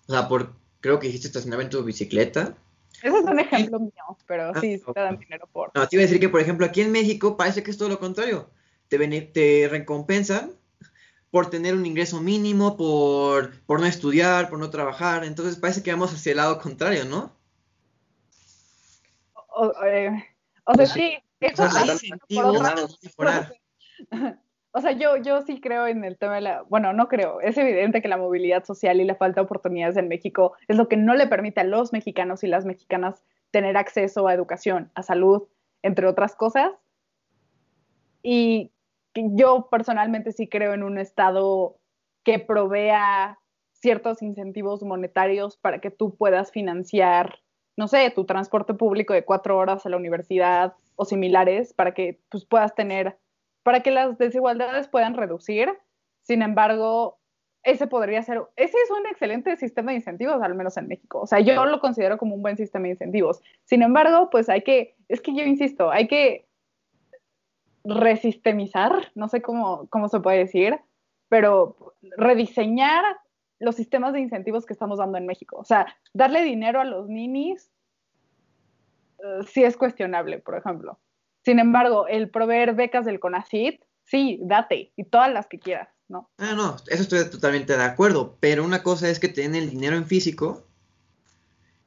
o 0.06 0.12
sea, 0.12 0.28
por, 0.28 0.54
creo 0.80 0.98
que 0.98 1.06
dijiste 1.06 1.28
estacionar 1.28 1.60
en 1.60 1.70
tu 1.70 1.82
bicicleta. 1.82 2.56
Ese 3.02 3.18
es 3.18 3.24
un 3.24 3.38
ejemplo 3.38 3.78
mío, 3.78 3.92
pero 4.26 4.52
sí, 4.60 4.82
te 4.94 5.00
dan 5.00 5.18
dinero 5.18 5.48
por... 5.52 5.70
No, 5.74 5.86
te 5.86 5.96
iba 5.96 6.02
a 6.02 6.06
decir 6.06 6.18
que, 6.18 6.28
por 6.28 6.40
ejemplo, 6.40 6.66
aquí 6.66 6.80
en 6.80 6.90
México 6.90 7.36
parece 7.36 7.62
que 7.62 7.70
es 7.70 7.78
todo 7.78 7.88
lo 7.88 8.00
contrario. 8.00 8.50
Te, 8.88 8.98
te 9.20 9.68
recompensan 9.68 10.52
por 11.30 11.50
tener 11.50 11.74
un 11.74 11.86
ingreso 11.86 12.20
mínimo, 12.20 12.76
por, 12.76 13.60
por 13.64 13.80
no 13.80 13.86
estudiar, 13.86 14.48
por 14.48 14.58
no 14.58 14.70
trabajar. 14.70 15.24
Entonces 15.24 15.56
parece 15.56 15.82
que 15.82 15.92
vamos 15.92 16.12
hacia 16.12 16.30
el 16.30 16.38
lado 16.38 16.58
contrario, 16.58 17.04
¿no? 17.04 17.38
O, 19.59 19.84
eh, 19.84 20.24
o 20.64 20.74
sea, 20.74 20.86
sí, 20.86 21.18
eso 21.40 21.64
o 21.64 21.68
sea, 21.68 21.96
sí, 21.96 22.11
o 24.72 24.80
sea, 24.80 24.92
yo, 24.92 25.16
yo 25.16 25.42
sí 25.42 25.61
creo 25.61 25.86
en 25.86 26.04
el 26.04 26.16
tema 26.16 26.36
de 26.36 26.40
la, 26.42 26.62
bueno, 26.62 26.92
no 26.92 27.09
creo, 27.09 27.40
es 27.40 27.59
evidente 27.59 28.00
que 28.00 28.09
la 28.09 28.16
movilidad 28.16 28.64
social 28.64 29.00
y 29.00 29.04
la 29.04 29.16
falta 29.16 29.40
de 29.40 29.46
oportunidades 29.46 29.96
en 29.96 30.09
México 30.09 30.54
es 30.68 30.76
lo 30.76 30.88
que 30.88 30.96
no 30.96 31.14
le 31.14 31.26
permite 31.26 31.61
a 31.61 31.64
los 31.64 31.92
mexicanos 31.92 32.44
y 32.44 32.46
las 32.46 32.64
mexicanas 32.64 33.24
tener 33.50 33.76
acceso 33.76 34.28
a 34.28 34.34
educación, 34.34 34.92
a 34.94 35.02
salud, 35.02 35.48
entre 35.82 36.06
otras 36.06 36.36
cosas. 36.36 36.72
Y 38.22 38.70
yo 39.14 39.68
personalmente 39.70 40.32
sí 40.32 40.48
creo 40.48 40.74
en 40.74 40.82
un 40.82 40.98
Estado 40.98 41.78
que 42.22 42.38
provea 42.38 43.38
ciertos 43.72 44.22
incentivos 44.22 44.82
monetarios 44.82 45.56
para 45.56 45.80
que 45.80 45.90
tú 45.90 46.14
puedas 46.14 46.52
financiar 46.52 47.40
no 47.78 47.86
sé, 47.86 48.10
tu 48.10 48.24
transporte 48.24 48.74
público 48.74 49.14
de 49.14 49.24
cuatro 49.24 49.56
horas 49.56 49.86
a 49.86 49.88
la 49.88 49.96
universidad 49.96 50.74
o 50.96 51.04
similares 51.04 51.72
para 51.72 51.94
que 51.94 52.18
pues, 52.28 52.44
puedas 52.44 52.74
tener, 52.74 53.16
para 53.62 53.84
que 53.84 53.92
las 53.92 54.18
desigualdades 54.18 54.88
puedan 54.88 55.14
reducir. 55.14 55.68
Sin 56.22 56.42
embargo, 56.42 57.20
ese 57.62 57.86
podría 57.86 58.20
ser, 58.24 58.42
ese 58.56 58.76
es 58.76 58.90
un 58.90 59.06
excelente 59.06 59.56
sistema 59.56 59.92
de 59.92 59.98
incentivos, 59.98 60.42
al 60.42 60.56
menos 60.56 60.76
en 60.76 60.88
México. 60.88 61.20
O 61.20 61.28
sea, 61.28 61.38
yo 61.38 61.66
lo 61.66 61.78
considero 61.78 62.18
como 62.18 62.34
un 62.34 62.42
buen 62.42 62.56
sistema 62.56 62.86
de 62.86 62.90
incentivos. 62.90 63.40
Sin 63.62 63.82
embargo, 63.82 64.28
pues 64.28 64.48
hay 64.48 64.62
que, 64.62 64.96
es 65.06 65.20
que 65.20 65.32
yo 65.32 65.44
insisto, 65.44 65.92
hay 65.92 66.08
que 66.08 66.48
resistemizar, 67.84 69.12
no 69.14 69.28
sé 69.28 69.40
cómo, 69.40 69.86
cómo 69.88 70.08
se 70.08 70.18
puede 70.18 70.38
decir, 70.38 70.80
pero 71.28 71.94
rediseñar 72.16 73.04
los 73.61 73.76
sistemas 73.76 74.12
de 74.12 74.20
incentivos 74.20 74.66
que 74.66 74.72
estamos 74.72 74.98
dando 74.98 75.18
en 75.18 75.26
México. 75.26 75.56
O 75.59 75.64
sea, 75.64 75.86
darle 76.12 76.42
dinero 76.42 76.80
a 76.80 76.84
los 76.84 77.09
ninis 77.09 77.70
uh, 79.18 79.42
sí 79.42 79.64
es 79.64 79.76
cuestionable, 79.76 80.38
por 80.38 80.56
ejemplo. 80.56 80.98
Sin 81.44 81.59
embargo, 81.59 82.06
el 82.06 82.30
proveer 82.30 82.74
becas 82.74 83.04
del 83.04 83.20
CONACYT, 83.20 83.82
sí, 84.04 84.38
date, 84.42 84.92
y 84.96 85.04
todas 85.04 85.32
las 85.32 85.46
que 85.46 85.59
quieras, 85.59 85.88
¿no? 86.09 86.30
Ah, 86.38 86.54
no, 86.54 86.76
eso 86.88 87.02
estoy 87.02 87.28
totalmente 87.30 87.76
de 87.76 87.82
acuerdo, 87.82 88.36
pero 88.40 88.64
una 88.64 88.82
cosa 88.82 89.09
es 89.09 89.18
que 89.18 89.28
te 89.28 89.42
den 89.42 89.54
el 89.54 89.70
dinero 89.70 89.96
en 89.96 90.06
físico 90.06 90.64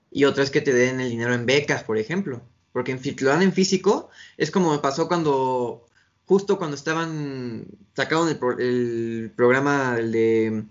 y 0.10 0.26
otra 0.26 0.44
es 0.44 0.52
que 0.52 0.62
te 0.62 0.74
den 0.74 1.00
el 1.00 1.10
dinero 1.10 1.34
en 1.34 1.46
becas, 1.46 1.84
por 1.84 1.98
ejemplo. 1.98 2.42
Porque 2.74 2.96
te 2.96 3.24
lo 3.24 3.32
dan 3.32 3.42
en 3.42 3.52
físico, 3.52 4.10
es 4.38 4.50
como 4.50 4.72
me 4.72 4.80
pasó 4.80 5.10
cuando, 5.10 5.86
justo 6.26 6.58
cuando 6.58 6.76
estaban, 6.76 7.66
sacaron 7.94 8.30
el, 8.30 8.40
el 8.62 9.32
programa 9.36 9.96
el 9.98 10.12
de 10.14 10.64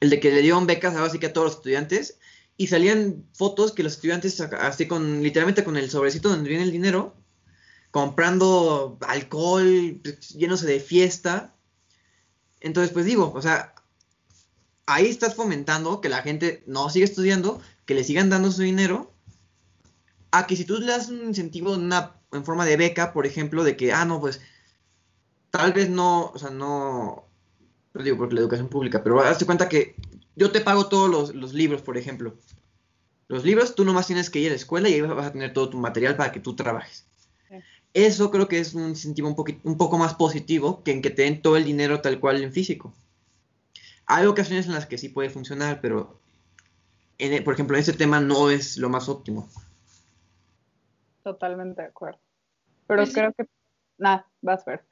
el 0.00 0.10
de 0.10 0.20
que 0.20 0.30
le 0.30 0.42
dieron 0.42 0.66
becas 0.66 0.94
ahora 0.94 1.10
sí 1.10 1.18
que 1.18 1.26
a 1.26 1.32
todos 1.32 1.46
los 1.46 1.56
estudiantes 1.56 2.18
y 2.56 2.68
salían 2.68 3.24
fotos 3.32 3.72
que 3.72 3.82
los 3.82 3.94
estudiantes 3.94 4.40
así 4.40 4.86
con 4.86 5.22
literalmente 5.22 5.64
con 5.64 5.76
el 5.76 5.90
sobrecito 5.90 6.28
donde 6.28 6.48
viene 6.48 6.64
el 6.64 6.72
dinero 6.72 7.14
comprando 7.90 8.98
alcohol 9.06 10.00
llenos 10.34 10.62
de 10.62 10.80
fiesta. 10.80 11.54
Entonces 12.60 12.92
pues 12.92 13.04
digo 13.04 13.32
o 13.34 13.42
sea 13.42 13.74
ahí 14.86 15.06
estás 15.06 15.34
fomentando 15.34 16.00
que 16.00 16.08
la 16.08 16.22
gente 16.22 16.62
no 16.66 16.88
siga 16.90 17.04
estudiando 17.04 17.60
que 17.84 17.94
le 17.94 18.04
sigan 18.04 18.30
dando 18.30 18.50
su 18.52 18.62
dinero 18.62 19.12
a 20.30 20.46
que 20.46 20.56
si 20.56 20.64
tú 20.64 20.78
le 20.78 20.86
das 20.86 21.08
un 21.08 21.28
incentivo 21.28 21.74
en, 21.74 21.82
una, 21.82 22.16
en 22.32 22.44
forma 22.44 22.64
de 22.64 22.76
beca 22.76 23.12
por 23.12 23.26
ejemplo 23.26 23.64
de 23.64 23.76
que 23.76 23.92
ah 23.92 24.04
no 24.04 24.20
pues 24.20 24.40
tal 25.50 25.72
vez 25.72 25.90
no 25.90 26.30
o 26.30 26.38
sea 26.38 26.50
no 26.50 27.25
no 27.96 28.02
digo 28.02 28.18
porque 28.18 28.34
la 28.34 28.42
educación 28.42 28.68
pública, 28.68 29.02
pero 29.02 29.20
hazte 29.20 29.46
cuenta 29.46 29.68
que 29.68 29.96
yo 30.34 30.52
te 30.52 30.60
pago 30.60 30.88
todos 30.88 31.08
los, 31.10 31.34
los, 31.34 31.54
libros, 31.54 31.80
por 31.80 31.96
ejemplo. 31.96 32.34
Los 33.26 33.44
libros, 33.44 33.74
tú 33.74 33.84
nomás 33.84 34.06
tienes 34.06 34.28
que 34.28 34.38
ir 34.38 34.48
a 34.48 34.50
la 34.50 34.56
escuela 34.56 34.88
y 34.88 34.94
ahí 34.94 35.00
vas 35.00 35.26
a 35.26 35.32
tener 35.32 35.52
todo 35.52 35.70
tu 35.70 35.78
material 35.78 36.14
para 36.14 36.30
que 36.30 36.40
tú 36.40 36.54
trabajes. 36.54 37.06
Sí. 37.48 37.56
Eso 37.94 38.30
creo 38.30 38.48
que 38.48 38.58
es 38.58 38.74
un 38.74 38.90
incentivo 38.90 39.28
un, 39.28 39.34
poquito, 39.34 39.60
un 39.64 39.78
poco 39.78 39.96
más 39.96 40.14
positivo 40.14 40.82
que 40.84 40.92
en 40.92 41.00
que 41.00 41.10
te 41.10 41.22
den 41.22 41.40
todo 41.40 41.56
el 41.56 41.64
dinero 41.64 42.02
tal 42.02 42.20
cual 42.20 42.42
en 42.42 42.52
físico. 42.52 42.94
Hay 44.04 44.26
ocasiones 44.26 44.66
en 44.66 44.74
las 44.74 44.84
que 44.84 44.98
sí 44.98 45.08
puede 45.08 45.30
funcionar, 45.30 45.80
pero 45.80 46.20
en, 47.18 47.42
por 47.42 47.54
ejemplo, 47.54 47.76
en 47.76 47.80
este 47.80 47.94
tema 47.94 48.20
no 48.20 48.50
es 48.50 48.76
lo 48.76 48.90
más 48.90 49.08
óptimo. 49.08 49.48
Totalmente 51.24 51.80
de 51.80 51.88
acuerdo. 51.88 52.20
Pero 52.86 53.02
pues 53.02 53.14
creo 53.14 53.30
sí. 53.30 53.36
que, 53.38 53.48
nada, 53.96 54.26
vas 54.42 54.68
a 54.68 54.72
ver. 54.72 54.84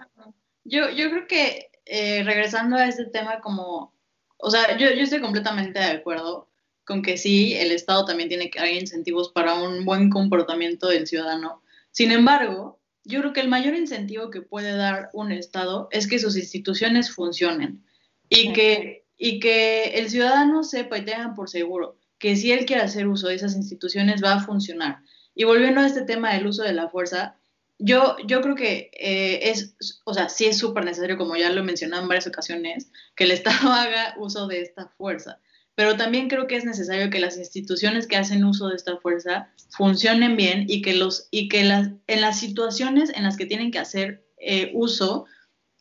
Yo, 0.65 0.91
yo 0.91 1.11
creo 1.11 1.27
que 1.27 1.71
eh, 1.87 2.23
regresando 2.25 2.77
a 2.77 2.87
este 2.87 3.05
tema 3.07 3.41
como, 3.41 3.95
o 4.39 4.51
sea, 4.51 4.77
yo, 4.77 4.91
yo 4.91 5.03
estoy 5.03 5.21
completamente 5.21 5.79
de 5.79 5.87
acuerdo 5.87 6.49
con 6.85 7.03
que 7.03 7.17
sí, 7.17 7.55
el 7.55 7.73
Estado 7.73 8.05
también 8.05 8.29
tiene 8.29 8.51
que 8.51 8.59
haber 8.59 8.75
incentivos 8.75 9.31
para 9.31 9.55
un 9.55 9.85
buen 9.85 10.11
comportamiento 10.11 10.89
del 10.89 11.07
ciudadano. 11.07 11.63
Sin 11.91 12.13
embargo, 12.13 12.79
yo 13.05 13.21
creo 13.21 13.33
que 13.33 13.41
el 13.41 13.49
mayor 13.49 13.75
incentivo 13.75 14.31
que 14.31 14.43
puede 14.43 14.77
dar 14.77 15.11
un 15.13 15.33
Estado 15.33 15.89
es 15.91 16.07
que 16.07 16.19
sus 16.19 16.37
instituciones 16.37 17.11
funcionen 17.11 17.85
y 18.29 18.53
que, 18.53 19.05
y 19.17 19.41
que 19.41 19.99
el 19.99 20.11
ciudadano 20.11 20.63
sepa 20.65 20.99
y 20.99 21.05
tenga 21.05 21.35
por 21.35 21.49
seguro 21.49 21.99
que 22.19 22.37
si 22.37 22.53
él 22.53 22.65
quiere 22.65 22.83
hacer 22.83 23.07
uso 23.07 23.29
de 23.29 23.35
esas 23.35 23.55
instituciones 23.55 24.23
va 24.25 24.35
a 24.35 24.41
funcionar. 24.41 25.01
Y 25.35 25.45
volviendo 25.45 25.81
a 25.81 25.87
este 25.87 26.03
tema 26.03 26.33
del 26.33 26.47
uso 26.47 26.63
de 26.63 26.73
la 26.73 26.89
fuerza, 26.89 27.37
yo, 27.79 28.17
yo 28.27 28.41
creo 28.41 28.55
que 28.55 28.91
eh, 28.93 29.51
es, 29.51 29.77
o 30.05 30.15
sea, 30.15 30.29
sí 30.29 30.47
es 30.47 30.59
súper 30.59 30.85
necesario, 30.85 31.19
como 31.19 31.37
ya 31.37 31.51
lo 31.51 31.61
he 31.61 31.65
mencionado 31.65 32.03
en 32.03 32.09
varias 32.09 32.27
ocasiones, 32.27 32.91
que 33.17 33.25
el 33.25 33.31
Estado 33.31 33.69
haga 33.73 34.15
uso 34.19 34.47
de 34.47 34.63
esta 34.63 34.89
fuerza. 34.97 35.41
Pero 35.75 35.97
también 35.97 36.29
creo 36.29 36.47
que 36.47 36.57
es 36.57 36.65
necesario 36.65 37.11
que 37.11 37.19
las 37.19 37.37
instituciones 37.37 38.07
que 38.07 38.17
hacen 38.17 38.45
uso 38.45 38.69
de 38.69 38.77
esta 38.77 38.97
fuerza 38.99 39.53
funcionen 39.71 40.37
bien 40.37 40.67
y 40.69 40.83
que, 40.83 40.95
los, 40.95 41.27
y 41.33 41.49
que 41.49 41.65
las, 41.65 41.91
en 42.07 42.21
las 42.21 42.39
situaciones 42.39 43.11
en 43.15 43.25
las 43.25 43.37
que 43.37 43.47
tienen 43.47 43.73
que 43.73 43.81
hacer 43.81 44.25
eh, 44.39 44.71
uso 44.75 45.27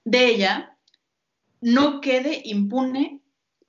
de 0.04 0.26
ella, 0.26 0.78
no 1.62 2.02
quede 2.02 2.42
impune 2.44 3.22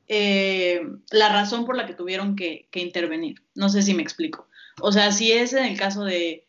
eh, 0.07 0.81
la 1.11 1.31
razón 1.31 1.64
por 1.64 1.77
la 1.77 1.87
que 1.87 1.95
tuvieron 1.95 2.37
que, 2.37 2.68
intervenir. 2.75 3.43
No 3.55 3.68
sé 3.68 3.83
si 3.83 3.95
me 3.95 4.03
explico. 4.03 4.49
O 4.81 4.93
sea, 4.93 5.12
si 5.12 5.33
es 5.33 5.53
en 5.53 5.64
el 5.64 5.79
caso 5.79 6.05
de 6.05 6.47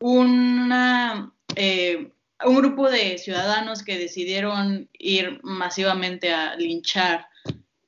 una, 0.00 1.32
eh, 1.56 2.12
un 2.44 2.56
grupo 2.56 2.90
de 2.90 3.18
ciudadanos 3.18 3.82
que 3.82 3.98
decidieron 3.98 4.88
ir 4.92 5.40
masivamente 5.42 6.32
a 6.32 6.56
linchar 6.56 7.26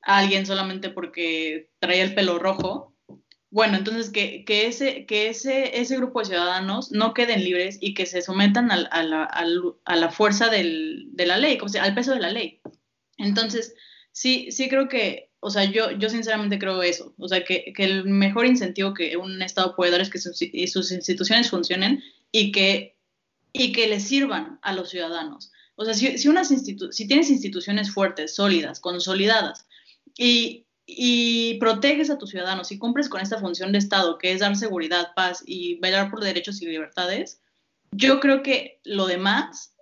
a 0.02 0.18
alguien 0.18 0.46
solamente 0.46 0.90
porque 0.90 1.70
traía 1.78 2.04
el 2.04 2.14
pelo 2.14 2.38
rojo, 2.38 2.90
bueno, 3.50 3.76
entonces 3.76 4.10
que, 4.10 4.44
ese, 4.46 5.06
que 5.06 5.28
ese, 5.28 5.80
ese 5.80 5.96
grupo 5.96 6.20
de 6.20 6.26
ciudadanos 6.26 6.92
no 6.92 7.14
queden 7.14 7.42
libres 7.42 7.78
y 7.80 7.94
que 7.94 8.06
se 8.06 8.22
sometan 8.22 8.70
a, 8.70 9.02
la, 9.02 9.24
a 9.24 9.96
la, 9.96 10.10
fuerza 10.10 10.48
del, 10.48 11.08
de 11.12 11.26
la 11.26 11.36
ley, 11.36 11.58
como 11.58 11.68
sea, 11.68 11.82
al 11.82 11.94
peso 11.94 12.14
de 12.14 12.20
la 12.20 12.30
ley. 12.30 12.60
Entonces, 13.18 13.74
sí, 14.12 14.52
sí 14.52 14.68
creo 14.68 14.88
que, 14.88 15.29
o 15.40 15.50
sea, 15.50 15.64
yo, 15.64 15.90
yo 15.92 16.10
sinceramente 16.10 16.58
creo 16.58 16.82
eso, 16.82 17.14
o 17.18 17.28
sea, 17.28 17.44
que, 17.44 17.72
el 17.76 18.04
mejor 18.04 18.46
incentivo 18.46 18.94
que 18.94 19.16
un 19.16 19.40
Estado 19.42 19.74
puede 19.74 19.90
dar 19.90 20.00
es 20.00 20.10
que 20.10 20.18
sus, 20.18 20.40
instituciones 20.92 21.50
funcionen 21.50 22.02
y 22.30 22.52
que, 22.52 22.96
y 23.52 23.72
que 23.72 23.88
le 23.88 24.00
sirvan 24.00 24.58
a 24.62 24.72
los 24.74 24.90
ciudadanos. 24.90 25.50
O 25.76 25.84
sea, 25.84 25.94
si, 25.94 26.18
si, 26.18 26.28
unas 26.28 26.48
si 26.48 27.06
tienes 27.06 27.30
instituciones 27.30 27.90
fuertes, 27.90 28.34
sólidas, 28.34 28.80
consolidadas, 28.80 29.66
y, 30.16 30.66
y 30.86 31.54
proteges 31.54 32.10
a 32.10 32.18
tus 32.18 32.30
ciudadanos 32.30 32.70
y 32.70 32.78
cumples 32.78 33.08
con 33.08 33.22
esta 33.22 33.38
función 33.38 33.72
de 33.72 33.78
Estado, 33.78 34.18
que 34.18 34.32
es 34.32 34.40
dar 34.40 34.54
seguridad, 34.56 35.12
paz 35.16 35.42
y 35.46 35.76
velar 35.80 36.10
por 36.10 36.22
derechos 36.22 36.60
y 36.60 36.66
libertades, 36.66 37.40
yo 37.92 38.20
creo 38.20 38.42
que 38.42 38.80
lo 38.84 39.06
demás 39.06 39.74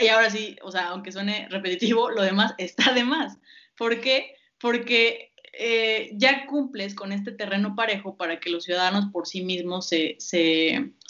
y 0.00 0.08
ahora 0.08 0.28
sí, 0.30 0.56
o 0.62 0.70
sea, 0.70 0.88
aunque 0.88 1.12
suene 1.12 1.48
repetitivo, 1.50 2.10
lo 2.10 2.22
demás 2.22 2.54
está 2.58 2.92
de 2.92 3.04
más. 3.04 3.38
¿Por 3.76 4.00
qué? 4.00 4.34
Porque 4.58 5.32
eh, 5.58 6.10
ya 6.14 6.44
cumples 6.46 6.94
con 6.94 7.12
este 7.12 7.32
terreno 7.32 7.74
parejo 7.74 8.16
para 8.16 8.38
que 8.40 8.50
los 8.50 8.64
ciudadanos 8.64 9.06
por 9.10 9.26
sí 9.26 9.42
mismos 9.42 9.88
se, 9.88 10.18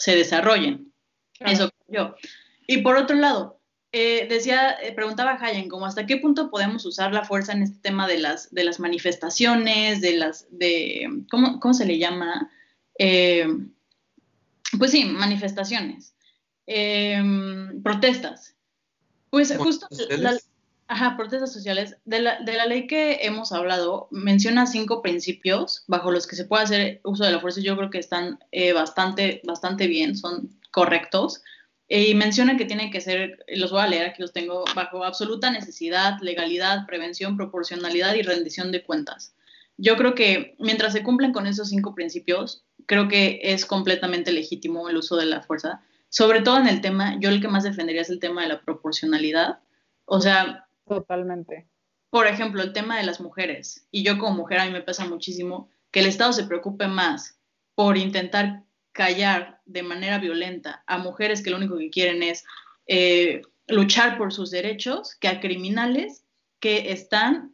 desarrollen. 0.05 0.93
Eso 1.41 1.69
yo. 1.89 2.15
Y 2.65 2.77
por 2.77 2.95
otro 2.95 3.17
lado, 3.17 3.59
eh, 3.91 4.25
decía, 4.29 4.71
eh, 4.81 4.93
preguntaba 4.93 5.37
Hayen, 5.41 5.67
como 5.67 5.85
hasta 5.85 6.05
qué 6.05 6.17
punto 6.17 6.49
podemos 6.49 6.85
usar 6.85 7.13
la 7.13 7.25
fuerza 7.25 7.51
en 7.51 7.63
este 7.63 7.79
tema 7.79 8.07
de 8.07 8.19
las, 8.19 8.53
de 8.53 8.63
las 8.63 8.79
manifestaciones, 8.79 9.99
de 9.99 10.15
las, 10.15 10.47
de, 10.49 11.23
¿cómo, 11.29 11.59
cómo 11.59 11.73
se 11.73 11.85
le 11.85 11.97
llama? 11.97 12.49
pues 14.79 14.91
sí, 14.91 15.05
manifestaciones, 15.05 16.15
protestas. 17.83 18.55
Pues 19.29 19.55
justo, 19.57 19.87
la, 20.17 20.35
ajá, 20.87 21.17
protestas 21.17 21.53
sociales. 21.53 21.97
De 22.05 22.19
la, 22.19 22.39
de 22.41 22.53
la 22.53 22.65
ley 22.65 22.87
que 22.87 23.19
hemos 23.21 23.51
hablado, 23.51 24.07
menciona 24.11 24.65
cinco 24.65 25.01
principios 25.01 25.83
bajo 25.87 26.11
los 26.11 26.27
que 26.27 26.35
se 26.35 26.45
puede 26.45 26.63
hacer 26.63 27.01
uso 27.03 27.23
de 27.23 27.31
la 27.31 27.39
fuerza. 27.39 27.61
Yo 27.61 27.75
creo 27.77 27.89
que 27.89 27.99
están 27.99 28.39
eh, 28.51 28.73
bastante, 28.73 29.41
bastante 29.45 29.87
bien, 29.87 30.15
son 30.15 30.49
correctos. 30.71 31.41
y 31.89 32.15
menciona 32.15 32.57
que 32.57 32.65
tiene 32.65 32.91
que 32.91 33.01
ser, 33.01 33.45
los 33.47 33.71
voy 33.71 33.81
a 33.81 33.87
leer, 33.87 34.07
aquí 34.07 34.21
los 34.21 34.33
tengo, 34.33 34.65
bajo 34.75 35.03
absoluta 35.03 35.49
necesidad, 35.51 36.19
legalidad, 36.21 36.85
prevención, 36.85 37.37
proporcionalidad 37.37 38.15
y 38.15 38.23
rendición 38.23 38.71
de 38.71 38.83
cuentas. 38.83 39.33
Yo 39.77 39.95
creo 39.95 40.15
que 40.15 40.55
mientras 40.59 40.93
se 40.93 41.03
cumplen 41.03 41.33
con 41.33 41.47
esos 41.47 41.69
cinco 41.69 41.95
principios, 41.95 42.63
creo 42.87 43.07
que 43.07 43.39
es 43.43 43.65
completamente 43.65 44.31
legítimo 44.31 44.89
el 44.89 44.97
uso 44.97 45.15
de 45.15 45.27
la 45.27 45.41
fuerza 45.41 45.81
sobre 46.09 46.41
todo 46.41 46.57
en 46.57 46.67
el 46.67 46.81
tema, 46.81 47.17
yo 47.19 47.29
el 47.29 47.41
que 47.41 47.47
más 47.47 47.63
defendería 47.63 48.01
es 48.01 48.09
el 48.09 48.19
tema 48.19 48.41
de 48.41 48.49
la 48.49 48.61
proporcionalidad. 48.61 49.59
O 50.05 50.21
sea... 50.21 50.66
Totalmente. 50.87 51.67
Por 52.09 52.27
ejemplo, 52.27 52.61
el 52.61 52.73
tema 52.73 52.97
de 52.97 53.03
las 53.03 53.19
mujeres. 53.19 53.87
Y 53.91 54.03
yo 54.03 54.17
como 54.17 54.37
mujer 54.37 54.59
a 54.59 54.65
mí 54.65 54.71
me 54.71 54.81
pesa 54.81 55.05
muchísimo 55.05 55.69
que 55.91 55.99
el 55.99 56.07
Estado 56.07 56.33
se 56.33 56.45
preocupe 56.45 56.87
más 56.87 57.39
por 57.75 57.97
intentar 57.97 58.63
callar 58.91 59.61
de 59.65 59.83
manera 59.83 60.17
violenta 60.17 60.83
a 60.87 60.97
mujeres 60.97 61.43
que 61.43 61.51
lo 61.51 61.57
único 61.57 61.77
que 61.77 61.89
quieren 61.89 62.23
es 62.23 62.43
eh, 62.87 63.41
luchar 63.67 64.17
por 64.17 64.33
sus 64.33 64.49
derechos 64.49 65.15
que 65.15 65.27
a 65.27 65.39
criminales 65.39 66.23
que 66.59 66.91
están 66.91 67.53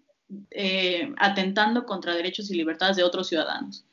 eh, 0.52 1.14
atentando 1.18 1.86
contra 1.86 2.16
derechos 2.16 2.50
y 2.50 2.56
libertades 2.56 2.96
de 2.96 3.04
otros 3.04 3.28
ciudadanos. 3.28 3.86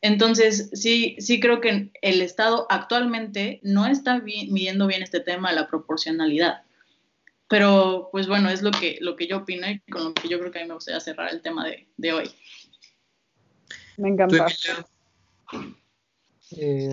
Entonces, 0.00 0.70
sí, 0.72 1.16
sí 1.18 1.40
creo 1.40 1.60
que 1.60 1.90
el 2.02 2.22
Estado 2.22 2.66
actualmente 2.68 3.60
no 3.62 3.86
está 3.86 4.18
midiendo 4.18 4.86
bien 4.86 5.02
este 5.02 5.20
tema 5.20 5.50
de 5.50 5.56
la 5.56 5.68
proporcionalidad. 5.68 6.65
Pero, 7.48 8.08
pues 8.10 8.26
bueno, 8.26 8.48
es 8.50 8.62
lo 8.62 8.70
que, 8.70 8.98
lo 9.00 9.14
que 9.16 9.28
yo 9.28 9.38
opino 9.38 9.68
y 9.68 9.78
con 9.90 10.04
lo 10.04 10.14
que 10.14 10.28
yo 10.28 10.38
creo 10.38 10.50
que 10.50 10.58
a 10.58 10.62
mí 10.62 10.68
me 10.68 10.74
gustaría 10.74 11.00
cerrar 11.00 11.32
el 11.32 11.42
tema 11.42 11.66
de, 11.96 12.12
hoy. 12.12 12.30
Me 13.96 14.08
encanta. 14.08 14.46
Eh, 16.58 16.90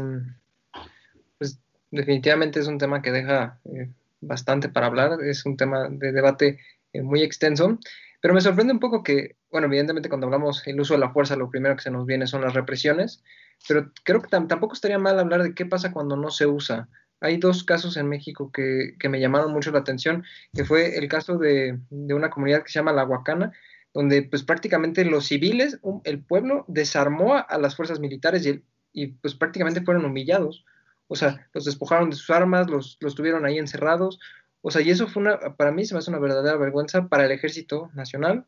pues 1.37 1.59
definitivamente 1.91 2.59
es 2.59 2.67
un 2.67 2.77
tema 2.77 3.01
que 3.01 3.11
deja 3.11 3.59
eh, 3.65 3.89
bastante 4.21 4.69
para 4.69 4.87
hablar, 4.87 5.19
es 5.23 5.45
un 5.45 5.57
tema 5.57 5.89
de 5.89 6.11
debate 6.11 6.59
eh, 6.93 7.01
muy 7.01 7.23
extenso, 7.23 7.79
pero 8.21 8.33
me 8.33 8.41
sorprende 8.41 8.73
un 8.73 8.79
poco 8.79 9.03
que 9.03 9.35
bueno, 9.53 9.67
evidentemente 9.67 10.09
cuando 10.09 10.25
hablamos 10.25 10.63
del 10.65 10.79
uso 10.79 10.95
de 10.95 10.99
la 10.99 11.11
fuerza, 11.11 11.35
lo 11.35 11.51
primero 11.51 11.75
que 11.75 11.83
se 11.83 11.91
nos 11.91 12.07
viene 12.07 12.25
son 12.25 12.41
las 12.41 12.55
represiones, 12.55 13.23
pero 13.67 13.91
creo 14.03 14.19
que 14.19 14.27
tampoco 14.27 14.73
estaría 14.73 14.97
mal 14.97 15.19
hablar 15.19 15.43
de 15.43 15.53
qué 15.53 15.67
pasa 15.67 15.91
cuando 15.91 16.17
no 16.17 16.31
se 16.31 16.47
usa. 16.47 16.89
Hay 17.23 17.37
dos 17.37 17.63
casos 17.63 17.97
en 17.97 18.07
México 18.07 18.51
que, 18.51 18.95
me 19.09 19.19
llamaron 19.19 19.51
mucho 19.51 19.71
la 19.71 19.79
atención, 19.79 20.23
que 20.53 20.65
fue 20.65 20.97
el 20.97 21.07
caso 21.07 21.37
de, 21.37 21.79
una 21.89 22.29
comunidad 22.29 22.63
que 22.63 22.71
se 22.71 22.79
llama 22.79 22.93
La 22.93 23.05
Huacana, 23.05 23.51
donde 23.93 24.23
pues 24.23 24.43
prácticamente 24.43 25.05
los 25.05 25.25
civiles, 25.25 25.79
el 26.03 26.19
pueblo 26.19 26.65
desarmó 26.67 27.35
a, 27.35 27.57
las 27.57 27.75
fuerzas 27.75 27.99
militares 27.99 28.45
y, 28.45 28.63
y, 28.91 29.07
pues 29.07 29.35
prácticamente 29.35 29.81
fueron 29.81 30.05
humillados. 30.05 30.65
O 31.07 31.15
sea, 31.15 31.47
los 31.53 31.65
despojaron 31.65 32.09
de 32.09 32.15
sus 32.15 32.29
armas, 32.29 32.69
los, 32.69 32.97
los 32.99 33.15
tuvieron 33.15 33.45
ahí 33.45 33.57
encerrados. 33.57 34.19
O 34.61 34.71
sea, 34.71 34.81
y 34.81 34.89
eso 34.89 35.07
fue 35.07 35.21
una, 35.23 35.39
para 35.57 35.71
mí 35.71 35.85
se 35.85 35.93
me 35.93 35.99
hace 35.99 36.09
una 36.09 36.19
verdadera 36.19 36.57
vergüenza 36.57 37.07
para 37.07 37.25
el 37.25 37.31
ejército 37.31 37.91
nacional, 37.93 38.45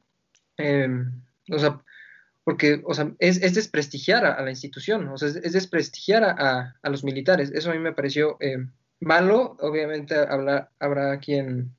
Em, 0.58 1.22
o 1.52 1.60
sea, 1.60 1.82
porque 2.46 2.84
o 2.86 2.94
sea, 2.94 3.12
es, 3.18 3.42
desprestigiar 3.56 4.24
a, 4.24 4.42
la 4.42 4.52
institución, 4.52 5.10
o 5.10 5.18
sea, 5.18 5.30
es, 5.30 5.52
desprestigiar 5.52 6.24
a, 6.24 6.76
los 6.84 7.04
militares. 7.04 7.52
Eso 7.52 7.72
a 7.72 7.74
mí 7.74 7.80
me 7.80 7.92
pareció 7.92 8.38
em, 8.40 8.72
malo. 9.00 9.58
Obviamente 9.60 10.16
habrá, 10.16 10.70
habrá 10.80 11.20
quien, 11.20 11.76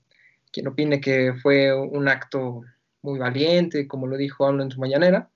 quien 0.52 0.66
opine 0.66 1.00
que 1.00 1.34
fue 1.40 1.72
un 1.72 2.08
acto 2.08 2.62
muy 3.00 3.16
valiente, 3.16 3.86
como 3.86 4.08
lo 4.08 4.16
dijo 4.16 4.44
AMLO 4.44 4.64
en 4.64 4.72
su 4.72 4.80
mañanera, 4.80 5.30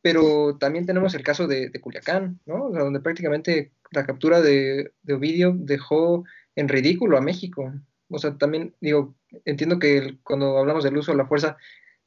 pero 0.00 0.56
también 0.58 0.86
tenemos 0.86 1.12
el 1.16 1.24
caso 1.24 1.48
de, 1.48 1.72
Culiacán, 1.80 2.38
¿no? 2.46 2.70
donde 2.70 3.00
prácticamente 3.00 3.72
la 3.90 4.06
captura 4.06 4.40
de, 4.40 4.92
de, 5.02 5.14
Ovidio 5.14 5.54
dejó 5.58 6.24
en 6.54 6.68
ridículo 6.68 7.18
a 7.18 7.20
México. 7.20 7.72
O 8.08 8.18
sea, 8.20 8.38
también 8.38 8.76
digo, 8.80 9.16
entiendo 9.44 9.80
que 9.80 10.18
cuando 10.22 10.56
hablamos 10.56 10.84
del 10.84 10.96
uso 10.96 11.10
de 11.10 11.18
la 11.18 11.26
fuerza, 11.26 11.56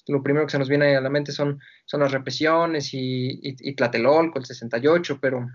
lo 0.07 0.23
primero 0.23 0.45
que 0.45 0.51
se 0.51 0.59
nos 0.59 0.69
viene 0.69 0.95
a 0.95 1.01
la 1.01 1.09
mente 1.09 1.31
son, 1.31 1.59
son 1.85 1.99
las 2.01 2.11
represiones 2.11 2.93
y, 2.93 3.39
y, 3.41 3.75
Tlatelolco, 3.75 4.39
el 4.39 4.45
68, 4.45 5.19
pero, 5.21 5.47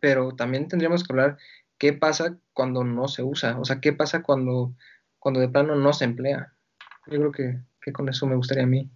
pero 0.00 0.32
también 0.32 0.68
tendríamos 0.68 1.04
que 1.04 1.12
hablar 1.12 1.38
qué 1.78 1.92
pasa 1.92 2.36
cuando 2.52 2.84
no 2.84 3.08
se 3.08 3.22
usa, 3.22 3.58
o 3.58 3.64
sea, 3.64 3.80
qué 3.80 3.92
pasa 3.92 4.22
cuando, 4.22 4.74
cuando 5.18 5.40
de 5.40 5.48
plano 5.48 5.74
no 5.76 5.92
se 5.92 6.04
emplea. 6.04 6.52
Yo 7.06 7.30
creo 7.30 7.32
que, 7.32 7.92
con 7.92 8.08
eso 8.08 8.26
me 8.26 8.36
gustaría 8.36 8.64
a 8.64 8.66
mí. 8.66 8.90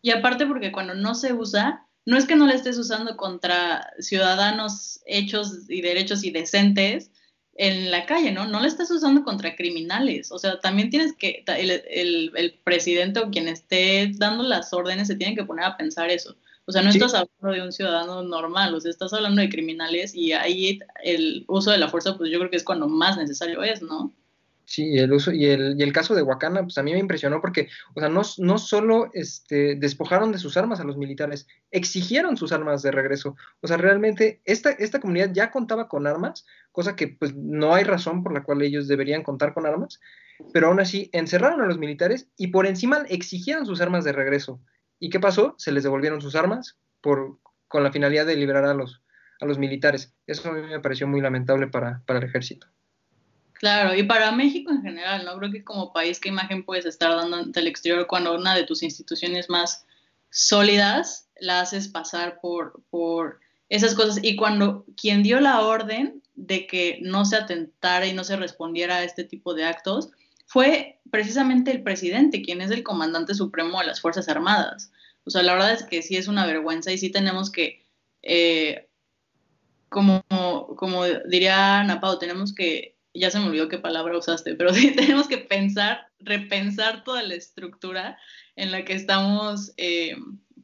y 0.00 0.10
aparte 0.10 0.46
porque 0.46 0.72
cuando 0.72 0.94
no 0.94 1.14
se 1.14 1.34
usa, 1.34 1.86
no 2.06 2.16
es 2.16 2.24
que 2.24 2.36
no 2.36 2.46
le 2.46 2.54
estés 2.54 2.78
usando 2.78 3.16
contra 3.16 3.92
ciudadanos 3.98 5.02
hechos 5.04 5.68
y 5.68 5.82
derechos 5.82 6.24
y 6.24 6.30
decentes, 6.30 7.10
en 7.58 7.90
la 7.90 8.06
calle, 8.06 8.32
¿no? 8.32 8.46
No 8.46 8.60
le 8.60 8.68
estás 8.68 8.90
usando 8.90 9.24
contra 9.24 9.56
criminales. 9.56 10.30
O 10.32 10.38
sea, 10.38 10.60
también 10.60 10.90
tienes 10.90 11.14
que, 11.14 11.44
el, 11.46 12.58
presidente 12.64 13.20
o 13.20 13.30
quien 13.30 13.48
esté 13.48 14.12
dando 14.16 14.42
las 14.42 14.72
órdenes 14.72 15.08
se 15.08 15.16
tiene 15.16 15.34
que 15.34 15.44
poner 15.44 15.64
a 15.64 15.76
pensar 15.76 16.10
eso. 16.10 16.36
O 16.66 16.72
sea, 16.72 16.82
no 16.82 16.90
estás 16.90 17.14
hablando 17.14 17.60
de 17.60 17.62
un 17.62 17.72
ciudadano 17.72 18.22
normal, 18.22 18.74
o 18.74 18.80
sea, 18.80 18.90
estás 18.90 19.12
hablando 19.12 19.40
de 19.40 19.48
criminales 19.48 20.14
y 20.14 20.32
ahí 20.32 20.80
el 21.04 21.44
uso 21.46 21.70
de 21.70 21.78
la 21.78 21.88
fuerza, 21.88 22.16
pues 22.16 22.28
yo 22.30 22.38
creo 22.38 22.50
que 22.50 22.56
es 22.56 22.64
cuando 22.64 22.88
más 22.88 23.16
necesario 23.16 23.62
es, 23.62 23.82
¿no? 23.82 24.12
Sí, 24.68 24.98
el 24.98 25.12
uso, 25.12 25.30
y 25.30 25.46
el, 25.46 25.76
y 25.78 25.84
el 25.84 25.92
caso 25.92 26.12
de 26.16 26.22
Wakanda, 26.22 26.60
pues 26.64 26.76
a 26.76 26.82
mí 26.82 26.92
me 26.92 26.98
impresionó 26.98 27.40
porque, 27.40 27.68
o 27.94 28.00
sea, 28.00 28.08
no, 28.08 28.22
no 28.38 28.58
solo 28.58 29.10
este, 29.12 29.76
despojaron 29.76 30.32
de 30.32 30.38
sus 30.38 30.56
armas 30.56 30.80
a 30.80 30.84
los 30.84 30.96
militares, 30.96 31.46
exigieron 31.70 32.36
sus 32.36 32.50
armas 32.50 32.82
de 32.82 32.90
regreso. 32.90 33.36
O 33.60 33.68
sea, 33.68 33.76
realmente 33.76 34.40
esta, 34.44 34.70
esta 34.70 34.98
comunidad 34.98 35.30
ya 35.32 35.52
contaba 35.52 35.86
con 35.86 36.08
armas, 36.08 36.44
cosa 36.72 36.96
que 36.96 37.06
pues 37.06 37.32
no 37.36 37.76
hay 37.76 37.84
razón 37.84 38.24
por 38.24 38.34
la 38.34 38.42
cual 38.42 38.60
ellos 38.60 38.88
deberían 38.88 39.22
contar 39.22 39.54
con 39.54 39.66
armas, 39.66 40.00
pero 40.52 40.66
aún 40.66 40.80
así 40.80 41.10
encerraron 41.12 41.60
a 41.60 41.66
los 41.66 41.78
militares 41.78 42.28
y 42.36 42.48
por 42.48 42.66
encima 42.66 43.04
exigieron 43.08 43.66
sus 43.66 43.80
armas 43.80 44.02
de 44.02 44.12
regreso. 44.12 44.60
¿Y 44.98 45.10
qué 45.10 45.20
pasó? 45.20 45.54
Se 45.58 45.70
les 45.70 45.84
devolvieron 45.84 46.20
sus 46.20 46.34
armas 46.34 46.76
por, 47.00 47.38
con 47.68 47.84
la 47.84 47.92
finalidad 47.92 48.26
de 48.26 48.34
liberar 48.34 48.64
a 48.64 48.74
los, 48.74 49.00
a 49.40 49.46
los 49.46 49.58
militares. 49.58 50.12
Eso 50.26 50.50
a 50.50 50.52
mí 50.52 50.62
me 50.62 50.80
pareció 50.80 51.06
muy 51.06 51.20
lamentable 51.20 51.68
para, 51.68 52.02
para 52.04 52.18
el 52.18 52.24
ejército. 52.24 52.66
Claro, 53.58 53.94
y 53.94 54.02
para 54.02 54.32
México 54.32 54.70
en 54.70 54.82
general, 54.82 55.24
¿no? 55.24 55.36
Creo 55.38 55.50
que 55.50 55.64
como 55.64 55.92
país, 55.92 56.20
¿qué 56.20 56.28
imagen 56.28 56.64
puedes 56.64 56.84
estar 56.84 57.14
dando 57.14 57.36
ante 57.36 57.60
el 57.60 57.66
exterior 57.66 58.06
cuando 58.06 58.34
una 58.34 58.54
de 58.54 58.64
tus 58.64 58.82
instituciones 58.82 59.48
más 59.48 59.86
sólidas 60.30 61.28
la 61.40 61.60
haces 61.60 61.88
pasar 61.88 62.40
por, 62.40 62.82
por 62.90 63.40
esas 63.70 63.94
cosas? 63.94 64.18
Y 64.22 64.36
cuando 64.36 64.84
quien 65.00 65.22
dio 65.22 65.40
la 65.40 65.62
orden 65.62 66.22
de 66.34 66.66
que 66.66 66.98
no 67.00 67.24
se 67.24 67.36
atentara 67.36 68.06
y 68.06 68.12
no 68.12 68.24
se 68.24 68.36
respondiera 68.36 68.96
a 68.96 69.04
este 69.04 69.24
tipo 69.24 69.54
de 69.54 69.64
actos 69.64 70.10
fue 70.44 71.00
precisamente 71.10 71.70
el 71.70 71.82
presidente, 71.82 72.42
quien 72.42 72.60
es 72.60 72.70
el 72.70 72.82
comandante 72.82 73.34
supremo 73.34 73.80
de 73.80 73.86
las 73.86 74.00
Fuerzas 74.00 74.28
Armadas. 74.28 74.92
O 75.24 75.30
sea, 75.30 75.42
la 75.42 75.54
verdad 75.54 75.72
es 75.72 75.82
que 75.82 76.02
sí 76.02 76.16
es 76.16 76.28
una 76.28 76.46
vergüenza 76.46 76.92
y 76.92 76.98
sí 76.98 77.10
tenemos 77.10 77.50
que, 77.50 77.82
eh, 78.22 78.86
como, 79.88 80.22
como 80.76 81.04
diría 81.04 81.82
Napao, 81.84 82.18
tenemos 82.18 82.54
que 82.54 82.95
ya 83.18 83.30
se 83.30 83.38
me 83.38 83.46
olvidó 83.46 83.68
qué 83.68 83.78
palabra 83.78 84.18
usaste, 84.18 84.54
pero 84.54 84.72
sí 84.74 84.94
tenemos 84.94 85.28
que 85.28 85.38
pensar, 85.38 86.08
repensar 86.18 87.04
toda 87.04 87.22
la 87.22 87.34
estructura 87.34 88.18
en 88.56 88.70
la 88.70 88.84
que 88.84 88.94
estamos 88.94 89.72
eh, 89.76 90.16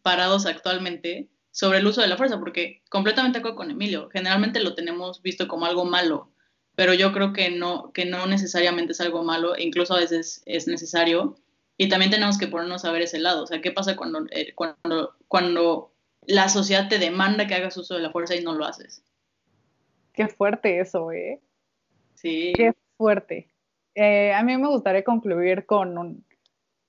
parados 0.03 0.47
actualmente 0.47 1.29
sobre 1.51 1.79
el 1.79 1.87
uso 1.87 2.01
de 2.01 2.09
la 2.09 2.17
fuerza, 2.17 2.39
porque 2.39 2.83
completamente 2.89 3.39
acuerdo 3.39 3.57
con 3.57 3.71
Emilio, 3.71 4.09
generalmente 4.11 4.61
lo 4.61 4.75
tenemos 4.75 5.23
visto 5.23 5.49
como 5.49 5.67
algo 5.67 5.85
malo, 5.85 6.31
pero 6.75 6.95
yo 6.95 7.13
creo 7.13 7.33
que 7.35 7.51
no, 7.51 7.93
que 7.93 8.07
no 8.07 8.27
necesariamente 8.27 8.93
es 8.93 9.01
algo 9.01 9.23
malo, 9.23 9.55
e 9.55 9.63
incluso 9.63 9.95
a 9.95 10.01
veces 10.01 10.43
es 10.47 10.67
necesario, 10.67 11.37
y 11.77 11.89
también 11.89 12.11
tenemos 12.11 12.39
que 12.39 12.49
ponernos 12.49 12.85
a 12.85 12.93
ver 12.93 13.03
ese 13.03 13.19
lado, 13.19 13.45
o 13.45 13.47
sea, 13.47 13.61
¿qué 13.61 13.71
pasa 13.71 13.97
cuando, 13.97 14.25
eh, 14.31 14.55
cuando, 14.55 15.15
cuando 15.29 15.93
la 16.27 16.49
sociedad 16.49 16.89
te 16.89 16.99
demanda 16.99 17.47
que 17.47 17.55
hagas 17.55 17.77
uso 17.77 17.95
de 17.95 18.01
la 18.01 18.11
fuerza 18.11 18.35
y 18.35 18.43
no 18.43 18.55
lo 18.55 18.65
haces? 18.65 19.03
Qué 20.15 20.29
fuerte 20.29 20.81
eso, 20.81 21.13
¿eh? 21.13 21.41
Sí. 22.23 22.53
Qué 22.55 22.73
fuerte. 22.97 23.49
Eh, 23.97 24.33
a 24.33 24.43
mí 24.45 24.57
me 24.57 24.69
gustaría 24.69 25.03
concluir 25.03 25.67
con, 25.67 26.25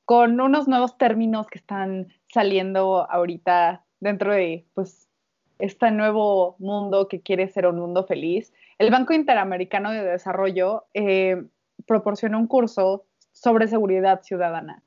con 0.05 0.39
unos 0.39 0.67
nuevos 0.67 0.97
términos 0.97 1.47
que 1.47 1.57
están 1.57 2.13
saliendo 2.31 3.09
ahorita 3.09 3.83
dentro 3.99 4.31
de 4.31 4.67
pues, 4.75 5.09
este 5.57 5.89
nuevo 5.89 6.55
mundo 6.59 7.07
que 7.07 7.21
quiere 7.21 7.47
ser 7.47 7.65
un 7.65 7.79
mundo 7.79 8.05
feliz. 8.05 8.53
El 8.77 8.91
Banco 8.91 9.13
Interamericano 9.13 9.91
de 9.91 10.03
Desarrollo 10.03 10.85
eh, 10.93 11.43
proporciona 11.87 12.37
un 12.37 12.47
curso 12.47 13.05
sobre 13.31 13.67
seguridad 13.67 14.21
ciudadana. 14.21 14.83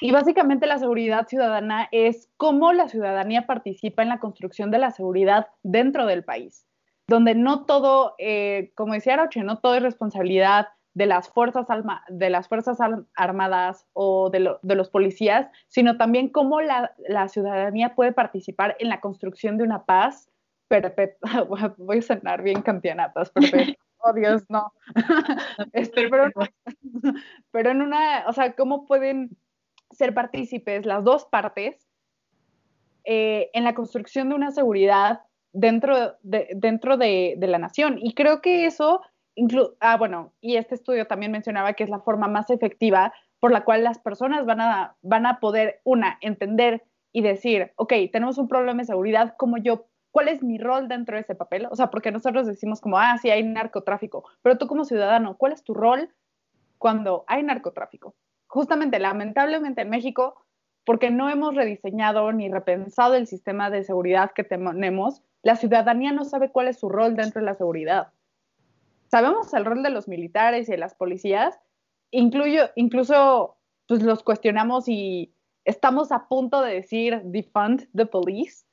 Y 0.00 0.12
básicamente 0.12 0.66
la 0.66 0.78
seguridad 0.78 1.26
ciudadana 1.26 1.88
es 1.90 2.30
cómo 2.36 2.72
la 2.72 2.88
ciudadanía 2.88 3.46
participa 3.46 4.02
en 4.02 4.10
la 4.10 4.20
construcción 4.20 4.70
de 4.70 4.78
la 4.78 4.92
seguridad 4.92 5.48
dentro 5.64 6.06
del 6.06 6.22
país 6.22 6.67
donde 7.08 7.34
no 7.34 7.64
todo, 7.64 8.14
eh, 8.18 8.70
como 8.74 8.92
decía 8.92 9.14
Aroche, 9.14 9.42
no 9.42 9.58
todo 9.58 9.74
es 9.74 9.82
responsabilidad 9.82 10.68
de 10.92 11.06
las 11.06 11.28
fuerzas, 11.28 11.66
de 12.08 12.30
las 12.30 12.48
fuerzas 12.48 12.78
armadas 13.14 13.86
o 13.94 14.30
de, 14.30 14.40
los 14.40 14.90
policías, 14.90 15.48
sino 15.68 15.96
también 15.96 16.28
cómo 16.28 16.60
la, 16.60 16.92
ciudadanía 17.28 17.94
puede 17.94 18.12
participar 18.12 18.76
en 18.78 18.88
la 18.90 19.00
construcción 19.00 19.56
de 19.56 19.64
una 19.64 19.84
paz 19.84 20.28
perpetua. 20.68 21.18
Voy 21.78 21.98
a 21.98 22.02
sonar 22.02 22.42
bien 22.42 22.62
paz 22.62 23.30
perpetua. 23.30 23.74
Oh 24.00 24.12
Dios, 24.12 24.44
no. 24.48 24.72
Este, 25.72 26.08
pero, 26.08 26.30
pero 27.50 27.70
en 27.70 27.82
una, 27.82 28.28
o 28.28 28.32
sea, 28.32 28.52
cómo 28.52 28.86
pueden 28.86 29.36
ser 29.90 30.14
partícipes 30.14 30.86
las 30.86 31.02
dos 31.02 31.24
partes 31.24 31.88
eh, 33.02 33.50
en 33.54 33.64
la 33.64 33.74
construcción 33.74 34.28
de 34.28 34.36
una 34.36 34.52
seguridad 34.52 35.22
dentro, 35.52 36.16
de, 36.22 36.48
dentro 36.54 36.96
de, 36.96 37.36
la 37.40 37.58
nación. 37.58 37.98
Y 38.00 38.14
creo 38.14 38.40
que 38.40 38.66
eso, 38.66 39.02
ah, 39.80 39.96
bueno, 39.96 40.32
y 40.40 40.56
este 40.56 40.74
estudio 40.74 41.06
también 41.06 41.32
mencionaba 41.32 41.72
que 41.74 41.84
es 41.84 41.90
la 41.90 42.00
forma 42.00 42.28
más 42.28 42.50
efectiva 42.50 43.12
por 43.40 43.52
la 43.52 43.64
cual 43.64 43.84
las 43.84 43.98
personas 43.98 44.46
van 44.46 44.60
a, 44.60 44.96
van 45.02 45.26
a 45.26 45.40
poder, 45.40 45.80
una, 45.84 46.18
entender 46.20 46.84
y 47.12 47.22
decir, 47.22 47.72
ok, 47.76 47.92
tenemos 48.12 48.38
un 48.38 48.48
problema 48.48 48.82
de 48.82 48.86
seguridad, 48.86 49.34
como 49.36 49.58
yo, 49.58 49.86
¿cuál 50.10 50.28
es 50.28 50.42
mi 50.42 50.58
rol 50.58 50.88
dentro 50.88 51.16
de 51.16 51.22
ese 51.22 51.34
papel? 51.34 51.66
O 51.70 51.76
sea, 51.76 51.90
porque 51.90 52.10
nosotros 52.10 52.46
decimos 52.46 52.80
como, 52.80 52.98
ah, 52.98 53.16
sí, 53.20 53.30
hay 53.30 53.42
narcotráfico, 53.42 54.24
pero 54.42 54.58
tú 54.58 54.66
como 54.66 54.84
ciudadano, 54.84 55.36
¿cuál 55.36 55.52
es 55.52 55.62
tu 55.62 55.74
rol 55.74 56.10
cuando 56.78 57.24
hay 57.26 57.42
narcotráfico? 57.42 58.14
Justamente, 58.48 58.98
lamentablemente 58.98 59.82
en 59.82 59.90
México, 59.90 60.36
porque 60.88 61.10
no 61.10 61.28
hemos 61.28 61.54
rediseñado 61.54 62.32
ni 62.32 62.48
repensado 62.48 63.14
el 63.14 63.26
sistema 63.26 63.68
de 63.68 63.84
seguridad 63.84 64.30
que 64.34 64.42
tenemos, 64.42 65.20
la 65.42 65.54
ciudadanía 65.54 66.12
no 66.12 66.24
sabe 66.24 66.50
cuál 66.50 66.66
es 66.66 66.78
su 66.78 66.88
rol 66.88 67.14
dentro 67.14 67.42
de 67.42 67.44
la 67.44 67.56
seguridad. 67.56 68.08
Sabemos 69.10 69.52
el 69.52 69.66
rol 69.66 69.82
de 69.82 69.90
los 69.90 70.08
militares 70.08 70.66
y 70.66 70.72
de 70.72 70.78
las 70.78 70.94
policías, 70.94 71.60
incluyo, 72.10 72.70
incluso 72.74 73.58
pues 73.86 74.02
los 74.02 74.22
cuestionamos 74.22 74.88
y 74.88 75.34
estamos 75.66 76.10
a 76.10 76.26
punto 76.26 76.62
de 76.62 76.76
decir 76.76 77.20
defund 77.22 77.86
the 77.94 78.06
police, 78.06 78.64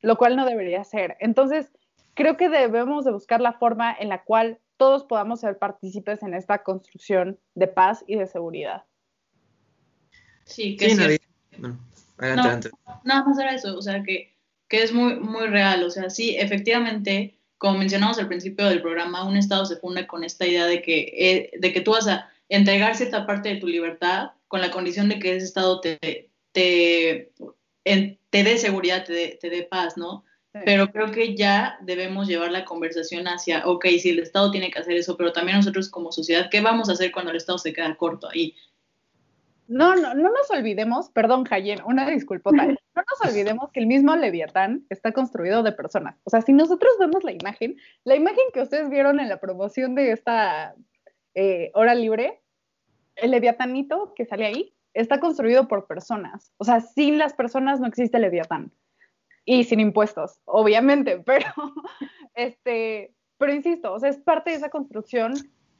lo 0.00 0.18
cual 0.18 0.34
no 0.34 0.44
debería 0.44 0.82
ser. 0.82 1.16
Entonces, 1.20 1.70
creo 2.14 2.36
que 2.36 2.48
debemos 2.48 3.04
de 3.04 3.12
buscar 3.12 3.40
la 3.40 3.52
forma 3.52 3.94
en 3.96 4.08
la 4.08 4.24
cual 4.24 4.58
todos 4.78 5.04
podamos 5.04 5.38
ser 5.38 5.58
partícipes 5.58 6.24
en 6.24 6.34
esta 6.34 6.64
construcción 6.64 7.38
de 7.54 7.68
paz 7.68 8.02
y 8.08 8.16
de 8.16 8.26
seguridad. 8.26 8.82
Sí, 10.44 10.76
que 10.76 10.90
sí, 10.90 11.18
adelante, 12.18 12.70
Nada 13.04 13.24
más 13.24 13.38
era 13.38 13.54
eso, 13.54 13.76
o 13.76 13.82
sea 13.82 14.02
que 14.02 14.32
que 14.72 14.82
es 14.82 14.90
muy, 14.90 15.16
muy 15.16 15.48
real. 15.48 15.84
O 15.84 15.90
sea, 15.90 16.08
sí, 16.08 16.34
efectivamente, 16.38 17.36
como 17.58 17.76
mencionamos 17.76 18.18
al 18.18 18.26
principio 18.26 18.66
del 18.70 18.80
programa, 18.80 19.28
un 19.28 19.36
Estado 19.36 19.66
se 19.66 19.76
funda 19.76 20.06
con 20.06 20.24
esta 20.24 20.46
idea 20.46 20.64
de 20.64 20.80
que, 20.80 21.12
eh, 21.14 21.50
de 21.58 21.72
que 21.74 21.82
tú 21.82 21.90
vas 21.90 22.08
a 22.08 22.30
entregar 22.48 22.96
cierta 22.96 23.26
parte 23.26 23.50
de 23.50 23.60
tu 23.60 23.66
libertad 23.66 24.30
con 24.48 24.62
la 24.62 24.70
condición 24.70 25.10
de 25.10 25.18
que 25.18 25.36
ese 25.36 25.44
Estado 25.44 25.78
te, 25.82 26.30
te, 26.52 27.32
te 27.84 28.44
dé 28.44 28.56
seguridad, 28.56 29.04
te 29.04 29.38
dé, 29.42 29.68
paz, 29.70 29.98
¿no? 29.98 30.24
Pero 30.64 30.90
creo 30.90 31.12
que 31.12 31.36
ya 31.36 31.76
debemos 31.82 32.26
llevar 32.26 32.50
la 32.50 32.64
conversación 32.64 33.28
hacia, 33.28 33.66
ok, 33.66 33.84
si 34.00 34.08
el 34.08 34.20
Estado 34.20 34.50
tiene 34.50 34.70
que 34.70 34.78
hacer 34.78 34.96
eso, 34.96 35.18
pero 35.18 35.34
también 35.34 35.58
nosotros 35.58 35.90
como 35.90 36.12
sociedad, 36.12 36.48
¿qué 36.50 36.62
vamos 36.62 36.88
a 36.88 36.92
hacer 36.92 37.12
cuando 37.12 37.30
el 37.30 37.36
Estado 37.36 37.58
se 37.58 37.74
queda 37.74 37.94
corto 37.96 38.30
ahí? 38.30 38.54
No, 39.72 39.96
no, 39.96 40.12
no 40.12 40.28
nos 40.28 40.50
olvidemos, 40.50 41.08
perdón, 41.08 41.44
Jayen, 41.44 41.80
una 41.86 42.06
disculpota, 42.10 42.66
no 42.66 42.76
nos 42.94 43.30
olvidemos 43.30 43.70
que 43.72 43.80
el 43.80 43.86
mismo 43.86 44.14
Leviatán 44.14 44.84
está 44.90 45.12
construido 45.12 45.62
de 45.62 45.72
personas. 45.72 46.20
O 46.24 46.30
sea, 46.30 46.42
si 46.42 46.52
nosotros 46.52 46.92
vemos 47.00 47.24
la 47.24 47.32
imagen, 47.32 47.76
la 48.04 48.14
imagen 48.14 48.44
que 48.52 48.60
ustedes 48.60 48.90
vieron 48.90 49.18
en 49.18 49.30
la 49.30 49.40
promoción 49.40 49.94
de 49.94 50.12
esta 50.12 50.74
eh, 51.34 51.70
hora 51.72 51.94
libre, 51.94 52.42
el 53.16 53.30
Leviatanito 53.30 54.12
que 54.14 54.26
sale 54.26 54.44
ahí, 54.44 54.74
está 54.92 55.20
construido 55.20 55.68
por 55.68 55.86
personas. 55.86 56.52
O 56.58 56.64
sea, 56.64 56.82
sin 56.82 57.16
las 57.16 57.32
personas 57.32 57.80
no 57.80 57.86
existe 57.86 58.18
Leviatán. 58.18 58.72
Y 59.46 59.64
sin 59.64 59.80
impuestos, 59.80 60.38
obviamente, 60.44 61.18
pero, 61.24 61.46
este, 62.34 63.14
pero 63.38 63.54
insisto, 63.54 63.94
o 63.94 63.98
sea, 63.98 64.10
es 64.10 64.18
parte 64.18 64.50
de 64.50 64.56
esa 64.56 64.68
construcción 64.68 65.32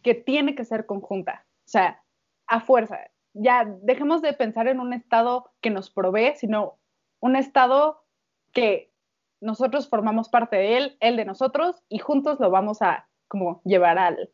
que 0.03 0.15
tiene 0.15 0.55
que 0.55 0.65
ser 0.65 0.87
conjunta. 0.87 1.45
O 1.67 1.69
sea, 1.69 2.03
a 2.47 2.61
fuerza 2.61 2.99
ya 3.35 3.65
dejemos 3.83 4.23
de 4.23 4.33
pensar 4.33 4.69
en 4.69 4.81
un 4.81 4.93
Estado 4.93 5.53
que 5.61 5.71
nos 5.71 5.91
provee, 5.91 6.35
sino 6.37 6.79
un 7.21 7.37
Estado 7.37 8.05
que 8.53 8.93
nosotros 9.41 9.89
formamos 9.89 10.29
parte 10.29 10.57
de 10.57 10.77
él, 10.77 10.97
él 11.01 11.17
de 11.17 11.25
nosotros, 11.25 11.77
y 11.89 11.99
juntos 11.99 12.39
lo 12.41 12.51
vamos 12.51 12.83
a 12.83 13.09
como 13.29 13.63
llevar 13.65 13.99
al, 13.99 14.29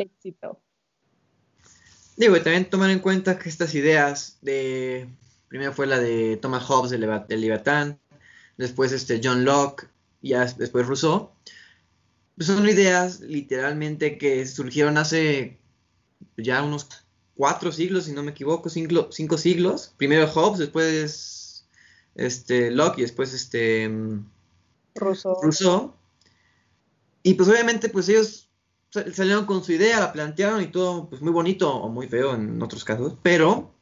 éxito. 0.00 0.60
Digo, 2.16 2.36
y 2.36 2.40
también 2.40 2.68
tomar 2.68 2.90
en 2.90 2.98
cuenta 2.98 3.38
que 3.38 3.48
estas 3.48 3.74
ideas 3.74 4.38
de, 4.40 5.08
primero 5.48 5.72
fue 5.72 5.86
la 5.86 5.98
de 5.98 6.36
Thomas 6.38 6.64
Hobbes 6.64 6.90
del, 6.90 7.40
Libertán, 7.40 8.00
después 8.56 8.92
este 8.92 9.20
John 9.22 9.44
Locke, 9.44 9.88
y 10.20 10.32
después 10.32 10.86
Rousseau, 10.86 11.30
pues 12.36 12.48
son 12.48 12.68
ideas 12.68 13.20
literalmente 13.20 14.18
que 14.18 14.46
surgieron 14.46 14.98
hace 14.98 15.58
ya 16.36 16.62
unos 16.62 17.07
cuatro 17.38 17.70
siglos, 17.70 18.06
si 18.06 18.12
no 18.12 18.24
me 18.24 18.32
equivoco, 18.32 18.68
cinco, 18.68 19.08
cinco 19.12 19.38
siglos. 19.38 19.94
Primero 19.96 20.26
Hobbes, 20.26 20.58
después 20.58 21.64
este, 22.16 22.72
Locke 22.72 22.98
y 22.98 23.02
después 23.02 23.32
este, 23.32 23.88
Rousseau. 24.96 25.36
Rousseau. 25.40 25.94
Y 27.22 27.34
pues 27.34 27.48
obviamente 27.48 27.88
pues 27.88 28.08
ellos 28.08 28.50
salieron 28.90 29.46
con 29.46 29.62
su 29.62 29.72
idea, 29.72 30.00
la 30.00 30.12
plantearon 30.12 30.62
y 30.62 30.66
todo, 30.66 31.08
pues 31.08 31.22
muy 31.22 31.30
bonito 31.30 31.72
o 31.72 31.88
muy 31.88 32.08
feo 32.08 32.34
en 32.34 32.60
otros 32.60 32.84
casos, 32.84 33.14
pero 33.22 33.72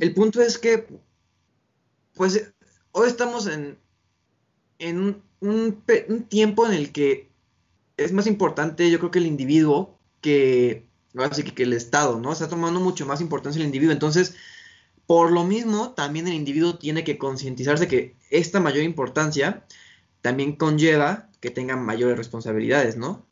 el 0.00 0.14
punto 0.14 0.40
es 0.40 0.58
que, 0.58 0.86
pues, 2.14 2.52
hoy 2.92 3.08
estamos 3.08 3.46
en, 3.48 3.78
en 4.78 5.22
un, 5.40 5.82
tiempo 6.28 6.66
en 6.66 6.72
el 6.72 6.92
que 6.92 7.28
es 7.96 8.12
más 8.12 8.26
importante, 8.26 8.90
yo 8.90 8.98
creo 8.98 9.10
que 9.10 9.18
el 9.18 9.26
individuo 9.26 9.98
que, 10.20 10.87
así 11.24 11.42
que, 11.42 11.54
que 11.54 11.62
el 11.64 11.72
Estado, 11.72 12.20
¿no? 12.20 12.32
Está 12.32 12.48
tomando 12.48 12.80
mucho 12.80 13.06
más 13.06 13.20
importancia 13.20 13.60
el 13.60 13.66
individuo, 13.66 13.92
entonces, 13.92 14.34
por 15.06 15.32
lo 15.32 15.44
mismo, 15.44 15.92
también 15.92 16.26
el 16.26 16.34
individuo 16.34 16.76
tiene 16.76 17.04
que 17.04 17.18
concientizarse 17.18 17.88
que 17.88 18.14
esta 18.30 18.60
mayor 18.60 18.82
importancia 18.84 19.64
también 20.20 20.56
conlleva 20.56 21.28
que 21.40 21.50
tenga 21.50 21.76
mayores 21.76 22.16
responsabilidades, 22.16 22.96
¿no? 22.96 23.26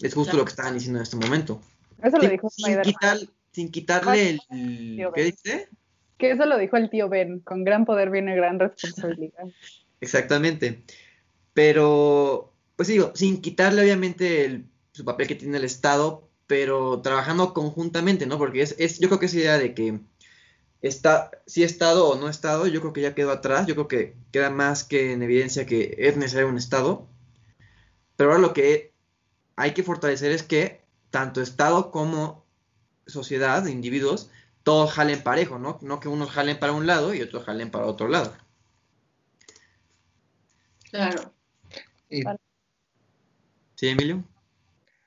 Es 0.00 0.14
justo 0.14 0.36
lo 0.36 0.44
que 0.44 0.50
estaban 0.50 0.74
diciendo 0.74 0.98
en 0.98 1.02
este 1.02 1.16
momento. 1.16 1.60
Eso 2.02 2.18
lo 2.18 2.28
dijo 2.28 2.48
sin, 2.50 2.78
sin 3.52 3.70
quitarle 3.70 4.30
el... 4.30 5.10
¿Qué 5.14 5.24
dice? 5.24 5.68
Que 6.18 6.32
eso 6.32 6.46
lo 6.46 6.58
dijo 6.58 6.76
el 6.76 6.90
tío 6.90 7.08
Ben, 7.08 7.40
con 7.40 7.64
gran 7.64 7.84
poder 7.84 8.10
viene 8.10 8.34
gran 8.34 8.58
responsabilidad. 8.58 9.44
Exactamente. 10.00 10.82
Pero, 11.52 12.52
pues 12.76 12.88
digo, 12.88 13.12
sin 13.14 13.40
quitarle 13.42 13.82
obviamente 13.82 14.64
su 14.92 15.04
papel 15.04 15.26
que 15.26 15.34
tiene 15.34 15.58
el 15.58 15.64
Estado, 15.64 16.28
pero 16.50 17.00
trabajando 17.00 17.54
conjuntamente, 17.54 18.26
¿no? 18.26 18.36
Porque 18.36 18.62
es, 18.62 18.74
es 18.76 18.98
yo 18.98 19.06
creo 19.06 19.20
que 19.20 19.26
esa 19.26 19.36
idea 19.36 19.56
de 19.56 19.72
que 19.72 20.00
está, 20.82 21.30
si 21.46 21.62
Estado 21.62 22.08
o 22.08 22.16
no 22.16 22.28
Estado, 22.28 22.66
yo 22.66 22.80
creo 22.80 22.92
que 22.92 23.02
ya 23.02 23.14
quedó 23.14 23.30
atrás, 23.30 23.68
yo 23.68 23.76
creo 23.76 23.86
que 23.86 24.16
queda 24.32 24.50
más 24.50 24.82
que 24.82 25.12
en 25.12 25.22
evidencia 25.22 25.64
que 25.64 25.94
es 25.96 26.16
necesario 26.16 26.48
un 26.48 26.58
Estado. 26.58 27.06
Pero 28.16 28.30
ahora 28.30 28.42
lo 28.42 28.52
que 28.52 28.92
hay 29.54 29.74
que 29.74 29.84
fortalecer 29.84 30.32
es 30.32 30.42
que 30.42 30.82
tanto 31.10 31.40
Estado 31.40 31.92
como 31.92 32.44
sociedad, 33.06 33.64
individuos, 33.66 34.28
todos 34.64 34.90
jalen 34.90 35.22
parejo, 35.22 35.60
¿no? 35.60 35.78
No 35.82 36.00
que 36.00 36.08
unos 36.08 36.30
jalen 36.30 36.58
para 36.58 36.72
un 36.72 36.84
lado 36.84 37.14
y 37.14 37.22
otros 37.22 37.44
jalen 37.44 37.70
para 37.70 37.86
otro 37.86 38.08
lado. 38.08 38.36
Claro. 40.90 41.32
¿Sí, 43.76 43.86
Emilio? 43.86 44.24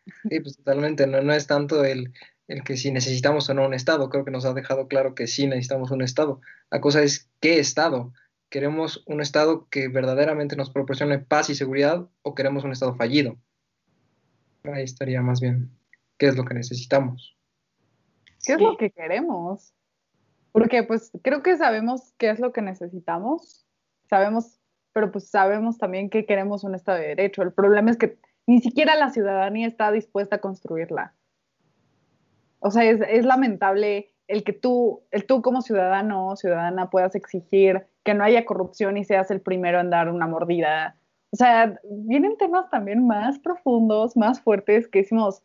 Sí, 0.06 0.39
pues 0.39 0.58
totalmente, 0.58 1.08
no, 1.08 1.22
no 1.22 1.34
es 1.34 1.47
tanto 1.47 1.84
el, 1.86 2.14
el, 2.47 2.64
que 2.64 2.78
si 2.78 2.91
necesitamos 2.91 3.49
o 3.49 3.54
no 3.54 3.66
un 3.66 3.74
Estado, 3.74 4.10
creo 4.10 4.26
que 4.26 4.32
nos 4.32 4.45
ha 4.45 4.54
dejado 4.54 4.88
claro 4.88 5.16
que 5.16 5.28
sí 5.28 5.47
necesitamos 5.47 5.91
un 5.91 6.01
Estado. 6.01 6.41
La 6.72 6.82
cosa 6.82 7.01
es, 7.01 7.30
¿qué 7.39 7.60
Estado? 7.60 8.14
¿Queremos 8.49 9.04
un 9.08 9.22
Estado 9.22 9.68
que 9.70 9.88
verdaderamente 9.88 10.56
nos 10.56 10.70
proporcione 10.70 11.20
paz 11.20 11.49
y 11.49 11.56
seguridad 11.56 12.08
o 12.22 12.36
queremos 12.36 12.64
un 12.64 12.72
Estado 12.72 12.95
fallido? 12.95 13.38
Ahí 14.64 14.84
estaría 14.84 15.22
más 15.22 15.41
bien, 15.41 15.72
¿qué 16.18 16.28
es 16.28 16.38
lo 16.38 16.45
que 16.45 16.54
necesitamos? 16.54 17.38
¿Qué 18.45 18.54
es 18.54 18.62
lo 18.62 18.78
que 18.78 18.91
queremos? 18.91 19.74
Porque 20.51 20.84
pues 20.84 21.12
creo 21.24 21.41
que 21.41 21.58
sabemos 21.58 22.14
qué 22.18 22.30
es 22.30 22.39
lo 22.39 22.54
que 22.54 22.62
necesitamos, 22.62 23.66
sabemos, 24.10 24.60
pero 24.93 25.12
pues 25.12 25.30
sabemos 25.30 25.78
también 25.78 26.10
que 26.10 26.26
queremos 26.26 26.64
un 26.64 26.76
Estado 26.76 26.99
de 26.99 27.08
Derecho. 27.08 27.41
El 27.41 27.54
problema 27.54 27.89
es 27.89 27.97
que 27.97 28.20
ni 28.48 28.62
siquiera 28.62 28.96
la 28.96 29.10
ciudadanía 29.10 29.68
está 29.68 29.91
dispuesta 29.91 30.38
a 30.38 30.41
construirla. 30.41 31.14
O 32.60 32.72
sea, 32.72 32.84
es, 32.84 33.02
es 33.08 33.26
lamentable 33.26 34.14
el 34.28 34.44
que 34.44 34.54
tú, 34.54 35.04
el 35.12 35.26
tú 35.26 35.41
como 35.41 35.62
ciudadano 35.62 36.30
o 36.30 36.36
ciudadana 36.36 36.89
puedas 36.89 37.16
exigir 37.16 37.88
que 38.04 38.14
no 38.14 38.24
haya 38.24 38.46
corrupción 38.46 38.98
y 38.98 39.04
seas 39.04 39.32
el 39.32 39.41
primero 39.41 39.80
en 39.80 39.89
dar 39.89 40.10
una 40.10 40.28
mordida 40.28 40.98
o 41.34 41.36
sea, 41.36 41.80
vienen 41.84 42.38
temas 42.38 42.70
también 42.70 43.08
más 43.08 43.39
profundos, 43.39 44.16
más 44.16 44.39
fuertes 44.39 44.88
que 44.88 45.00
decimos, 45.00 45.41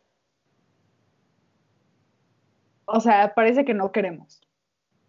o 2.85 2.99
sea, 2.99 3.33
parece 3.33 3.65
que 3.65 3.73
no 3.73 3.91
queremos. 3.91 4.39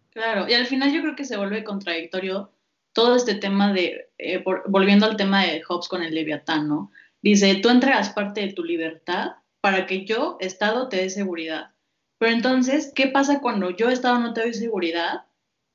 Claro, 0.09 0.49
y 0.49 0.55
al 0.55 0.65
final 0.65 0.91
yo 0.91 1.01
creo 1.01 1.15
que 1.15 1.23
se 1.23 1.37
vuelve 1.37 1.63
contradictorio 1.63 2.51
todo 2.93 3.15
este 3.15 3.35
tema 3.35 3.71
de, 3.71 4.09
eh, 4.17 4.43
volviendo 4.67 5.05
al 5.05 5.17
tema 5.17 5.43
de 5.43 5.61
Hobbes 5.61 5.87
con 5.87 6.01
el 6.01 6.15
leviatán, 6.15 6.67
¿no? 6.67 6.91
Dice, 7.21 7.55
tú 7.55 7.69
entregas 7.69 8.09
parte 8.09 8.41
de 8.41 8.53
tu 8.53 8.63
libertad 8.63 9.33
para 9.61 9.85
que 9.85 10.05
yo, 10.05 10.37
Estado, 10.39 10.89
te 10.89 10.97
dé 10.97 11.09
seguridad. 11.09 11.71
Pero 12.17 12.33
entonces, 12.33 12.91
¿qué 12.95 13.07
pasa 13.07 13.39
cuando 13.41 13.69
yo, 13.71 13.89
Estado, 13.89 14.19
no 14.19 14.33
te 14.33 14.41
doy 14.41 14.53
seguridad? 14.53 15.25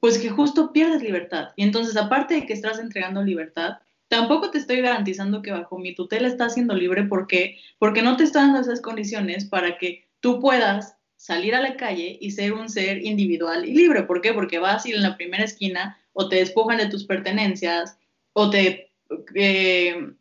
Pues 0.01 0.19
que 0.19 0.31
justo 0.31 0.73
pierdes 0.73 1.03
libertad. 1.03 1.51
Y 1.57 1.63
entonces, 1.63 1.97
aparte 1.97 2.35
de 2.35 2.47
que 2.47 2.53
estás 2.53 2.79
entregando 2.79 3.23
libertad, 3.23 3.79
tampoco 4.09 4.51
te 4.51 4.59
estoy 4.59 4.81
garantizando 4.81 5.43
que 5.43 5.53
bajo 5.53 5.79
mi 5.79 5.95
tutela 5.95 6.29
estás 6.29 6.55
siendo 6.55 6.75
libre 6.75 7.05
porque 7.05 7.59
porque 7.79 8.03
no 8.03 8.17
te 8.17 8.25
están 8.25 8.53
dando 8.53 8.61
esas 8.61 8.81
condiciones 8.81 9.45
para 9.45 9.79
que 9.79 10.09
tú 10.21 10.41
puedas 10.41 10.97
salir 11.17 11.55
a 11.55 11.61
la 11.61 11.77
calle 11.77 12.19
y 12.21 12.31
ser 12.31 12.53
un 12.53 12.69
ser 12.69 13.05
individual 13.05 13.65
y 13.65 13.75
libre. 13.75 14.03
¿Por 14.05 14.21
qué? 14.21 14.33
Porque 14.33 14.59
vas 14.59 14.85
a 14.85 14.89
ir 14.89 14.97
en 14.97 15.03
la 15.03 15.17
primera 15.17 15.45
esquina 15.45 15.99
o 16.13 16.29
te 16.29 16.37
despojan 16.37 16.79
de 16.79 16.89
tus 16.89 17.05
pertenencias 17.05 17.99
o 18.33 18.51
te... 18.51 18.93
Eh, 19.35 20.13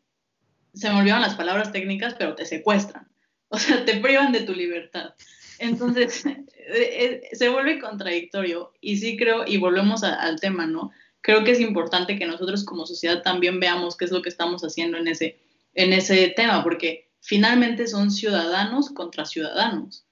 se 0.76 0.90
me 0.90 1.00
olvidaron 1.00 1.22
las 1.22 1.36
palabras 1.36 1.72
técnicas, 1.72 2.16
pero 2.18 2.36
te 2.36 2.46
secuestran. 2.46 3.08
O 3.50 3.58
sea, 3.58 3.86
te 3.86 3.98
privan 3.98 4.32
de 4.32 4.42
tu 4.42 4.54
libertad. 4.54 5.14
Entonces, 5.60 6.26
eh, 6.26 6.42
eh, 6.58 7.22
se 7.34 7.50
vuelve 7.50 7.80
contradictorio 7.80 8.74
y 8.82 8.98
sí 8.98 9.18
creo, 9.18 9.46
y 9.48 9.58
volvemos 9.58 10.04
al 10.04 10.40
tema, 10.40 10.68
¿no? 10.68 10.92
creo 11.26 11.44
que 11.44 11.52
es 11.52 11.60
importante 11.60 12.20
que 12.20 12.28
nosotros 12.28 12.64
como 12.64 12.86
sociedad 12.86 13.24
también 13.24 13.60
veamos 13.60 13.98
qué 13.98 14.06
es 14.06 14.12
lo 14.12 14.22
que 14.22 14.30
estamos 14.30 14.62
haciendo 14.62 15.00
en 15.00 15.08
ese, 15.08 15.40
en 15.74 15.92
ese 15.92 16.28
tema, 16.36 16.64
porque 16.64 17.10
finalmente 17.20 17.88
son 17.88 18.12
ciudadanos 18.12 18.92
contra 18.92 19.26
ciudadanos. 19.26 20.06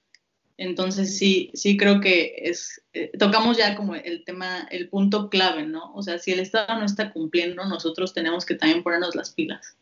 Entonces 0.56 1.16
sí, 1.16 1.52
sí 1.54 1.76
creo 1.76 2.00
que 2.00 2.34
es, 2.38 2.82
eh, 2.94 3.12
tocamos 3.16 3.56
ya 3.56 3.76
como 3.76 3.94
el 3.94 4.24
tema, 4.24 4.66
el 4.72 4.88
punto 4.88 5.30
clave, 5.30 5.64
¿no? 5.64 5.94
O 5.94 6.02
sea, 6.02 6.18
si 6.18 6.32
el 6.32 6.40
Estado 6.40 6.80
no 6.80 6.84
está 6.84 7.12
cumpliendo, 7.12 7.64
nosotros 7.64 8.12
tenemos 8.12 8.44
que 8.44 8.56
también 8.56 8.82
ponernos 8.82 9.14
las 9.14 9.30
pilas. 9.30 9.76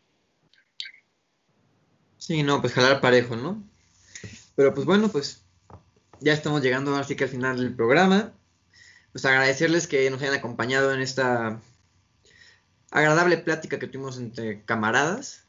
Sí, 2.25 2.41
no, 2.41 2.61
pues 2.61 2.71
jalar 2.71 3.01
parejo, 3.01 3.35
¿no? 3.35 3.61
Pero 4.55 4.73
pues 4.73 4.85
bueno, 4.85 5.09
pues 5.09 5.43
ya 6.21 6.31
estamos 6.31 6.61
llegando 6.61 6.91
ahora 6.91 7.03
sí 7.03 7.17
que 7.17 7.25
al 7.25 7.29
final 7.29 7.57
del 7.57 7.75
programa 7.75 8.31
pues 9.11 9.25
agradecerles 9.25 9.87
que 9.87 10.09
nos 10.09 10.21
hayan 10.21 10.35
acompañado 10.35 10.93
en 10.93 11.01
esta 11.01 11.61
agradable 12.91 13.39
plática 13.39 13.77
que 13.77 13.87
tuvimos 13.87 14.17
entre 14.17 14.63
camaradas. 14.63 15.43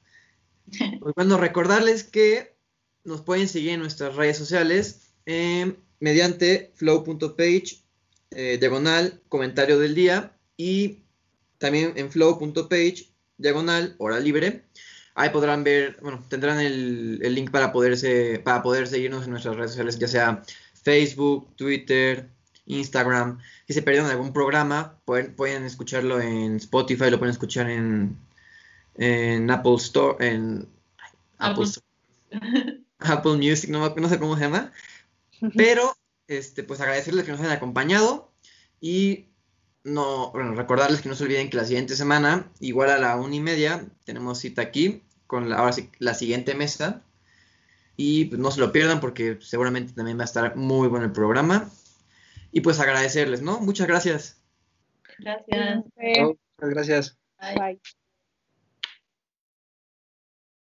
Pues 0.98 1.14
bueno, 1.14 1.36
recordarles 1.36 2.02
que 2.02 2.56
nos 3.04 3.20
pueden 3.20 3.46
seguir 3.46 3.70
en 3.70 3.80
nuestras 3.80 4.16
redes 4.16 4.36
sociales 4.36 5.12
eh, 5.26 5.76
mediante 6.00 6.72
flow.page, 6.74 7.84
eh, 8.32 8.58
diagonal, 8.58 9.22
comentario 9.28 9.78
del 9.78 9.94
día 9.94 10.36
y 10.56 11.04
también 11.58 11.92
en 11.94 12.10
flow.page, 12.10 13.12
diagonal, 13.38 13.94
hora 13.98 14.18
libre. 14.18 14.64
Ahí 15.14 15.30
podrán 15.30 15.62
ver, 15.62 15.96
bueno, 16.02 16.24
tendrán 16.28 16.60
el, 16.60 17.20
el, 17.22 17.34
link 17.34 17.50
para, 17.52 17.72
poderse, 17.72 18.40
para 18.44 18.62
poder 18.62 18.88
seguirnos 18.88 19.24
en 19.24 19.30
nuestras 19.30 19.54
redes 19.54 19.70
sociales, 19.70 19.98
ya 19.98 20.08
sea 20.08 20.42
Facebook, 20.82 21.54
Twitter, 21.54 22.28
Instagram. 22.66 23.38
Si 23.68 23.74
se 23.74 23.82
perdieron 23.82 24.10
algún 24.10 24.32
programa, 24.32 24.98
pueden, 25.04 25.34
pueden 25.36 25.64
escucharlo 25.64 26.20
en 26.20 26.56
Spotify, 26.56 27.10
lo 27.10 27.18
pueden 27.18 27.32
escuchar 27.32 27.70
en, 27.70 28.18
en 28.96 29.50
Apple 29.50 29.76
Store, 29.76 30.26
en 30.26 30.68
Apple, 31.38 31.66
Apple 32.98 33.36
Music, 33.36 33.70
no, 33.70 33.94
no, 33.94 34.08
sé 34.08 34.18
cómo 34.18 34.34
se 34.36 34.42
llama. 34.42 34.72
Pero, 35.56 35.96
este, 36.26 36.64
pues 36.64 36.80
agradecerles 36.80 37.24
que 37.24 37.30
nos 37.30 37.40
hayan 37.40 37.52
acompañado 37.52 38.32
y 38.80 39.26
no, 39.84 40.32
bueno, 40.32 40.54
recordarles 40.54 41.02
que 41.02 41.08
no 41.08 41.14
se 41.14 41.22
olviden 41.22 41.50
que 41.50 41.56
la 41.56 41.66
siguiente 41.66 41.94
semana, 41.94 42.50
igual 42.58 42.90
a 42.90 42.98
la 42.98 43.16
una 43.16 43.36
y 43.36 43.40
media, 43.40 43.86
tenemos 44.04 44.38
cita 44.38 44.62
aquí 44.62 45.03
con 45.26 45.48
la, 45.48 45.56
ahora 45.56 45.72
sí, 45.72 45.90
la 45.98 46.14
siguiente 46.14 46.54
mesa. 46.54 47.02
Y 47.96 48.24
pues 48.24 48.40
no 48.40 48.50
se 48.50 48.60
lo 48.60 48.72
pierdan 48.72 49.00
porque 49.00 49.38
seguramente 49.40 49.92
también 49.92 50.18
va 50.18 50.22
a 50.22 50.24
estar 50.24 50.56
muy 50.56 50.88
bueno 50.88 51.06
el 51.06 51.12
programa 51.12 51.70
y 52.50 52.60
pues 52.60 52.80
agradecerles, 52.80 53.42
¿no? 53.42 53.60
Muchas 53.60 53.86
gracias. 53.86 54.40
Gracias. 55.18 55.84
muchas 55.96 56.70
gracias. 56.70 57.18
Bye. 57.40 57.80